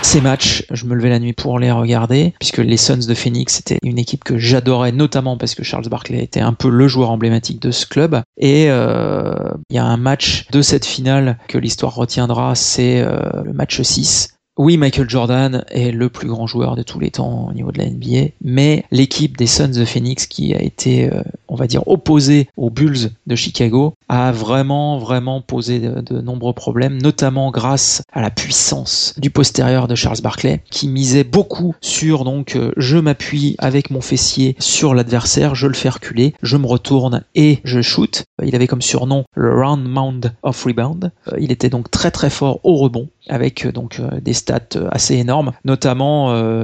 Ces 0.00 0.22
matchs, 0.22 0.64
je 0.70 0.86
me 0.86 0.94
levais 0.94 1.10
la 1.10 1.18
nuit 1.18 1.34
pour 1.34 1.58
les 1.58 1.70
regarder, 1.70 2.32
puisque 2.38 2.58
les 2.58 2.78
Suns 2.78 3.06
de 3.06 3.14
Phoenix 3.14 3.60
était 3.60 3.78
une 3.82 3.98
équipe 3.98 4.24
que 4.24 4.38
j'adorais, 4.38 4.92
notamment 4.92 5.36
parce 5.36 5.54
que 5.54 5.62
Charles 5.62 5.88
Barkley 5.90 6.22
était 6.22 6.40
un 6.40 6.54
peu 6.54 6.70
le 6.70 6.88
joueur 6.88 7.10
emblématique 7.10 7.60
de 7.60 7.70
ce 7.70 7.84
club. 7.84 8.22
Et 8.38 8.70
euh, 8.70 9.34
il 9.68 9.76
y 9.76 9.78
a 9.78 9.84
un 9.84 9.98
match 9.98 10.46
de 10.50 10.62
cette 10.62 10.86
finale 10.86 11.36
que 11.48 11.58
l'histoire 11.58 11.94
retiendra, 11.94 12.54
c'est 12.54 13.00
euh, 13.00 13.18
le 13.44 13.52
match 13.52 13.82
6. 13.82 14.37
Oui, 14.58 14.76
Michael 14.76 15.08
Jordan 15.08 15.64
est 15.70 15.92
le 15.92 16.08
plus 16.08 16.26
grand 16.26 16.48
joueur 16.48 16.74
de 16.74 16.82
tous 16.82 16.98
les 16.98 17.12
temps 17.12 17.46
au 17.48 17.52
niveau 17.52 17.70
de 17.70 17.78
la 17.78 17.88
NBA, 17.88 18.32
mais 18.42 18.84
l'équipe 18.90 19.36
des 19.36 19.46
Suns 19.46 19.68
de 19.68 19.84
Phoenix 19.84 20.26
qui 20.26 20.52
a 20.52 20.60
été, 20.60 21.12
euh, 21.12 21.22
on 21.46 21.54
va 21.54 21.68
dire, 21.68 21.86
opposée 21.86 22.48
aux 22.56 22.68
Bulls 22.68 23.10
de 23.28 23.36
Chicago 23.36 23.94
a 24.08 24.32
vraiment, 24.32 24.98
vraiment 24.98 25.40
posé 25.42 25.78
de, 25.78 26.20
nombreux 26.20 26.54
problèmes, 26.54 27.00
notamment 27.00 27.52
grâce 27.52 28.02
à 28.12 28.20
la 28.20 28.30
puissance 28.30 29.14
du 29.16 29.30
postérieur 29.30 29.86
de 29.86 29.94
Charles 29.94 30.22
Barkley, 30.24 30.60
qui 30.72 30.88
misait 30.88 31.22
beaucoup 31.22 31.76
sur 31.80 32.24
donc 32.24 32.56
euh, 32.56 32.72
je 32.76 32.98
m'appuie 32.98 33.54
avec 33.58 33.92
mon 33.92 34.00
fessier 34.00 34.56
sur 34.58 34.92
l'adversaire, 34.92 35.54
je 35.54 35.68
le 35.68 35.74
fais 35.74 35.88
reculer, 35.88 36.34
je 36.42 36.56
me 36.56 36.66
retourne 36.66 37.22
et 37.36 37.60
je 37.62 37.80
shoot. 37.80 38.24
Il 38.42 38.56
avait 38.56 38.66
comme 38.66 38.82
surnom 38.82 39.24
le 39.36 39.54
Round 39.54 39.86
Mound 39.86 40.34
of 40.42 40.64
Rebound. 40.64 41.12
Euh, 41.32 41.36
Il 41.38 41.52
était 41.52 41.70
donc 41.70 41.92
très 41.92 42.10
très 42.10 42.30
fort 42.30 42.58
au 42.64 42.74
rebond 42.74 43.08
avec 43.28 43.66
euh, 43.66 43.72
donc 43.72 44.00
euh, 44.00 44.20
des 44.20 44.32
stats 44.32 44.76
euh, 44.76 44.88
assez 44.90 45.14
énormes, 45.16 45.52
notamment 45.64 46.08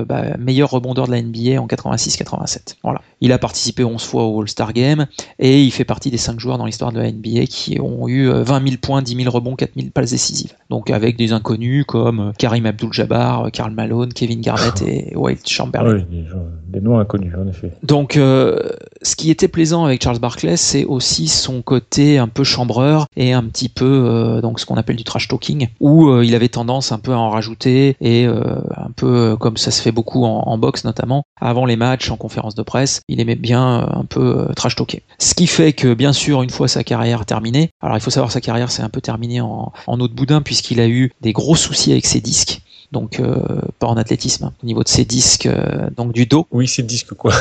bah, 0.04 0.36
meilleur 0.38 0.70
rebondeur 0.70 1.06
de 1.06 1.12
la 1.12 1.22
NBA 1.22 1.60
en 1.60 1.66
86-87. 1.66 2.76
Voilà. 2.82 3.00
Il 3.24 3.32
a 3.32 3.38
participé 3.38 3.84
11 3.84 4.04
fois 4.04 4.24
au 4.24 4.42
All-Star 4.42 4.74
Game 4.74 5.06
et 5.38 5.62
il 5.62 5.70
fait 5.70 5.86
partie 5.86 6.10
des 6.10 6.18
5 6.18 6.38
joueurs 6.38 6.58
dans 6.58 6.66
l'histoire 6.66 6.92
de 6.92 7.00
la 7.00 7.10
NBA 7.10 7.46
qui 7.48 7.80
ont 7.80 8.06
eu 8.06 8.28
euh, 8.28 8.42
20 8.42 8.68
000 8.68 8.76
points, 8.82 9.00
10 9.00 9.16
000 9.16 9.30
rebonds, 9.30 9.56
4 9.56 9.70
000 9.76 9.86
passes 9.94 10.10
décisives. 10.10 10.52
Donc 10.68 10.90
avec 10.90 11.16
des 11.16 11.32
inconnus 11.32 11.86
comme 11.88 12.20
euh, 12.20 12.32
Karim 12.36 12.66
Abdul-Jabbar, 12.66 13.46
euh, 13.46 13.48
Karl 13.48 13.72
Malone, 13.72 14.12
Kevin 14.12 14.42
Garnett 14.42 14.82
et 14.82 15.16
Wilt 15.16 15.48
Chamberlain. 15.48 16.04
Oui, 16.10 16.24
des, 16.68 16.80
noms 16.82 16.98
inconnus, 16.98 17.32
en 17.34 17.48
effet. 17.48 17.72
Donc, 17.82 18.18
euh, 18.18 18.58
ce 19.02 19.16
qui 19.16 19.30
était 19.30 19.48
plaisant 19.48 19.84
avec 19.84 20.02
Charles 20.02 20.18
Barkley, 20.18 20.56
c'est 20.56 20.84
aussi 20.84 21.28
son 21.28 21.62
côté 21.62 22.18
un 22.18 22.28
peu 22.28 22.44
chambreur 22.44 23.06
et 23.16 23.32
un 23.32 23.44
petit 23.44 23.68
peu 23.68 23.84
euh, 23.84 24.40
donc 24.40 24.60
ce 24.60 24.66
qu'on 24.66 24.76
appelle 24.76 24.96
du 24.96 25.04
trash 25.04 25.28
talking, 25.28 25.68
où 25.80 26.08
euh, 26.08 26.24
il 26.24 26.34
avait 26.34 26.48
tendance 26.48 26.92
un 26.92 26.98
peu 26.98 27.12
à 27.12 27.18
en 27.18 27.30
rajouter 27.30 27.96
et 28.00 28.26
euh, 28.26 28.42
un 28.76 28.90
peu 28.94 29.06
euh, 29.06 29.36
comme 29.36 29.56
ça 29.56 29.70
se 29.70 29.80
fait 29.80 29.92
beaucoup 29.92 30.24
en, 30.24 30.42
en 30.46 30.58
boxe 30.58 30.84
notamment, 30.84 31.24
avant 31.40 31.64
les 31.64 31.76
matchs, 31.76 32.10
en 32.10 32.16
conférence 32.16 32.54
de 32.54 32.62
presse, 32.62 33.02
il 33.14 33.20
aimait 33.20 33.34
bien 33.36 33.80
euh, 33.80 34.00
un 34.00 34.04
peu 34.04 34.48
euh, 34.48 34.52
trash 34.54 34.76
talker. 34.76 35.02
Ce 35.18 35.34
qui 35.34 35.46
fait 35.46 35.72
que 35.72 35.94
bien 35.94 36.12
sûr, 36.12 36.42
une 36.42 36.50
fois 36.50 36.68
sa 36.68 36.84
carrière 36.84 37.24
terminée, 37.24 37.70
alors 37.80 37.96
il 37.96 38.00
faut 38.00 38.10
savoir 38.10 38.30
sa 38.30 38.40
carrière 38.40 38.70
s'est 38.70 38.82
un 38.82 38.88
peu 38.88 39.00
terminée 39.00 39.40
en, 39.40 39.72
en 39.86 40.00
eau 40.00 40.08
de 40.08 40.12
boudin 40.12 40.42
puisqu'il 40.42 40.80
a 40.80 40.88
eu 40.88 41.12
des 41.20 41.32
gros 41.32 41.56
soucis 41.56 41.92
avec 41.92 42.06
ses 42.06 42.20
disques. 42.20 42.60
Donc 42.92 43.18
euh, 43.18 43.42
pas 43.78 43.86
en 43.86 43.96
athlétisme, 43.96 44.44
hein, 44.44 44.52
au 44.62 44.66
niveau 44.66 44.82
de 44.82 44.88
ses 44.88 45.04
disques, 45.04 45.48
donc 45.96 46.12
du 46.12 46.26
dos. 46.26 46.46
Oui, 46.52 46.68
c'est 46.68 46.82
disque 46.82 47.14
quoi. 47.14 47.32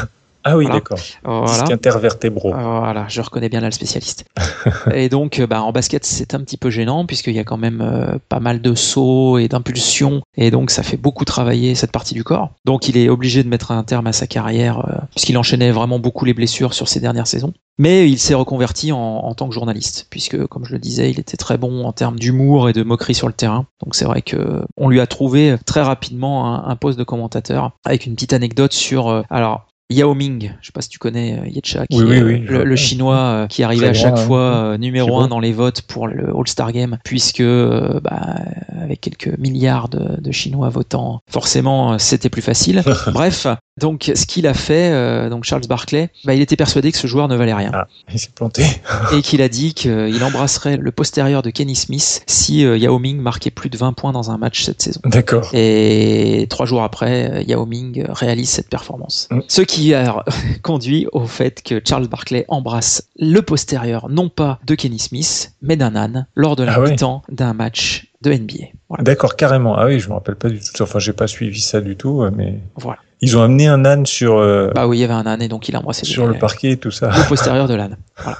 Ah 0.43 0.57
oui, 0.57 0.65
Voilà. 0.65 0.79
d'accord. 0.79 0.99
Voilà. 1.23 1.47
Disque 1.63 1.71
intervertébraux. 1.71 2.51
Voilà, 2.53 3.05
je 3.07 3.21
reconnais 3.21 3.49
bien 3.49 3.61
là 3.61 3.67
le 3.67 3.71
spécialiste. 3.71 4.25
et 4.93 5.09
donc, 5.09 5.39
euh, 5.39 5.47
bah, 5.47 5.61
en 5.63 5.71
basket, 5.71 6.05
c'est 6.05 6.33
un 6.33 6.39
petit 6.41 6.57
peu 6.57 6.69
gênant 6.69 7.05
puisqu'il 7.05 7.33
y 7.33 7.39
a 7.39 7.43
quand 7.43 7.57
même 7.57 7.81
euh, 7.81 8.17
pas 8.29 8.39
mal 8.39 8.61
de 8.61 8.75
sauts 8.75 9.37
et 9.37 9.47
d'impulsions 9.47 10.21
et 10.35 10.51
donc 10.51 10.69
ça 10.71 10.83
fait 10.83 10.97
beaucoup 10.97 11.25
travailler 11.25 11.75
cette 11.75 11.91
partie 11.91 12.13
du 12.13 12.23
corps. 12.23 12.51
Donc, 12.65 12.87
il 12.87 12.97
est 12.97 13.09
obligé 13.09 13.43
de 13.43 13.49
mettre 13.49 13.71
un 13.71 13.83
terme 13.83 14.07
à 14.07 14.13
sa 14.13 14.27
carrière 14.27 14.79
euh, 14.79 14.97
puisqu'il 15.11 15.37
enchaînait 15.37 15.71
vraiment 15.71 15.99
beaucoup 15.99 16.25
les 16.25 16.33
blessures 16.33 16.73
sur 16.73 16.87
ces 16.87 16.99
dernières 16.99 17.27
saisons. 17.27 17.53
Mais 17.79 18.07
il 18.07 18.19
s'est 18.19 18.35
reconverti 18.35 18.91
en, 18.91 18.99
en 18.99 19.33
tant 19.33 19.47
que 19.47 19.53
journaliste 19.55 20.07
puisque, 20.09 20.45
comme 20.47 20.65
je 20.65 20.73
le 20.73 20.79
disais, 20.79 21.09
il 21.09 21.19
était 21.19 21.37
très 21.37 21.57
bon 21.57 21.85
en 21.85 21.91
termes 21.91 22.19
d'humour 22.19 22.69
et 22.69 22.73
de 22.73 22.83
moquerie 22.83 23.15
sur 23.15 23.27
le 23.27 23.33
terrain. 23.33 23.65
Donc, 23.83 23.95
c'est 23.95 24.05
vrai 24.05 24.21
que 24.21 24.61
on 24.77 24.89
lui 24.89 24.99
a 24.99 25.07
trouvé 25.07 25.55
très 25.65 25.81
rapidement 25.81 26.53
un, 26.53 26.69
un 26.69 26.75
poste 26.75 26.99
de 26.99 27.03
commentateur 27.03 27.71
avec 27.85 28.05
une 28.05 28.13
petite 28.13 28.33
anecdote 28.33 28.73
sur 28.73 29.07
euh, 29.09 29.21
alors. 29.29 29.65
Yao 29.89 30.13
Ming, 30.13 30.53
je 30.61 30.67
sais 30.67 30.71
pas 30.71 30.81
si 30.81 30.89
tu 30.89 30.97
connais 30.97 31.39
euh, 31.39 31.47
Yetcha, 31.47 31.85
qui 31.87 32.01
Oui, 32.01 32.15
est, 32.15 32.23
oui, 32.23 32.45
euh, 32.49 32.63
le, 32.63 32.75
chinois 32.75 33.17
euh, 33.17 33.47
qui 33.47 33.63
arrivait 33.63 33.87
à 33.87 33.93
chaque 33.93 34.17
hein. 34.17 34.25
fois 34.25 34.39
euh, 34.39 34.77
numéro 34.77 35.19
un 35.19 35.27
dans 35.27 35.39
les 35.39 35.51
votes 35.51 35.81
pour 35.81 36.07
le 36.07 36.35
All-Star 36.35 36.71
Game, 36.71 36.97
puisque 37.03 37.43
bah, 37.43 38.37
avec 38.81 39.01
quelques 39.01 39.37
milliards 39.37 39.89
de, 39.89 40.19
de 40.19 40.31
Chinois 40.31 40.69
votant, 40.69 41.21
forcément 41.29 41.99
c'était 41.99 42.29
plus 42.29 42.41
facile. 42.41 42.81
Bref, 43.13 43.45
donc 43.79 44.11
ce 44.13 44.25
qu'il 44.27 44.45
a 44.45 44.53
fait, 44.53 44.91
euh, 44.91 45.29
donc 45.29 45.45
Charles 45.45 45.65
Barkley, 45.67 46.09
bah, 46.25 46.35
il 46.35 46.41
était 46.41 46.55
persuadé 46.55 46.91
que 46.91 46.97
ce 46.97 47.07
joueur 47.07 47.27
ne 47.27 47.35
valait 47.35 47.55
rien 47.55 47.71
Ah, 47.73 47.87
il 48.11 48.19
s'est 48.19 48.29
planté. 48.33 48.63
et 49.13 49.21
qu'il 49.23 49.41
a 49.41 49.49
dit 49.49 49.73
qu'il 49.73 50.23
embrasserait 50.23 50.77
le 50.77 50.91
postérieur 50.91 51.41
de 51.41 51.49
Kenny 51.49 51.75
Smith 51.75 52.23
si 52.27 52.65
euh, 52.65 52.77
Yao 52.77 52.99
Ming 52.99 53.19
marquait 53.19 53.49
plus 53.49 53.69
de 53.71 53.77
20 53.77 53.93
points 53.93 54.11
dans 54.11 54.29
un 54.29 54.37
match 54.37 54.63
cette 54.63 54.81
saison. 54.81 55.01
D'accord. 55.05 55.49
Et 55.53 56.45
trois 56.51 56.67
jours 56.67 56.83
après, 56.83 57.31
euh, 57.31 57.41
Yao 57.41 57.65
Ming 57.65 58.05
réalise 58.09 58.49
cette 58.49 58.69
performance. 58.69 59.27
Mm. 59.31 59.39
Ce 59.47 59.61
qui 59.61 59.93
a 59.95 60.23
conduit 60.61 61.07
au 61.11 61.25
fait 61.25 61.63
que 61.63 61.81
Charles 61.83 62.07
Barkley 62.07 62.45
embrasse 62.49 63.09
le 63.17 63.41
postérieur, 63.41 64.07
non 64.09 64.29
pas 64.29 64.59
de 64.65 64.75
Kenny 64.75 64.99
Smith, 64.99 65.53
mais 65.63 65.77
d'un 65.77 65.95
âne, 65.95 66.27
lors 66.35 66.55
de 66.55 66.63
la 66.63 66.73
Ah 66.75 66.81
ouais. 66.81 66.91
mi-temps 66.91 67.23
d'un 67.29 67.53
match 67.53 68.11
de 68.21 68.31
NBA. 68.33 68.67
Voilà. 68.87 69.03
D'accord, 69.03 69.35
carrément. 69.35 69.75
Ah 69.75 69.87
oui, 69.87 69.99
je 69.99 70.07
me 70.09 70.13
rappelle 70.13 70.35
pas 70.35 70.49
du 70.49 70.59
tout. 70.59 70.83
Enfin, 70.83 70.99
j'ai 70.99 71.11
pas 71.13 71.27
suivi 71.27 71.59
ça 71.59 71.81
du 71.81 71.95
tout, 71.95 72.23
mais 72.35 72.59
Voilà. 72.75 72.99
Ils 73.23 73.37
ont 73.37 73.41
amené 73.41 73.67
un 73.67 73.85
âne 73.85 74.05
sur 74.05 74.37
euh, 74.37 74.69
Bah 74.75 74.85
oui, 74.85 74.97
il 74.97 75.01
y 75.01 75.03
avait 75.03 75.13
un 75.13 75.25
âne 75.25 75.41
et 75.41 75.47
donc 75.47 75.69
il 75.69 75.75
a 75.75 75.79
embrassé 75.79 76.05
sur 76.05 76.27
le 76.27 76.37
parquet 76.37 76.71
et 76.71 76.77
tout 76.77 76.91
ça. 76.91 77.09
le 77.09 77.27
postérieur 77.27 77.67
de 77.67 77.75
l'âne. 77.75 77.97
Voilà. 78.23 78.37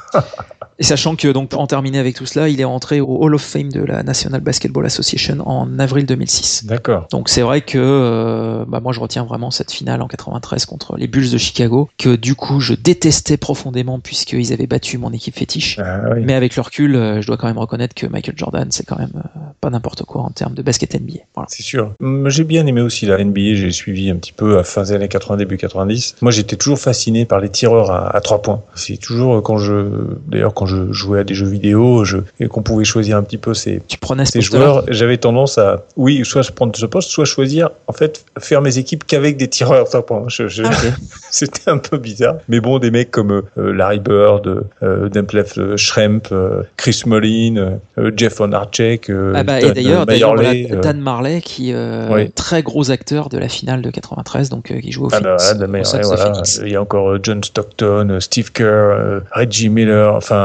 Et 0.83 0.85
sachant 0.85 1.15
que, 1.15 1.29
donc, 1.29 1.47
pour 1.47 1.61
en 1.61 1.67
terminer 1.67 1.97
avec 1.97 2.13
tout 2.13 2.25
cela, 2.25 2.49
il 2.49 2.59
est 2.59 2.65
entré 2.65 2.99
au 2.99 3.23
Hall 3.23 3.35
of 3.35 3.41
Fame 3.41 3.71
de 3.71 3.79
la 3.79 4.03
National 4.03 4.41
Basketball 4.41 4.85
Association 4.85 5.37
en 5.45 5.79
avril 5.79 6.05
2006. 6.05 6.65
D'accord. 6.65 7.07
Donc 7.09 7.29
c'est 7.29 7.41
vrai 7.41 7.61
que 7.61 7.77
euh, 7.77 8.65
bah, 8.67 8.81
moi 8.81 8.91
je 8.91 8.99
retiens 8.99 9.23
vraiment 9.23 9.49
cette 9.49 9.71
finale 9.71 10.01
en 10.01 10.09
93 10.09 10.65
contre 10.65 10.97
les 10.97 11.07
Bulls 11.07 11.31
de 11.31 11.37
Chicago, 11.37 11.87
que 11.97 12.17
du 12.17 12.35
coup 12.35 12.59
je 12.59 12.73
détestais 12.73 13.37
profondément 13.37 14.01
puisqu'ils 14.01 14.51
avaient 14.51 14.67
battu 14.67 14.97
mon 14.97 15.13
équipe 15.13 15.37
fétiche. 15.37 15.79
Ah 15.79 16.01
oui. 16.15 16.23
Mais 16.25 16.33
avec 16.33 16.53
le 16.57 16.61
recul, 16.61 16.97
euh, 16.97 17.21
je 17.21 17.27
dois 17.27 17.37
quand 17.37 17.47
même 17.47 17.59
reconnaître 17.59 17.95
que 17.95 18.05
Michael 18.05 18.35
Jordan, 18.35 18.67
c'est 18.69 18.85
quand 18.85 18.99
même 18.99 19.13
euh, 19.15 19.39
pas 19.61 19.69
n'importe 19.69 20.03
quoi 20.03 20.23
en 20.23 20.31
termes 20.31 20.53
de 20.53 20.63
basket 20.63 20.99
NBA. 20.99 21.19
Voilà. 21.33 21.47
C'est 21.49 21.63
sûr. 21.63 21.93
J'ai 22.25 22.43
bien 22.43 22.67
aimé 22.67 22.81
aussi 22.81 23.05
la 23.05 23.23
NBA, 23.23 23.53
j'ai 23.53 23.71
suivi 23.71 24.09
un 24.09 24.17
petit 24.17 24.33
peu 24.33 24.59
à 24.59 24.65
fin 24.65 24.83
des 24.83 24.91
années 24.91 25.07
80, 25.07 25.37
début 25.37 25.55
90. 25.55 26.17
Moi, 26.21 26.33
j'étais 26.33 26.57
toujours 26.57 26.79
fasciné 26.79 27.23
par 27.23 27.39
les 27.39 27.47
tireurs 27.47 27.89
à, 27.89 28.13
à 28.13 28.19
trois 28.19 28.41
points. 28.41 28.63
C'est 28.75 28.97
toujours 28.97 29.41
quand 29.43 29.57
je, 29.57 30.17
d'ailleurs, 30.27 30.53
quand 30.53 30.65
je 30.65 30.72
jouais 30.91 31.19
à 31.19 31.23
des 31.23 31.33
jeux 31.33 31.47
vidéo, 31.47 32.03
je, 32.05 32.17
et 32.39 32.47
qu'on 32.47 32.61
pouvait 32.61 32.85
choisir 32.85 33.17
un 33.17 33.23
petit 33.23 33.37
peu 33.37 33.53
ces, 33.53 33.81
Tu 33.87 33.97
prenais 33.97 34.25
ce 34.25 34.33
ces 34.33 34.41
joueurs, 34.41 34.83
j'avais 34.89 35.17
tendance 35.17 35.57
à, 35.57 35.85
oui, 35.97 36.23
soit 36.25 36.49
prendre 36.51 36.75
ce 36.75 36.85
poste, 36.85 37.09
soit 37.09 37.25
choisir, 37.25 37.69
en 37.87 37.93
fait, 37.93 38.25
faire 38.39 38.61
mes 38.61 38.77
équipes 38.77 39.03
qu'avec 39.05 39.37
des 39.37 39.47
tireurs. 39.47 39.87
Je, 40.27 40.47
je- 40.47 40.63
Ah. 40.65 40.71
C'était 41.31 41.69
un 41.71 41.77
peu 41.77 41.97
bizarre. 41.97 42.35
Mais 42.47 42.59
bon, 42.59 42.79
des 42.79 42.91
mecs 42.91 43.09
comme 43.11 43.31
euh, 43.31 43.73
Larry 43.73 43.99
Bird, 43.99 44.47
euh, 44.47 44.61
euh, 44.83 45.77
Schremp, 45.77 46.31
euh, 46.31 46.63
Chris 46.77 47.01
Mullin, 47.05 47.79
euh, 47.97 48.11
Jeff 48.15 48.39
Honarchek, 48.39 49.09
euh, 49.09 49.33
Ah 49.35 49.43
bah, 49.43 49.59
Dan 49.59 49.69
et 49.71 49.73
d'ailleurs, 49.73 50.05
euh, 50.07 50.81
Dan 50.81 50.99
Marley, 51.01 51.41
qui 51.41 51.73
euh, 51.73 52.07
oui. 52.11 52.31
très 52.31 52.61
gros 52.63 52.91
acteur 52.91 53.29
de 53.29 53.37
la 53.37 53.49
finale 53.49 53.81
de 53.81 53.89
93, 53.89 54.49
donc 54.49 54.71
euh, 54.71 54.79
qui 54.79 54.91
joue 54.91 55.05
au 55.05 55.09
Ah 55.11 55.19
bah 55.19 55.37
Phoenix. 55.39 55.59
Dan 55.59 56.03
voilà. 56.03 56.33
Phoenix. 56.33 56.61
Il 56.63 56.71
y 56.71 56.75
a 56.75 56.81
encore 56.81 57.11
euh, 57.11 57.19
John 57.21 57.43
Stockton, 57.43 58.07
euh, 58.11 58.19
Steve 58.19 58.51
Kerr, 58.51 58.65
euh, 58.65 59.19
Reggie 59.31 59.69
Miller, 59.69 60.13
enfin 60.15 60.35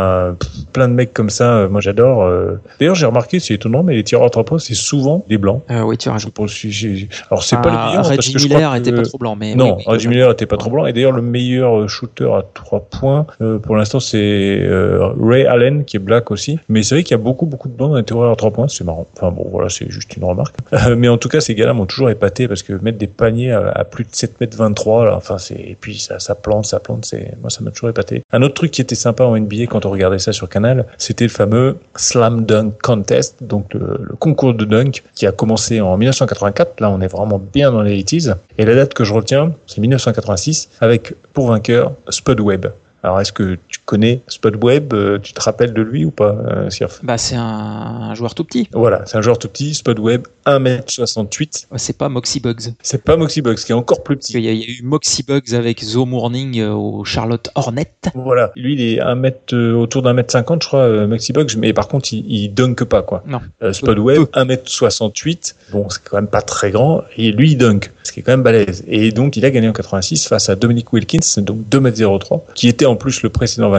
plein 0.73 0.89
de 0.89 0.95
mecs 0.95 1.13
comme 1.13 1.31
ça. 1.31 1.57
euh, 1.59 1.69
Moi 1.69 1.81
j'adore. 1.81 2.23
euh. 2.25 2.61
D'ailleurs 2.79 2.95
j'ai 2.95 3.07
remarqué, 3.07 3.41
c'est 3.41 3.55
étonnant, 3.55 3.83
mais 3.83 3.95
les 3.95 4.05
tireurs 4.05 4.27
à 4.27 4.31
trois 4.31 4.45
points 4.45 4.59
c'est 4.59 4.75
souvent 4.75 5.25
des 5.29 5.39
blancs. 5.39 5.63
Euh, 5.71 5.83
oui. 5.83 5.97
Je 5.99 6.29
que 6.29 6.47
j'ai- 6.47 7.09
Alors 7.31 7.43
c'est 7.43 7.57
pas 7.57 7.71
le 7.71 7.77
Ah, 7.77 7.87
meilleur. 7.89 8.03
parce 8.03 8.09
Reggie 8.17 8.33
que 8.33 8.39
je 8.39 8.47
crois 8.47 8.57
Miller 8.59 8.73
que- 8.73 8.79
était 8.79 8.93
pas 8.93 9.03
trop 9.03 9.19
blanc, 9.19 9.37
mais 9.37 9.55
non, 9.55 9.67
oui, 9.71 9.73
oui, 9.79 9.85
Reggie. 9.87 10.09
Miller 10.09 10.31
était 10.31 10.47
pas 10.47 10.57
trop 10.57 10.71
blanc. 10.71 10.87
Et 10.87 10.93
d'ailleurs 10.93 11.13
le 11.13 11.23
meilleur 11.23 11.79
euh, 11.81 11.89
shooter 11.89 12.25
à 12.33 12.43
trois 12.55 12.81
points 12.81 13.27
euh, 13.41 13.59
pour 13.59 13.77
l'instant 13.77 14.01
c'est 14.01 14.19
euh, 14.63 15.09
Ray 15.21 15.47
Allen 15.47 15.85
qui 15.85 15.97
est 15.97 16.01
black 16.01 16.31
aussi. 16.31 16.59
Mais 16.69 16.83
c'est 16.83 16.95
vrai 16.95 17.03
qu'il 17.05 17.13
y 17.17 17.21
a 17.21 17.23
beaucoup 17.23 17.47
beaucoup 17.47 17.69
de 17.69 17.75
blancs 17.75 17.91
dans 17.91 17.97
les 17.97 18.05
tireurs 18.05 18.33
à 18.33 18.37
trois 18.37 18.51
points. 18.51 18.69
C'est 18.69 18.85
marrant. 18.85 19.07
Enfin 19.17 19.31
bon 19.31 19.47
voilà, 19.51 19.69
c'est 19.69 19.91
juste 19.91 20.17
une 20.17 20.25
remarque. 20.25 20.55
Mais 20.97 21.09
en 21.09 21.19
tout 21.19 21.29
cas 21.29 21.41
ces 21.41 21.55
gars-là 21.55 21.73
m'ont 21.73 21.87
toujours 21.87 22.11
épaté 22.11 22.49
parce 22.49 22.63
que 22.63 22.73
mettre 22.75 22.99
des 22.99 23.07
paniers 23.07 23.53
à, 23.53 23.69
à 23.71 23.85
plus 23.85 24.05
de 24.05 24.11
7 24.13 24.41
mètres 24.41 24.57
23 24.57 25.05
là, 25.07 25.17
enfin 25.17 25.39
c'est 25.39 25.55
et 25.55 25.77
puis 25.81 25.99
ça, 25.99 26.19
ça 26.19 26.35
plante, 26.35 26.67
ça 26.67 26.81
plante. 26.81 27.05
C'est 27.05 27.33
moi 27.41 27.51
ça 27.51 27.63
m'a 27.63 27.71
toujours 27.71 27.91
épaté. 27.91 28.23
Un 28.33 28.43
autre 28.43 28.55
truc 28.55 28.71
qui 28.71 28.81
était 28.81 28.95
sympa 28.95 29.25
en 29.25 29.37
NBA 29.39 29.67
quand 29.69 29.85
on 29.87 29.91
regardait 29.99 30.19
ça 30.19 30.33
sur 30.33 30.49
Canal, 30.49 30.87
c'était 30.97 31.25
le 31.25 31.31
fameux 31.31 31.77
Slam 31.97 32.45
Dunk 32.45 32.75
Contest, 32.83 33.37
donc 33.43 33.75
le, 33.75 34.09
concours 34.19 34.55
de 34.55 34.65
dunk 34.65 35.03
qui 35.15 35.27
a 35.27 35.33
commencé 35.33 35.81
en 35.81 35.97
1984. 35.97 36.81
Là, 36.81 36.91
on 36.91 37.01
est 37.01 37.09
vraiment 37.09 37.39
bien 37.39 37.73
dans 37.73 37.83
les 37.83 38.03
80s. 38.03 38.37
Et 38.57 38.65
la 38.65 38.75
date 38.75 38.95
que 38.95 39.05
je 39.05 39.13
retiens, 39.13 39.53
c'est 39.67 39.81
1986, 39.81 40.69
avec 40.81 41.15
pour 41.33 41.49
vainqueur 41.49 41.93
Spud 42.09 42.41
Webb. 42.41 42.73
Alors, 43.03 43.21
est-ce 43.21 43.33
que 43.33 43.59
connais 43.89 44.21
Spud 44.29 44.63
Webb 44.63 44.93
Euh, 44.93 45.19
Tu 45.19 45.33
te 45.33 45.41
rappelles 45.41 45.73
de 45.73 45.81
lui 45.83 46.05
ou 46.05 46.11
pas, 46.11 46.37
euh, 46.47 46.69
Sirf? 46.71 47.01
Bah, 47.03 47.17
c'est 47.17 47.37
un, 47.37 47.43
un 47.43 48.15
joueur 48.15 48.35
tout 48.35 48.45
petit. 48.45 48.69
Voilà, 48.73 49.03
c'est 49.07 49.17
un 49.17 49.23
joueur 49.23 49.39
tout 49.39 49.49
petit, 49.49 49.73
Spud 49.75 49.99
Webb, 49.99 50.27
1m68. 50.47 51.67
C'est 51.77 51.97
pas 51.97 52.09
Moxie 52.09 52.41
Bugs. 52.41 52.73
C'est 52.83 53.03
pas 53.03 53.17
Moxie 53.17 53.43
Bugs, 53.43 53.55
qui 53.57 53.73
est 53.73 53.75
encore 53.75 54.03
plus 54.03 54.17
petit. 54.17 54.33
qu'il 54.35 54.45
y, 54.45 54.49
a- 54.49 54.53
il 54.53 54.61
y 54.61 54.65
a 54.65 54.67
eu 54.67 54.83
Moxie 54.83 55.23
Bugs 55.23 55.55
avec 55.55 55.83
Zoe 55.83 56.05
Morning 56.07 56.59
euh, 56.61 56.73
au 56.73 57.05
Charlotte 57.05 57.49
Hornet. 57.55 57.91
Voilà, 58.15 58.53
lui 58.57 58.75
il 58.75 58.81
est 58.81 59.01
1 59.01 59.15
mètre, 59.15 59.55
euh, 59.55 59.73
autour 59.75 60.03
d'un 60.03 60.13
mètre 60.13 60.33
50 60.33 60.63
je 60.63 60.69
crois, 60.69 60.81
euh, 60.81 61.07
Maxi 61.07 61.33
Bugs, 61.33 61.47
mais 61.57 61.73
par 61.73 61.89
contre 61.89 62.13
il, 62.13 62.25
il 62.31 62.49
dunk 62.55 62.85
pas 62.85 63.03
quoi. 63.03 63.23
Non. 63.27 63.41
Euh, 63.63 63.73
Spud 63.73 63.99
Webb, 63.99 64.27
1 64.35 64.45
mètre 64.45 64.69
68, 64.71 65.57
bon 65.73 65.89
c'est 65.89 66.03
quand 66.05 66.17
même 66.17 66.27
pas 66.29 66.43
très 66.43 66.71
grand, 66.71 67.03
et 67.17 67.33
lui 67.33 67.53
il 67.53 67.57
dunk, 67.57 67.91
ce 68.03 68.13
qui 68.13 68.21
est 68.21 68.23
quand 68.23 68.33
même 68.33 68.43
balèze. 68.43 68.85
Et 68.87 69.13
donc 69.13 69.37
il 69.37 69.45
a 69.45 69.51
gagné 69.51 69.69
en 69.69 69.73
86 69.73 70.27
face 70.29 70.49
à 70.49 70.57
Dominic 70.57 70.93
Wilkins, 70.93 71.19
donc 71.43 71.69
2 71.69 71.81
mètres 71.81 71.99
03, 72.19 72.45
qui 72.55 72.69
était 72.69 72.87
en 72.87 72.97
plus 72.97 73.23
le 73.23 73.29
précédent 73.31 73.71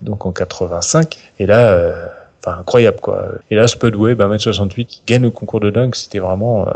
donc 0.00 0.26
en 0.26 0.32
85, 0.32 1.16
et 1.38 1.46
là... 1.46 1.70
euh, 1.70 2.06
incroyable, 2.44 2.98
quoi. 3.00 3.28
Et 3.50 3.54
là, 3.54 3.68
Spud 3.68 3.94
Webb, 3.94 4.20
1m68, 4.20 4.86
qui 4.86 5.02
gagne 5.06 5.22
le 5.22 5.30
concours 5.30 5.60
de 5.60 5.70
dunk, 5.70 5.94
c'était 5.94 6.18
vraiment 6.18 6.66
euh, 6.66 6.72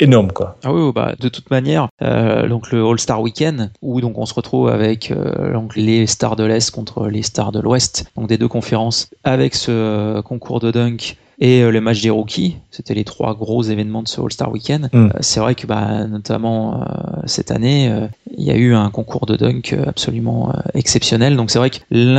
énorme, 0.00 0.32
quoi. 0.32 0.56
Ah 0.64 0.72
oui, 0.72 0.90
bah, 0.92 1.14
de 1.18 1.28
toute 1.28 1.50
manière, 1.52 1.88
euh, 2.02 2.48
donc 2.48 2.72
le 2.72 2.84
All-Star 2.84 3.22
Weekend, 3.22 3.70
où 3.80 4.00
donc 4.00 4.18
on 4.18 4.26
se 4.26 4.34
retrouve 4.34 4.68
avec 4.68 5.12
donc 5.52 5.76
les 5.76 6.06
stars 6.06 6.34
de 6.34 6.42
l'Est 6.42 6.72
contre 6.72 7.06
les 7.06 7.22
stars 7.22 7.52
de 7.52 7.60
l'Ouest, 7.60 8.10
donc 8.16 8.28
des 8.28 8.38
deux 8.38 8.48
conférences, 8.48 9.08
avec 9.22 9.54
ce 9.54 10.20
concours 10.22 10.58
de 10.58 10.72
dunk 10.72 11.16
et 11.40 11.62
euh, 11.62 11.70
le 11.70 11.80
match 11.80 12.00
des 12.02 12.10
rookies, 12.10 12.56
c'était 12.70 12.94
les 12.94 13.04
trois 13.04 13.34
gros 13.34 13.62
événements 13.62 14.02
de 14.02 14.08
ce 14.08 14.20
All-Star 14.20 14.50
Weekend. 14.50 14.90
Mm. 14.92 14.96
Euh, 14.96 15.08
c'est 15.20 15.40
vrai 15.40 15.54
que 15.54 15.66
bah, 15.66 16.06
notamment 16.06 16.82
euh, 16.82 16.86
cette 17.26 17.50
année, 17.50 17.92
il 18.36 18.44
y 18.44 18.50
a 18.50 18.56
eu 18.56 18.74
un 18.74 18.90
concours 18.90 19.26
de 19.26 19.36
dunk 19.36 19.76
absolument 19.86 20.52
exceptionnel. 20.74 21.36
Donc 21.36 21.50
c'est 21.50 21.58
vrai 21.58 21.70
que 21.70 21.78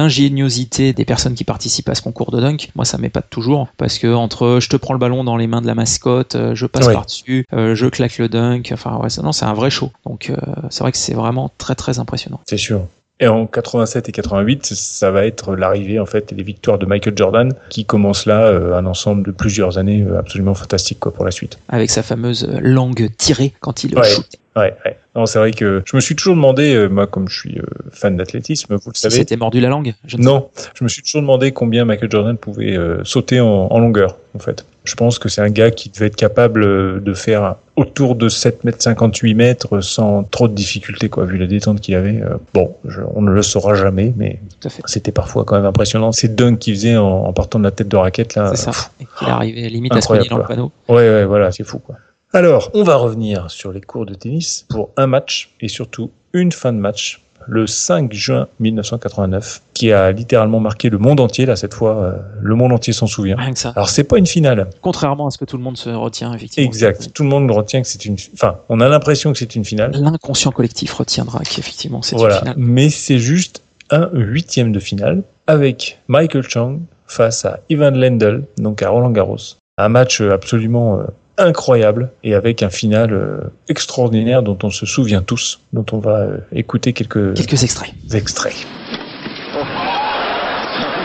l'ingéniosité 0.09 0.93
des 0.93 1.05
personnes 1.05 1.35
qui 1.35 1.43
participent 1.43 1.89
à 1.89 1.95
ce 1.95 2.01
concours 2.01 2.31
de 2.31 2.39
dunk, 2.41 2.69
moi 2.75 2.85
ça 2.85 2.97
m'épate 2.97 3.29
toujours, 3.29 3.67
parce 3.77 3.99
que 3.99 4.13
entre 4.13 4.59
je 4.61 4.69
te 4.69 4.75
prends 4.75 4.93
le 4.93 4.99
ballon 4.99 5.23
dans 5.23 5.37
les 5.37 5.47
mains 5.47 5.61
de 5.61 5.67
la 5.67 5.75
mascotte, 5.75 6.35
euh, 6.35 6.55
je 6.55 6.65
passe 6.65 6.87
par-dessus, 6.93 7.45
euh, 7.53 7.75
je 7.75 7.85
claque 7.87 8.17
le 8.17 8.27
dunk, 8.29 8.71
enfin 8.73 8.97
ouais, 8.97 9.09
c'est- 9.09 9.21
non, 9.21 9.31
c'est 9.31 9.45
un 9.45 9.53
vrai 9.53 9.69
show. 9.69 9.91
Donc 10.05 10.29
euh, 10.29 10.35
c'est 10.69 10.81
vrai 10.83 10.91
que 10.91 10.97
c'est 10.97 11.13
vraiment 11.13 11.51
très 11.57 11.75
très 11.75 11.99
impressionnant. 11.99 12.39
C'est 12.47 12.57
sûr. 12.57 12.81
Et 13.21 13.27
en 13.27 13.47
87 13.47 14.07
et 14.07 14.11
88, 14.13 14.65
ça 14.65 15.11
va 15.11 15.25
être 15.25 15.55
l'arrivée 15.55 15.99
en 15.99 16.05
fait 16.05 16.31
et 16.31 16.35
les 16.35 16.43
victoires 16.43 16.77
de 16.77 16.85
Michael 16.85 17.17
Jordan 17.17 17.51
qui 17.69 17.83
commence 17.83 18.25
là 18.25 18.43
euh, 18.43 18.77
un 18.77 18.85
ensemble 18.85 19.23
de 19.23 19.31
plusieurs 19.31 19.77
années 19.77 20.03
euh, 20.03 20.17
absolument 20.17 20.53
fantastique 20.53 20.99
quoi 21.01 21.13
pour 21.13 21.25
la 21.25 21.31
suite. 21.31 21.59
Avec 21.67 21.89
sa 21.89 22.01
fameuse 22.01 22.47
langue 22.61 23.09
tirée 23.17 23.53
quand 23.59 23.83
il 23.83 23.97
Ouais. 23.97 24.07
shoot. 24.07 24.38
Ouais, 24.55 24.73
ouais. 24.85 24.97
Non, 25.15 25.25
c'est 25.25 25.37
vrai 25.39 25.51
que 25.51 25.83
je 25.85 25.95
me 25.95 26.01
suis 26.01 26.15
toujours 26.15 26.35
demandé, 26.35 26.73
euh, 26.73 26.87
moi 26.87 27.05
comme 27.07 27.27
je 27.29 27.39
suis 27.39 27.59
euh, 27.59 27.63
fan 27.91 28.17
d'athlétisme, 28.17 28.75
vous 28.75 28.89
le 28.91 28.95
savez. 28.97 29.15
c'était 29.15 29.37
mordu 29.37 29.59
la 29.61 29.69
langue, 29.69 29.93
je 30.05 30.17
ne 30.17 30.21
sais 30.21 30.27
Non, 30.27 30.49
je 30.73 30.83
me 30.83 30.89
suis 30.89 31.01
toujours 31.03 31.21
demandé 31.21 31.51
combien 31.51 31.85
Michael 31.85 32.09
Jordan 32.11 32.35
pouvait 32.37 32.75
euh, 32.75 33.03
sauter 33.03 33.39
en, 33.41 33.47
en 33.47 33.79
longueur, 33.79 34.17
en 34.35 34.39
fait. 34.39 34.65
Je 34.85 34.95
pense 34.95 35.19
que 35.19 35.29
c'est 35.29 35.41
un 35.41 35.49
gars 35.51 35.69
qui 35.71 35.89
devait 35.89 36.07
être 36.07 36.15
capable 36.15 37.03
de 37.03 37.13
faire 37.13 37.55
autour 37.75 38.15
de 38.15 38.27
7 38.27 38.63
mètres 38.63 38.81
58 38.81 39.33
mètres 39.35 39.81
sans 39.81 40.23
trop 40.23 40.47
de 40.47 40.53
difficultés, 40.55 41.09
quoi, 41.09 41.25
vu 41.25 41.37
la 41.37 41.45
détente 41.45 41.79
qu'il 41.79 41.93
avait. 41.95 42.21
Bon, 42.53 42.75
je- 42.87 43.01
on 43.13 43.21
ne 43.21 43.31
le 43.31 43.41
saura 43.43 43.75
jamais, 43.75 44.13
mais 44.17 44.39
c'était 44.85 45.11
parfois 45.11 45.45
quand 45.45 45.55
même 45.57 45.65
impressionnant. 45.65 46.11
Ces 46.11 46.27
dunks 46.27 46.57
qu'il 46.59 46.73
faisait 46.73 46.97
en, 46.97 47.05
en 47.07 47.33
partant 47.33 47.59
de 47.59 47.65
la 47.65 47.71
tête 47.71 47.87
de 47.87 47.97
raquette, 47.97 48.35
là. 48.35 48.51
C'est 48.55 48.71
ça. 48.71 48.89
Et 48.99 49.05
qu'il 49.19 49.27
arrivé 49.29 49.69
limite 49.69 49.95
à 49.95 50.01
se 50.01 50.07
dans 50.27 50.37
le 50.37 50.43
panneau. 50.43 50.71
Ouais, 50.87 50.95
ouais, 50.95 51.25
voilà, 51.25 51.51
c'est 51.51 51.63
fou, 51.63 51.77
quoi. 51.79 51.95
Alors, 52.33 52.69
on 52.75 52.83
va 52.83 52.95
revenir 52.95 53.49
sur 53.49 53.71
les 53.71 53.81
cours 53.81 54.05
de 54.05 54.13
tennis 54.13 54.65
pour 54.69 54.89
un 54.97 55.07
match 55.07 55.55
et 55.61 55.67
surtout 55.67 56.11
une 56.33 56.51
fin 56.51 56.71
de 56.73 56.77
match 56.77 57.21
le 57.47 57.65
5 57.65 58.13
juin 58.13 58.47
1989 58.59 59.61
qui 59.73 59.91
a 59.91 60.11
littéralement 60.11 60.59
marqué 60.59 60.89
le 60.89 60.99
monde 60.99 61.19
entier 61.19 61.47
là 61.47 61.55
cette 61.55 61.73
fois 61.73 62.03
euh, 62.03 62.17
le 62.41 62.53
monde 62.53 62.71
entier 62.71 62.93
s'en 62.93 63.07
souvient. 63.07 63.35
Rien 63.37 63.53
que 63.53 63.57
ça. 63.57 63.69
Alors 63.75 63.89
c'est 63.89 64.03
pas 64.03 64.19
une 64.19 64.27
finale. 64.27 64.69
Contrairement 64.81 65.25
à 65.27 65.31
ce 65.31 65.39
que 65.39 65.45
tout 65.45 65.57
le 65.57 65.63
monde 65.63 65.77
se 65.77 65.89
retient, 65.89 66.31
effectivement. 66.33 66.67
Exact. 66.69 67.11
Tout 67.13 67.23
le 67.23 67.29
monde 67.29 67.49
retient 67.49 67.81
que 67.81 67.87
c'est 67.87 68.05
une 68.05 68.17
enfin, 68.33 68.57
on 68.69 68.79
a 68.81 68.87
l'impression 68.89 69.31
que 69.33 69.39
c'est 69.39 69.55
une 69.55 69.65
finale. 69.65 69.91
L'inconscient 69.95 70.51
collectif 70.51 70.93
retiendra 70.93 71.39
qu'effectivement 71.39 72.03
c'est 72.03 72.15
Voilà, 72.15 72.35
une 72.35 72.41
finale. 72.41 72.55
mais 72.59 72.89
c'est 72.89 73.17
juste 73.19 73.63
un 73.89 74.09
huitième 74.13 74.71
de 74.71 74.79
finale 74.79 75.23
avec 75.47 75.97
Michael 76.07 76.43
Chang 76.47 76.79
face 77.07 77.45
à 77.45 77.61
Ivan 77.69 77.89
Lendl, 77.91 78.43
donc 78.57 78.83
à 78.83 78.89
Roland 78.89 79.09
Garros. 79.09 79.37
Un 79.79 79.89
match 79.89 80.21
absolument 80.21 80.99
euh, 80.99 81.03
incroyable 81.39 82.11
et 82.23 82.35
avec 82.35 82.61
un 82.63 82.69
final 82.69 83.13
euh, 83.13 83.39
extraordinaire 83.67 84.43
dont 84.43 84.57
on 84.63 84.69
se 84.69 84.85
souvient 84.85 85.21
tous, 85.21 85.59
dont 85.73 85.85
on 85.91 85.99
va 85.99 86.17
euh, 86.19 86.37
écouter 86.53 86.93
quelques, 86.93 87.33
Quelques 87.35 87.63
extraits. 87.63 87.93
extraits. 88.13 88.55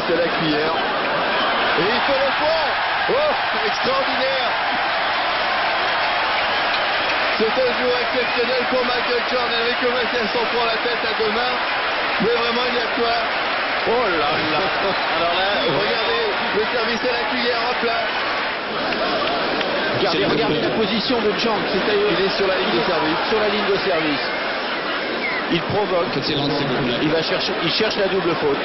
C'est 0.07 0.17
la 0.17 0.29
cuillère. 0.37 0.75
Et 1.79 1.87
il 1.89 2.01
fait 2.07 2.21
le 2.21 2.31
point. 2.39 2.69
Oh, 3.09 3.33
extraordinaire. 3.67 4.51
C'est 7.39 7.51
un 7.57 7.73
jour 7.81 7.93
exceptionnel 8.05 8.63
pour 8.71 8.83
Michael 8.85 9.23
Jordan. 9.33 9.59
Enrico 9.65 9.89
Macias 9.97 10.29
s'en 10.33 10.45
prend 10.53 10.67
la 10.67 10.79
tête 10.85 11.03
à 11.03 11.13
deux 11.19 11.33
mains. 11.33 11.57
Mais 12.21 12.35
vraiment, 12.37 12.67
il 12.69 12.75
y 12.77 12.83
a 12.85 12.89
quoi 12.95 13.17
Oh 13.87 14.07
là 14.09 14.31
là 14.55 14.63
Alors 15.19 15.35
là, 15.35 15.49
regardez, 15.67 16.25
le 16.57 16.65
service 16.73 17.03
à 17.03 17.13
la 17.13 17.25
cuillère 17.33 17.63
en 17.65 17.75
place. 17.83 18.13
Regardez, 19.99 20.25
regardez 20.27 20.61
la 20.61 20.71
position 20.71 21.21
de 21.21 21.31
Chang. 21.39 21.57
Il 21.73 22.25
est 22.25 22.37
sur 22.37 22.47
la 22.47 22.57
ligne 22.57 22.75
de 22.75 22.85
service. 22.87 23.19
Sur 23.29 23.41
la 23.41 23.49
ligne 23.49 23.67
de 23.71 23.77
service. 23.79 24.25
Il 25.53 25.61
provoque. 25.63 26.07
Il 27.03 27.11
va 27.11 27.23
chercher, 27.23 27.53
il 27.63 27.71
cherche 27.71 27.97
la 27.97 28.09
double 28.09 28.35
faute. 28.37 28.59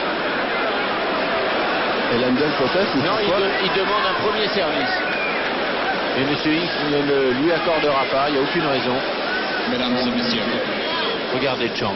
Et 2.13 2.17
Lendl 2.17 2.49
proteste 2.57 2.95
Non, 2.95 3.17
il, 3.21 3.27
de- 3.29 3.49
il 3.65 3.71
demande 3.77 4.01
un 4.09 4.23
premier 4.23 4.47
service. 4.49 4.93
Et 6.17 6.21
M. 6.21 6.29
X 6.33 6.71
ne 6.91 6.97
le 7.07 7.31
lui 7.33 7.51
accordera 7.51 8.03
pas, 8.11 8.29
il 8.29 8.33
n'y 8.33 8.39
a 8.39 8.41
aucune 8.41 8.65
raison. 8.65 8.95
Mesdames 9.69 9.95
et 9.95 10.17
messieurs. 10.17 10.41
Regardez 11.35 11.69
Chang. 11.79 11.93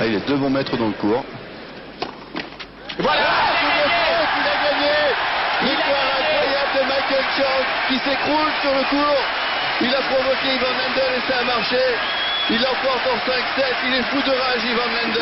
Ah, 0.00 0.06
il 0.06 0.14
y 0.14 0.16
a 0.16 0.20
deux 0.20 0.36
bons 0.36 0.50
mètres 0.50 0.76
dans 0.76 0.86
le 0.86 0.92
cours. 0.94 1.22
Voilà 2.98 3.20
double 3.60 3.90
faute, 3.90 4.28
il 4.38 4.46
a 4.48 4.56
gagné 4.70 4.92
Victoire 5.62 6.06
incroyable 6.18 6.63
de 6.74 6.80
Michael 6.88 7.24
Chang 7.36 7.62
qui 7.88 7.94
s'écroule 7.98 8.50
sur 8.60 8.74
le 8.74 8.84
cours. 8.90 9.22
Il 9.80 9.94
a 9.94 10.02
provoqué 10.02 10.54
Ivan 10.54 10.74
Lendl 10.74 11.14
et 11.16 11.32
ça 11.32 11.38
a 11.40 11.44
marché. 11.44 11.78
En 12.46 12.52
5-7. 12.52 12.56
Il 13.86 13.94
est 13.94 14.02
fou 14.02 14.16
de 14.16 14.30
rage, 14.30 14.62
Ivan 14.64 14.82
Lendl. 14.82 15.20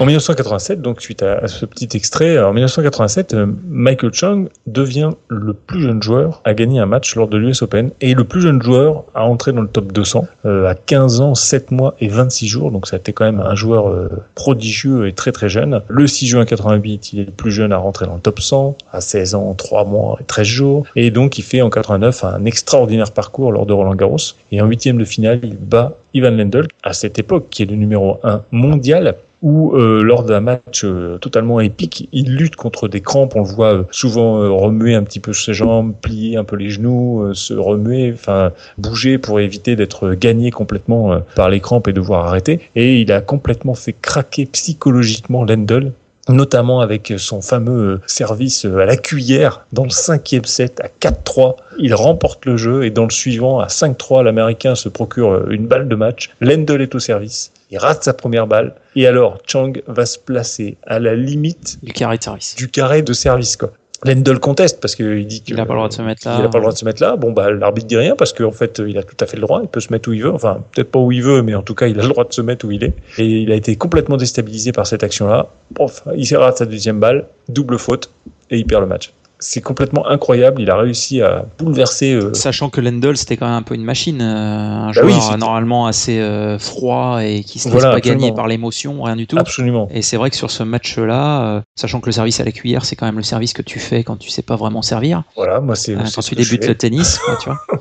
En 0.00 0.06
1987, 0.06 0.82
donc 0.82 1.00
suite 1.00 1.22
à, 1.22 1.46
ce 1.46 1.66
petit 1.66 1.88
extrait, 1.96 2.36
en 2.40 2.52
1987, 2.52 3.34
euh, 3.34 3.46
Michael 3.68 4.12
Chang 4.12 4.44
devient 4.66 5.10
le 5.28 5.52
plus 5.52 5.82
jeune 5.82 6.02
joueur 6.02 6.40
à 6.44 6.52
gagner 6.52 6.80
un 6.80 6.86
match 6.86 7.14
lors 7.14 7.28
de 7.28 7.36
l'US 7.36 7.62
Open 7.62 7.92
et 8.00 8.14
le 8.14 8.24
plus 8.24 8.40
jeune 8.40 8.60
joueur 8.60 9.04
à 9.14 9.24
entrer 9.24 9.52
dans 9.52 9.60
le 9.62 9.68
top 9.68 9.92
200 9.92 10.26
euh, 10.46 10.66
à 10.66 10.74
15 10.74 11.20
ans, 11.20 11.36
7 11.36 11.70
mois 11.70 11.94
et 12.00 12.08
26 12.08 12.48
jours. 12.48 12.72
Donc 12.72 12.88
ça 12.88 12.96
a 12.96 12.98
été 12.98 13.12
quand 13.12 13.24
même 13.24 13.40
un 13.40 13.54
joueur 13.54 13.88
euh, 13.88 14.08
prodigieux 14.34 15.06
et 15.06 15.12
très 15.12 15.30
très 15.30 15.48
jeune. 15.48 15.80
Le 15.86 16.08
6 16.08 16.26
juin 16.26 16.44
88, 16.44 17.12
il 17.12 17.20
est 17.20 17.24
le 17.26 17.30
plus 17.30 17.52
jeune 17.52 17.72
à 17.72 17.76
rentrer 17.76 18.06
dans 18.06 18.14
le 18.14 18.20
top 18.20 18.40
100 18.40 18.76
à 18.92 19.00
16 19.00 19.36
ans, 19.36 19.54
3 19.54 19.84
mois 19.84 20.18
et 20.20 20.24
13 20.24 20.44
jours. 20.44 20.86
Et 20.96 21.12
donc 21.12 21.38
il 21.38 21.42
fait 21.42 21.62
en 21.62 21.70
89 21.70 22.24
un 22.24 22.44
extraordinaire 22.46 23.12
parcours 23.12 23.52
lors 23.52 23.64
de 23.64 23.72
Roland 23.72 23.94
Garros. 23.94 24.16
Et 24.50 24.60
en 24.60 24.66
huitième 24.66 24.98
de 24.98 25.04
finale, 25.04 25.38
il 25.44 25.56
bat 25.56 25.96
Ivan 26.14 26.30
Lendl 26.30 26.68
à 26.82 26.92
cette 26.92 27.18
époque 27.18 27.48
qui 27.50 27.62
est 27.62 27.66
le 27.66 27.76
numéro 27.76 28.18
1 28.22 28.42
mondial 28.52 29.16
où 29.44 29.76
euh, 29.76 30.02
lors 30.02 30.24
d'un 30.24 30.40
match 30.40 30.84
euh, 30.84 31.18
totalement 31.18 31.60
épique, 31.60 32.08
il 32.12 32.34
lutte 32.34 32.56
contre 32.56 32.88
des 32.88 33.02
crampes. 33.02 33.36
On 33.36 33.40
le 33.40 33.46
voit 33.46 33.74
euh, 33.74 33.82
souvent 33.90 34.40
euh, 34.40 34.48
remuer 34.50 34.94
un 34.94 35.02
petit 35.02 35.20
peu 35.20 35.34
ses 35.34 35.52
jambes, 35.52 35.92
plier 36.00 36.38
un 36.38 36.44
peu 36.44 36.56
les 36.56 36.70
genoux, 36.70 37.34
se 37.34 37.52
remuer, 37.52 38.10
enfin 38.14 38.52
bouger 38.78 39.18
pour 39.18 39.40
éviter 39.40 39.76
d'être 39.76 40.14
gagné 40.14 40.50
complètement 40.50 41.20
par 41.36 41.50
les 41.50 41.60
crampes 41.60 41.88
et 41.88 41.92
devoir 41.92 42.26
arrêter. 42.26 42.60
Et 42.74 43.02
il 43.02 43.12
a 43.12 43.20
complètement 43.20 43.74
fait 43.74 43.92
craquer 43.92 44.46
psychologiquement 44.46 45.44
Lendl 45.44 45.92
notamment 46.28 46.80
avec 46.80 47.12
son 47.18 47.42
fameux 47.42 48.00
service 48.06 48.64
à 48.64 48.84
la 48.84 48.96
cuillère 48.96 49.66
dans 49.72 49.84
le 49.84 49.90
cinquième 49.90 50.44
set 50.44 50.80
à 50.80 50.88
4-3. 50.88 51.56
Il 51.78 51.94
remporte 51.94 52.46
le 52.46 52.56
jeu 52.56 52.84
et 52.84 52.90
dans 52.90 53.04
le 53.04 53.10
suivant 53.10 53.60
à 53.60 53.66
5-3, 53.66 54.22
l'Américain 54.22 54.74
se 54.74 54.88
procure 54.88 55.50
une 55.50 55.66
balle 55.66 55.88
de 55.88 55.96
match. 55.96 56.30
Lendl 56.40 56.80
est 56.80 56.94
au 56.94 56.98
service. 56.98 57.52
Il 57.70 57.78
rate 57.78 58.04
sa 58.04 58.12
première 58.12 58.46
balle. 58.46 58.74
Et 58.94 59.06
alors, 59.06 59.38
Chang 59.46 59.72
va 59.86 60.06
se 60.06 60.18
placer 60.18 60.76
à 60.86 60.98
la 60.98 61.14
limite 61.14 61.78
du 61.82 61.92
carré 61.92 62.18
de 62.18 62.22
service. 62.22 62.54
Du 62.54 62.68
carré 62.68 63.02
de 63.02 63.12
service, 63.12 63.56
quoi. 63.56 63.72
Lendl 64.04 64.38
conteste 64.38 64.80
parce 64.80 64.94
qu'il 64.94 65.26
dit 65.26 65.40
qu'il 65.40 65.56
n'a 65.56 65.64
pas 65.64 65.72
le 65.72 65.78
droit 65.78 65.88
de 65.88 65.94
se 65.94 66.02
mettre 66.02 66.26
là. 66.26 66.36
Il 66.38 66.42
n'a 66.42 66.48
pas 66.48 66.58
le 66.58 66.62
droit 66.62 66.72
de 66.72 66.78
se 66.78 66.84
mettre 66.84 67.02
là. 67.02 67.16
Bon, 67.16 67.32
bah, 67.32 67.50
l'arbitre 67.50 67.86
dit 67.86 67.96
rien 67.96 68.14
parce 68.16 68.32
qu'en 68.32 68.52
fait, 68.52 68.82
il 68.86 68.98
a 68.98 69.02
tout 69.02 69.16
à 69.20 69.26
fait 69.26 69.36
le 69.36 69.42
droit. 69.42 69.60
Il 69.62 69.68
peut 69.68 69.80
se 69.80 69.92
mettre 69.92 70.08
où 70.10 70.12
il 70.12 70.22
veut. 70.22 70.32
Enfin, 70.32 70.62
peut-être 70.72 70.90
pas 70.90 70.98
où 70.98 71.10
il 71.12 71.22
veut, 71.22 71.42
mais 71.42 71.54
en 71.54 71.62
tout 71.62 71.74
cas, 71.74 71.86
il 71.86 71.98
a 71.98 72.02
le 72.02 72.08
droit 72.08 72.24
de 72.24 72.32
se 72.32 72.42
mettre 72.42 72.66
où 72.66 72.70
il 72.70 72.84
est. 72.84 72.92
Et 73.18 73.24
il 73.24 73.52
a 73.52 73.54
été 73.54 73.76
complètement 73.76 74.16
déstabilisé 74.16 74.72
par 74.72 74.86
cette 74.86 75.02
action-là. 75.02 75.48
Pof, 75.74 76.02
il 76.16 76.36
rate 76.36 76.58
sa 76.58 76.66
deuxième 76.66 77.00
balle, 77.00 77.26
double 77.48 77.78
faute, 77.78 78.10
et 78.50 78.58
il 78.58 78.66
perd 78.66 78.82
le 78.82 78.88
match. 78.88 79.12
C'est 79.46 79.60
complètement 79.60 80.06
incroyable. 80.08 80.62
Il 80.62 80.70
a 80.70 80.76
réussi 80.76 81.20
à 81.20 81.44
bouleverser. 81.58 82.14
euh, 82.14 82.32
Sachant 82.32 82.70
que 82.70 82.80
Lendl, 82.80 83.14
c'était 83.16 83.36
quand 83.36 83.44
même 83.46 83.54
un 83.56 83.62
peu 83.62 83.74
une 83.74 83.84
machine, 83.84 84.22
euh, 84.22 84.24
un 84.24 84.86
Bah 84.86 84.92
joueur 84.92 85.06
oui, 85.32 85.38
normalement 85.38 85.86
assez 85.86 86.18
euh, 86.18 86.58
froid 86.58 87.18
et 87.22 87.44
qui 87.44 87.58
se 87.58 87.68
laisse 87.68 87.82
pas 87.82 87.96
absolument. 87.96 88.20
gagner 88.22 88.32
par 88.34 88.46
l'émotion, 88.48 89.02
rien 89.02 89.16
du 89.16 89.26
tout. 89.26 89.36
Absolument. 89.38 89.86
Et 89.90 90.00
c'est 90.00 90.16
vrai 90.16 90.30
que 90.30 90.36
sur 90.36 90.50
ce 90.50 90.62
match-là, 90.62 91.62
sachant 91.76 92.00
que 92.00 92.06
le 92.06 92.12
service 92.12 92.40
à 92.40 92.44
la 92.44 92.52
cuillère, 92.52 92.86
c'est 92.86 92.96
quand 92.96 93.04
même 93.06 93.18
le 93.18 93.22
service 93.22 93.52
que 93.52 93.60
tu 93.62 93.78
fais 93.78 94.02
quand 94.02 94.16
tu 94.16 94.30
sais 94.30 94.40
pas 94.42 94.56
vraiment 94.56 94.80
servir. 94.82 95.24
Voilà, 95.36 95.60
moi, 95.60 95.76
c'est. 95.76 95.94
Quand 95.94 96.22
tu 96.22 96.34
débutes 96.34 96.66
le 96.66 96.74
tennis, 96.74 97.18
quoi, 97.18 97.36
tu 97.36 97.50
vois. 97.50 97.58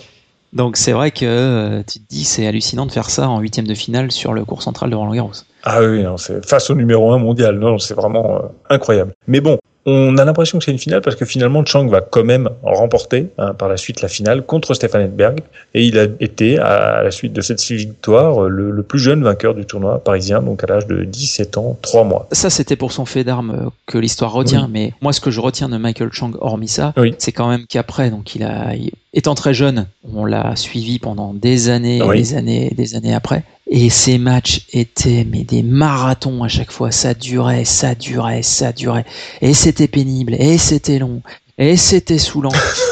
Donc 0.54 0.78
c'est 0.78 0.92
vrai 0.92 1.10
que 1.10 1.82
tu 1.92 2.00
te 2.00 2.08
dis 2.10 2.26
c'est 2.26 2.46
hallucinant 2.46 2.86
de 2.86 2.92
faire 2.92 3.10
ça 3.10 3.28
en 3.28 3.40
huitième 3.40 3.66
de 3.66 3.74
finale 3.74 4.12
sur 4.12 4.34
le 4.34 4.46
cours 4.46 4.62
central 4.62 4.92
de 4.92 4.96
Roland 4.96 5.14
Garros. 5.16 5.32
Ah 5.64 5.82
oui, 5.82 6.04
non, 6.04 6.18
c'est 6.18 6.46
face 6.48 6.70
au 6.70 6.76
numéro 6.76 7.12
1 7.12 7.18
mondial. 7.18 7.58
Non, 7.58 7.80
c'est 7.80 7.96
vraiment 7.96 8.36
euh, 8.36 8.40
incroyable. 8.70 9.14
Mais 9.28 9.42
bon, 9.42 9.58
on 9.86 10.18
a 10.18 10.24
l'impression 10.26 10.60
que 10.60 10.64
c'est 10.66 10.72
une 10.72 10.78
finale 10.80 11.02
parce 11.02 11.16
que 11.16 11.26
finalement, 11.26 11.66
Chang 11.66 11.88
va 11.88 12.02
quand 12.02 12.24
même 12.24 12.50
remporter 12.64 13.28
hein, 13.38 13.54
par 13.54 13.68
la 13.70 13.78
suite 13.78 14.02
la 14.02 14.08
finale 14.08 14.44
contre 14.46 14.74
Stefan 14.74 15.02
Edberg. 15.02 15.40
Et 15.74 15.84
il 15.86 16.00
a 16.00 16.06
été, 16.20 16.58
à 16.60 17.04
la 17.04 17.12
suite 17.12 17.34
de 17.34 17.42
cette 17.42 17.62
victoire, 17.62 18.42
le, 18.44 18.72
le 18.72 18.84
plus 18.84 19.00
jeune 19.00 19.24
vainqueur 19.24 19.54
du 19.56 19.66
tournoi 19.66 20.04
parisien, 20.04 20.42
donc 20.42 20.64
à 20.64 20.68
l'âge 20.68 20.88
de 20.88 21.04
17 21.04 21.58
ans, 21.58 21.78
3 21.82 22.04
mois. 22.06 22.28
Ça, 22.32 22.50
c'était 22.50 22.76
pour 22.76 22.92
son 22.92 23.06
fait 23.06 23.24
d'armes 23.24 23.52
euh, 23.52 23.70
que 23.86 23.98
l'histoire 23.98 24.32
retient. 24.32 24.66
Oui. 24.66 24.72
Mais 24.72 24.94
moi, 25.02 25.12
ce 25.14 25.20
que 25.22 25.32
je 25.32 25.42
retiens 25.42 25.68
de 25.70 25.78
Michael 25.78 26.10
Chang, 26.14 26.32
hormis 26.40 26.68
ça, 26.68 26.94
Oui. 26.98 27.16
c'est 27.18 27.32
quand 27.32 27.50
même 27.50 27.66
qu'après, 27.68 28.10
donc 28.10 28.36
il 28.36 28.44
a, 28.44 28.76
il- 28.76 28.92
étant 29.14 29.36
très 29.36 29.54
jeune, 29.54 29.86
on 30.16 30.26
l'a 30.26 30.56
suivi 30.56 30.98
pendant 31.00 31.34
des 31.34 31.70
années, 31.70 31.98
et 32.00 32.18
des 32.18 32.34
années, 32.36 32.68
et 32.72 32.76
des 32.76 32.96
années 32.96 33.14
après. 33.14 33.44
Et 33.76 33.90
ces 33.90 34.20
matchs 34.20 34.68
étaient 34.72 35.26
mais 35.28 35.44
des 35.44 35.64
marathons 35.64 36.44
à 36.44 36.48
chaque 36.48 36.72
fois. 36.72 36.92
Ça 36.92 37.16
durait, 37.16 37.66
ça 37.66 37.96
durait, 37.96 38.44
ça 38.44 38.72
durait. 38.72 39.04
Et 39.42 39.56
c'était 39.56 39.88
pénible, 39.88 40.36
et 40.36 40.60
c'était 40.60 41.00
long, 41.00 41.24
et 41.58 41.76
c'était 41.76 42.20
saoulant. 42.20 42.52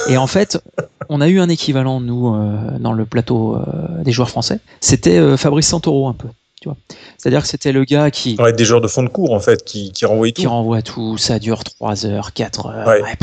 et 0.09 0.17
en 0.17 0.25
fait, 0.25 0.57
on 1.07 1.21
a 1.21 1.27
eu 1.27 1.39
un 1.39 1.49
équivalent 1.49 2.01
nous 2.01 2.33
euh, 2.33 2.79
dans 2.79 2.93
le 2.93 3.05
plateau 3.05 3.57
euh, 3.57 4.03
des 4.03 4.11
joueurs 4.11 4.31
français. 4.31 4.59
C'était 4.79 5.19
euh, 5.19 5.37
Fabrice 5.37 5.67
Santoro 5.67 6.07
un 6.07 6.13
peu. 6.13 6.27
C'est-à-dire 7.17 7.41
que 7.41 7.47
c'était 7.47 7.71
le 7.71 7.83
gars 7.85 8.11
qui 8.11 8.35
Ouais, 8.39 8.53
des 8.53 8.65
joueurs 8.65 8.81
de 8.81 8.87
fond 8.87 9.01
de 9.03 9.09
cours, 9.09 9.33
en 9.33 9.39
fait, 9.39 9.63
qui, 9.63 9.91
qui 9.91 10.05
renvoient 10.05 10.27
tout. 10.29 10.41
qui 10.41 10.47
renvoie 10.47 10.81
tout, 10.81 11.17
ça 11.17 11.39
dure 11.39 11.63
3 11.63 12.05
heures, 12.05 12.33
4 12.33 12.65
heures. 12.67 12.87
Ouais. 12.87 13.01
ouais, 13.01 13.17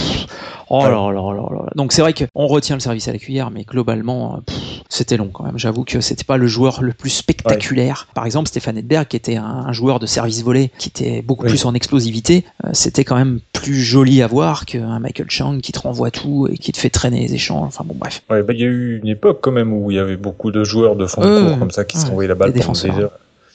oh 0.70 0.82
là 0.82 0.90
là 1.12 1.34
là 1.34 1.48
là. 1.50 1.70
Donc 1.76 1.92
c'est 1.92 2.02
vrai 2.02 2.14
qu'on 2.14 2.46
retient 2.46 2.76
le 2.76 2.80
service 2.80 3.06
à 3.08 3.12
la 3.12 3.18
cuillère, 3.18 3.50
mais 3.50 3.62
globalement, 3.62 4.40
pff, 4.44 4.56
C'était 4.88 5.16
long 5.16 5.28
quand 5.32 5.44
même. 5.44 5.58
J'avoue 5.58 5.84
que 5.84 6.00
c'était 6.00 6.24
pas 6.24 6.36
le 6.36 6.46
joueur 6.46 6.82
le 6.82 6.92
plus 6.92 7.10
spectaculaire. 7.10 8.08
Par 8.14 8.26
exemple, 8.26 8.48
Stéphane 8.48 8.78
Edberg, 8.78 9.06
qui 9.08 9.16
était 9.16 9.36
un, 9.36 9.44
un 9.66 9.72
joueur 9.72 9.98
de 9.98 10.06
service 10.06 10.42
volé, 10.42 10.70
qui 10.78 10.88
était 10.88 11.22
beaucoup 11.22 11.44
Oui. 11.44 11.50
plus 11.50 11.64
en 11.64 11.74
explosivité, 11.74 12.44
euh, 12.64 12.70
c'était 12.72 13.04
quand 13.04 13.16
même 13.16 13.40
plus 13.52 13.80
joli 13.80 14.22
à 14.22 14.26
voir 14.26 14.66
qu'un 14.66 14.98
Michael 14.98 15.30
Chang 15.30 15.58
qui 15.60 15.72
te 15.72 15.78
renvoie 15.80 16.10
tout 16.10 16.48
et 16.50 16.56
qui 16.58 16.72
te 16.72 16.78
fait 16.78 16.90
traîner 16.90 17.20
les 17.20 17.34
échanges. 17.34 17.66
Enfin 17.68 17.84
bon, 17.86 17.94
bref. 17.98 18.22
Ouais, 18.30 18.42
bah, 18.42 18.52
il 18.52 18.60
y 18.60 18.64
a 18.64 18.66
eu 18.66 18.98
une 19.02 19.08
époque 19.08 19.38
quand 19.42 19.52
même 19.52 19.72
où 19.72 19.90
il 19.90 19.96
y 19.96 20.00
avait 20.00 20.16
beaucoup 20.16 20.50
de 20.50 20.64
joueurs 20.64 20.96
de 20.96 21.06
fond 21.06 21.22
de 21.22 21.26
Ouais, 21.28 21.48
cours 21.50 21.58
comme 21.58 21.70
ça 21.70 21.84
qui 21.84 21.96
ouais, 21.96 22.02
s'envoyaient 22.04 22.28
la 22.28 22.34
balle 22.34 22.52
des 22.52 22.60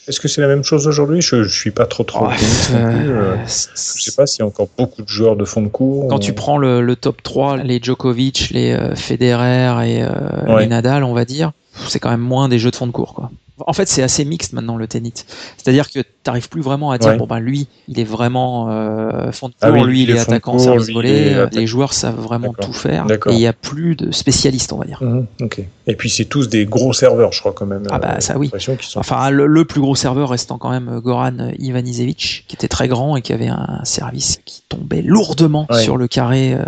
Est-ce 0.07 0.19
que 0.19 0.27
c'est 0.27 0.41
la 0.41 0.47
même 0.47 0.63
chose 0.63 0.87
aujourd'hui? 0.87 1.21
Je, 1.21 1.43
je 1.43 1.59
suis 1.59 1.71
pas 1.71 1.85
trop 1.85 2.03
trop 2.03 2.25
euh, 2.25 2.29
euh, 2.73 3.35
Je 3.47 4.01
sais 4.01 4.11
pas 4.15 4.25
s'il 4.27 4.39
y 4.39 4.43
a 4.43 4.45
encore 4.45 4.67
beaucoup 4.77 5.01
de 5.01 5.07
joueurs 5.07 5.35
de 5.37 5.45
fond 5.45 5.61
de 5.61 5.69
cours. 5.69 6.07
Quand 6.09 6.17
ou- 6.17 6.19
tu 6.19 6.33
prends 6.33 6.57
le, 6.57 6.81
le 6.81 6.95
top 6.95 7.23
3, 7.23 7.57
les 7.57 7.79
Djokovic, 7.81 8.49
les 8.51 8.73
euh, 8.73 8.95
Federer 8.95 9.87
et 9.89 10.03
euh, 10.03 10.09
Ouais. 10.53 10.63
les 10.63 10.67
Nadal, 10.67 11.03
on 11.05 11.13
va 11.13 11.23
dire, 11.25 11.51
c'est 11.87 11.99
quand 11.99 12.09
même 12.09 12.19
moins 12.19 12.49
des 12.49 12.59
jeux 12.59 12.71
de 12.71 12.75
fond 12.75 12.87
de 12.87 12.91
cours. 12.91 13.13
Quoi. 13.13 13.31
En 13.65 13.73
fait, 13.73 13.87
c'est 13.87 14.01
assez 14.01 14.25
mixte 14.25 14.53
maintenant 14.53 14.77
le 14.77 14.87
tennis. 14.87 15.25
C'est-à-dire 15.57 15.91
que 15.91 15.99
t'arrives 16.23 16.49
plus 16.49 16.61
vraiment 16.61 16.89
à 16.91 16.97
dire 16.97 17.11
Ouais. 17.11 17.17
bon 17.17 17.27
ben 17.27 17.39
lui, 17.39 17.67
il 17.87 17.99
est 17.99 18.03
vraiment 18.03 18.69
euh, 18.71 19.31
fond 19.31 19.49
de 19.49 19.53
Ah 19.61 19.71
oui, 19.71 19.83
lui 19.83 20.03
il 20.03 20.09
est 20.09 20.17
attaquant 20.19 20.57
service 20.57 20.89
volé. 20.91 21.33
Euh. 21.33 21.47
Les 21.51 21.67
joueurs 21.67 21.93
savent 21.93 22.19
vraiment 22.19 22.53
tout 22.53 22.73
faire 22.73 23.05
et 23.11 23.33
il 23.33 23.39
y 23.39 23.45
a 23.47 23.53
plus 23.53 23.95
de 23.95 24.11
spécialistes, 24.11 24.73
on 24.73 24.77
va 24.77 24.85
dire. 24.85 25.01
Ok. 25.41 25.61
Et 25.85 25.95
puis 25.95 26.09
c'est 26.09 26.25
tous 26.25 26.49
des 26.49 26.65
gros 26.65 26.93
serveurs, 26.93 27.31
je 27.31 27.39
crois 27.41 27.51
quand 27.53 27.65
même. 27.67 27.83
Ah 27.91 27.99
bah 27.99 28.15
euh, 28.17 28.19
ça 28.21 28.37
oui. 28.37 28.49
sont- 28.79 28.99
Enfin 28.99 29.29
le, 29.29 29.45
le 29.45 29.65
plus 29.65 29.81
gros 29.81 29.95
serveur 29.95 30.29
restant 30.29 30.57
quand 30.57 30.71
même 30.71 30.99
Goran 30.99 31.49
Ivanisevic, 31.59 32.45
qui 32.47 32.55
était 32.55 32.67
très 32.67 32.87
grand 32.87 33.15
et 33.17 33.21
qui 33.21 33.33
avait 33.33 33.47
un 33.49 33.81
service 33.83 34.39
qui 34.45 34.63
tombait 34.69 35.01
lourdement 35.01 35.67
Ouais. 35.69 35.81
sur 35.83 35.97
le 35.97 36.07
carré 36.07 36.53
euh, 36.55 36.63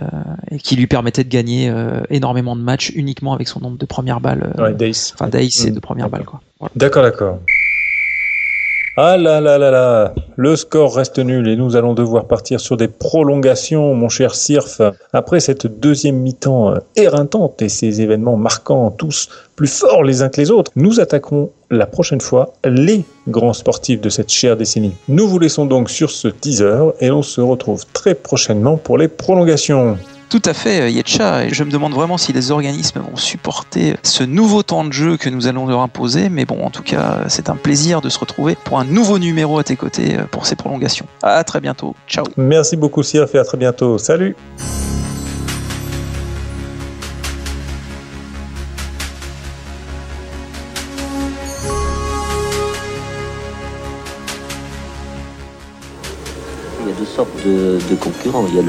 et 0.51 0.57
qui 0.59 0.75
lui 0.75 0.87
permettait 0.87 1.23
de 1.23 1.29
gagner 1.29 1.69
euh, 1.69 2.01
énormément 2.09 2.55
de 2.55 2.61
matchs 2.61 2.91
uniquement 2.95 3.33
avec 3.33 3.47
son 3.47 3.59
nombre 3.59 3.77
de 3.77 3.85
premières 3.85 4.21
balles. 4.21 4.53
euh, 4.57 4.71
Ouais. 4.75 4.91
Enfin 5.13 5.29
Dace 5.29 5.65
et 5.65 5.71
Mm, 5.71 5.75
de 5.75 5.79
premières 5.79 6.09
balles 6.09 6.25
quoi. 6.25 6.41
D'accord, 6.75 7.03
d'accord. 7.03 7.39
Ah 8.97 9.17
là 9.17 9.41
là 9.41 9.57
là 9.57 9.71
là, 9.71 10.13
le 10.37 10.55
score 10.55 10.95
reste 10.95 11.19
nul 11.19 11.49
et 11.49 11.57
nous 11.57 11.75
allons 11.75 11.93
devoir 11.93 12.27
partir 12.27 12.61
sur 12.61 12.77
des 12.77 12.87
prolongations, 12.87 13.93
mon 13.93 14.07
cher 14.07 14.33
Sirf. 14.33 14.79
Après 15.11 15.41
cette 15.41 15.67
deuxième 15.67 16.15
mi-temps 16.15 16.71
euh, 16.71 16.77
éreintante 16.95 17.61
et 17.61 17.67
ces 17.67 17.99
événements 17.99 18.37
marquants 18.37 18.91
tous 18.91 19.27
plus 19.57 19.67
forts 19.67 20.05
les 20.05 20.21
uns 20.21 20.29
que 20.29 20.39
les 20.39 20.49
autres, 20.49 20.71
nous 20.77 21.01
attaquerons 21.01 21.49
la 21.71 21.87
prochaine 21.87 22.21
fois 22.21 22.53
les 22.63 23.03
grands 23.27 23.51
sportifs 23.51 23.99
de 23.99 24.07
cette 24.07 24.31
chère 24.31 24.55
décennie. 24.55 24.93
Nous 25.09 25.27
vous 25.27 25.39
laissons 25.39 25.65
donc 25.65 25.89
sur 25.89 26.09
ce 26.09 26.29
teaser 26.29 26.91
et 27.01 27.11
on 27.11 27.21
se 27.21 27.41
retrouve 27.41 27.83
très 27.91 28.15
prochainement 28.15 28.77
pour 28.77 28.97
les 28.97 29.09
prolongations. 29.09 29.97
Tout 30.29 30.41
à 30.45 30.53
fait, 30.53 30.81
euh, 30.81 30.89
Yetcha, 30.89 31.45
et 31.45 31.53
je 31.53 31.63
me 31.63 31.71
demande 31.71 31.93
vraiment 31.93 32.17
si 32.17 32.33
les 32.33 32.51
organismes 32.51 32.99
vont 32.99 33.15
supporter 33.15 33.95
ce 34.03 34.23
nouveau 34.23 34.63
temps 34.63 34.83
de 34.83 34.91
jeu 34.91 35.17
que 35.17 35.29
nous 35.29 35.47
allons 35.47 35.67
leur 35.67 35.81
imposer, 35.81 36.29
mais 36.29 36.45
bon, 36.45 36.65
en 36.65 36.69
tout 36.69 36.83
cas, 36.83 37.19
c'est 37.27 37.49
un 37.49 37.55
plaisir 37.55 38.01
de 38.01 38.09
se 38.09 38.19
retrouver 38.19 38.57
pour 38.63 38.79
un 38.79 38.85
nouveau 38.85 39.19
numéro 39.19 39.59
à 39.59 39.63
tes 39.63 39.75
côtés 39.75 40.17
euh, 40.17 40.23
pour 40.29 40.45
ces 40.45 40.55
prolongations. 40.55 41.05
À 41.21 41.43
très 41.43 41.61
bientôt, 41.61 41.95
ciao 42.07 42.25
Merci 42.37 42.75
beaucoup 42.75 43.03
Sirf 43.03 43.33
et 43.35 43.39
à 43.39 43.43
très 43.43 43.57
bientôt. 43.57 43.97
Salut 43.97 44.35
de, 57.45 57.77
de 57.89 57.95
concurrents. 57.95 58.45
Il 58.49 58.55
y 58.55 58.59
a 58.59 58.63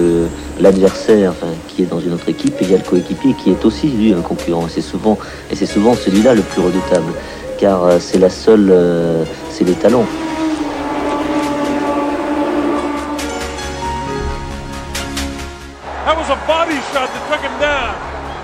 l'adversaire 0.60 1.32
qui 1.68 1.82
est 1.82 1.86
dans 1.86 2.00
une 2.00 2.12
autre 2.12 2.28
équipe 2.28 2.54
et 2.60 2.64
il 2.64 2.70
y 2.70 2.74
a 2.74 2.78
le 2.78 2.84
coéquipier 2.84 3.34
qui 3.34 3.50
est 3.50 3.64
aussi 3.64 3.88
lui 3.88 4.12
un 4.12 4.20
concurrent. 4.20 4.66
C'est 4.68 4.82
souvent 4.82 5.18
et 5.50 5.56
c'est 5.56 5.66
souvent 5.66 5.94
celui-là 5.94 6.34
le 6.34 6.42
plus 6.42 6.62
redoutable, 6.62 7.12
car 7.58 7.84
euh, 7.84 7.98
c'est 7.98 8.18
la 8.18 8.30
seule, 8.30 8.68
euh, 8.70 9.24
c'est 9.50 9.64
les 9.64 9.74
talents. 9.74 10.06
That 16.04 16.16
was 16.16 16.30
a 16.30 16.38
body 16.46 16.78
shot 16.92 17.08
that 17.10 17.24
took 17.30 17.42
him 17.42 17.56
down. 17.58 17.94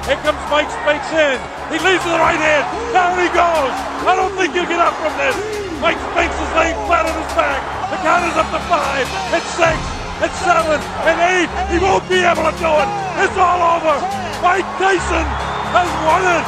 Here 0.06 0.18
comes 0.24 0.42
Mike 0.50 0.68
Spikes 0.68 1.12
in. 1.14 1.38
He 1.70 1.78
leads 1.78 2.02
to 2.02 2.10
the 2.10 2.18
right 2.18 2.40
hand. 2.40 2.66
Down 2.92 3.14
he 3.22 3.28
goes. 3.30 3.74
I 4.02 4.16
don't 4.16 4.34
think 4.36 4.54
you 4.56 4.66
get 4.66 4.80
up 4.80 4.94
from 4.98 5.14
this. 5.16 5.36
Mike 5.80 5.98
Spikes 6.10 6.34
is 6.34 6.50
laying 6.58 6.74
flat 6.86 7.06
on 7.06 7.14
his 7.14 7.32
back. 7.38 7.62
The 7.90 7.98
count 8.02 8.24
is 8.26 8.36
up 8.36 8.50
to 8.50 8.58
five, 8.66 9.06
and 9.30 9.42
six, 9.54 9.78
and 10.22 10.32
seven, 10.38 10.78
and 11.02 11.18
eight. 11.34 11.50
He 11.66 11.82
won't 11.82 12.06
be 12.06 12.22
able 12.22 12.46
to 12.46 12.54
do 12.54 12.70
it. 12.78 12.88
It's 13.26 13.34
all 13.34 13.58
over. 13.58 13.98
Mike 14.38 14.66
Tyson 14.78 15.26
has 15.74 15.90
won 16.06 16.22
it. 16.22 16.46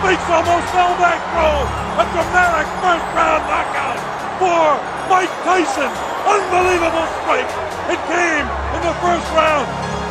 Spikes 0.00 0.28
almost 0.32 0.68
fell 0.72 0.92
back 1.00 1.20
through. 1.32 1.64
A 2.00 2.04
dramatic 2.12 2.68
first 2.80 3.06
round 3.12 3.44
knockout 3.48 4.00
for 4.40 4.64
Mike 5.12 5.32
Tyson. 5.44 5.92
Unbelievable 6.24 7.06
strike. 7.20 7.50
It 7.92 8.00
came 8.08 8.46
in 8.48 8.80
the 8.84 8.96
first 9.04 9.28
round. 9.36 10.03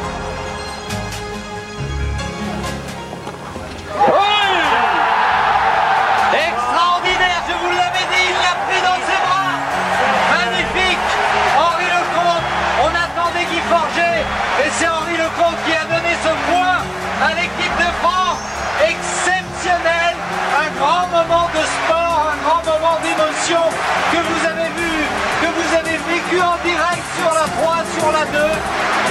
que 23.50 24.18
vous 24.18 24.48
avez 24.48 24.70
vue, 24.70 25.04
que 25.42 25.48
vous 25.48 25.76
avez 25.76 25.98
vécue 25.98 26.40
en 26.40 26.56
direct 26.64 27.04
sur 27.20 27.34
la 27.34 27.44
3, 27.62 27.84
sur 28.00 28.12
la 28.12 28.26
2. 28.26 28.40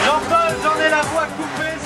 J'en 0.07 0.21
peux, 0.21 0.55
j'en 0.65 0.81
ai 0.81 0.89
la 0.89 1.03
voix 1.03 1.27
coupée. 1.37 1.82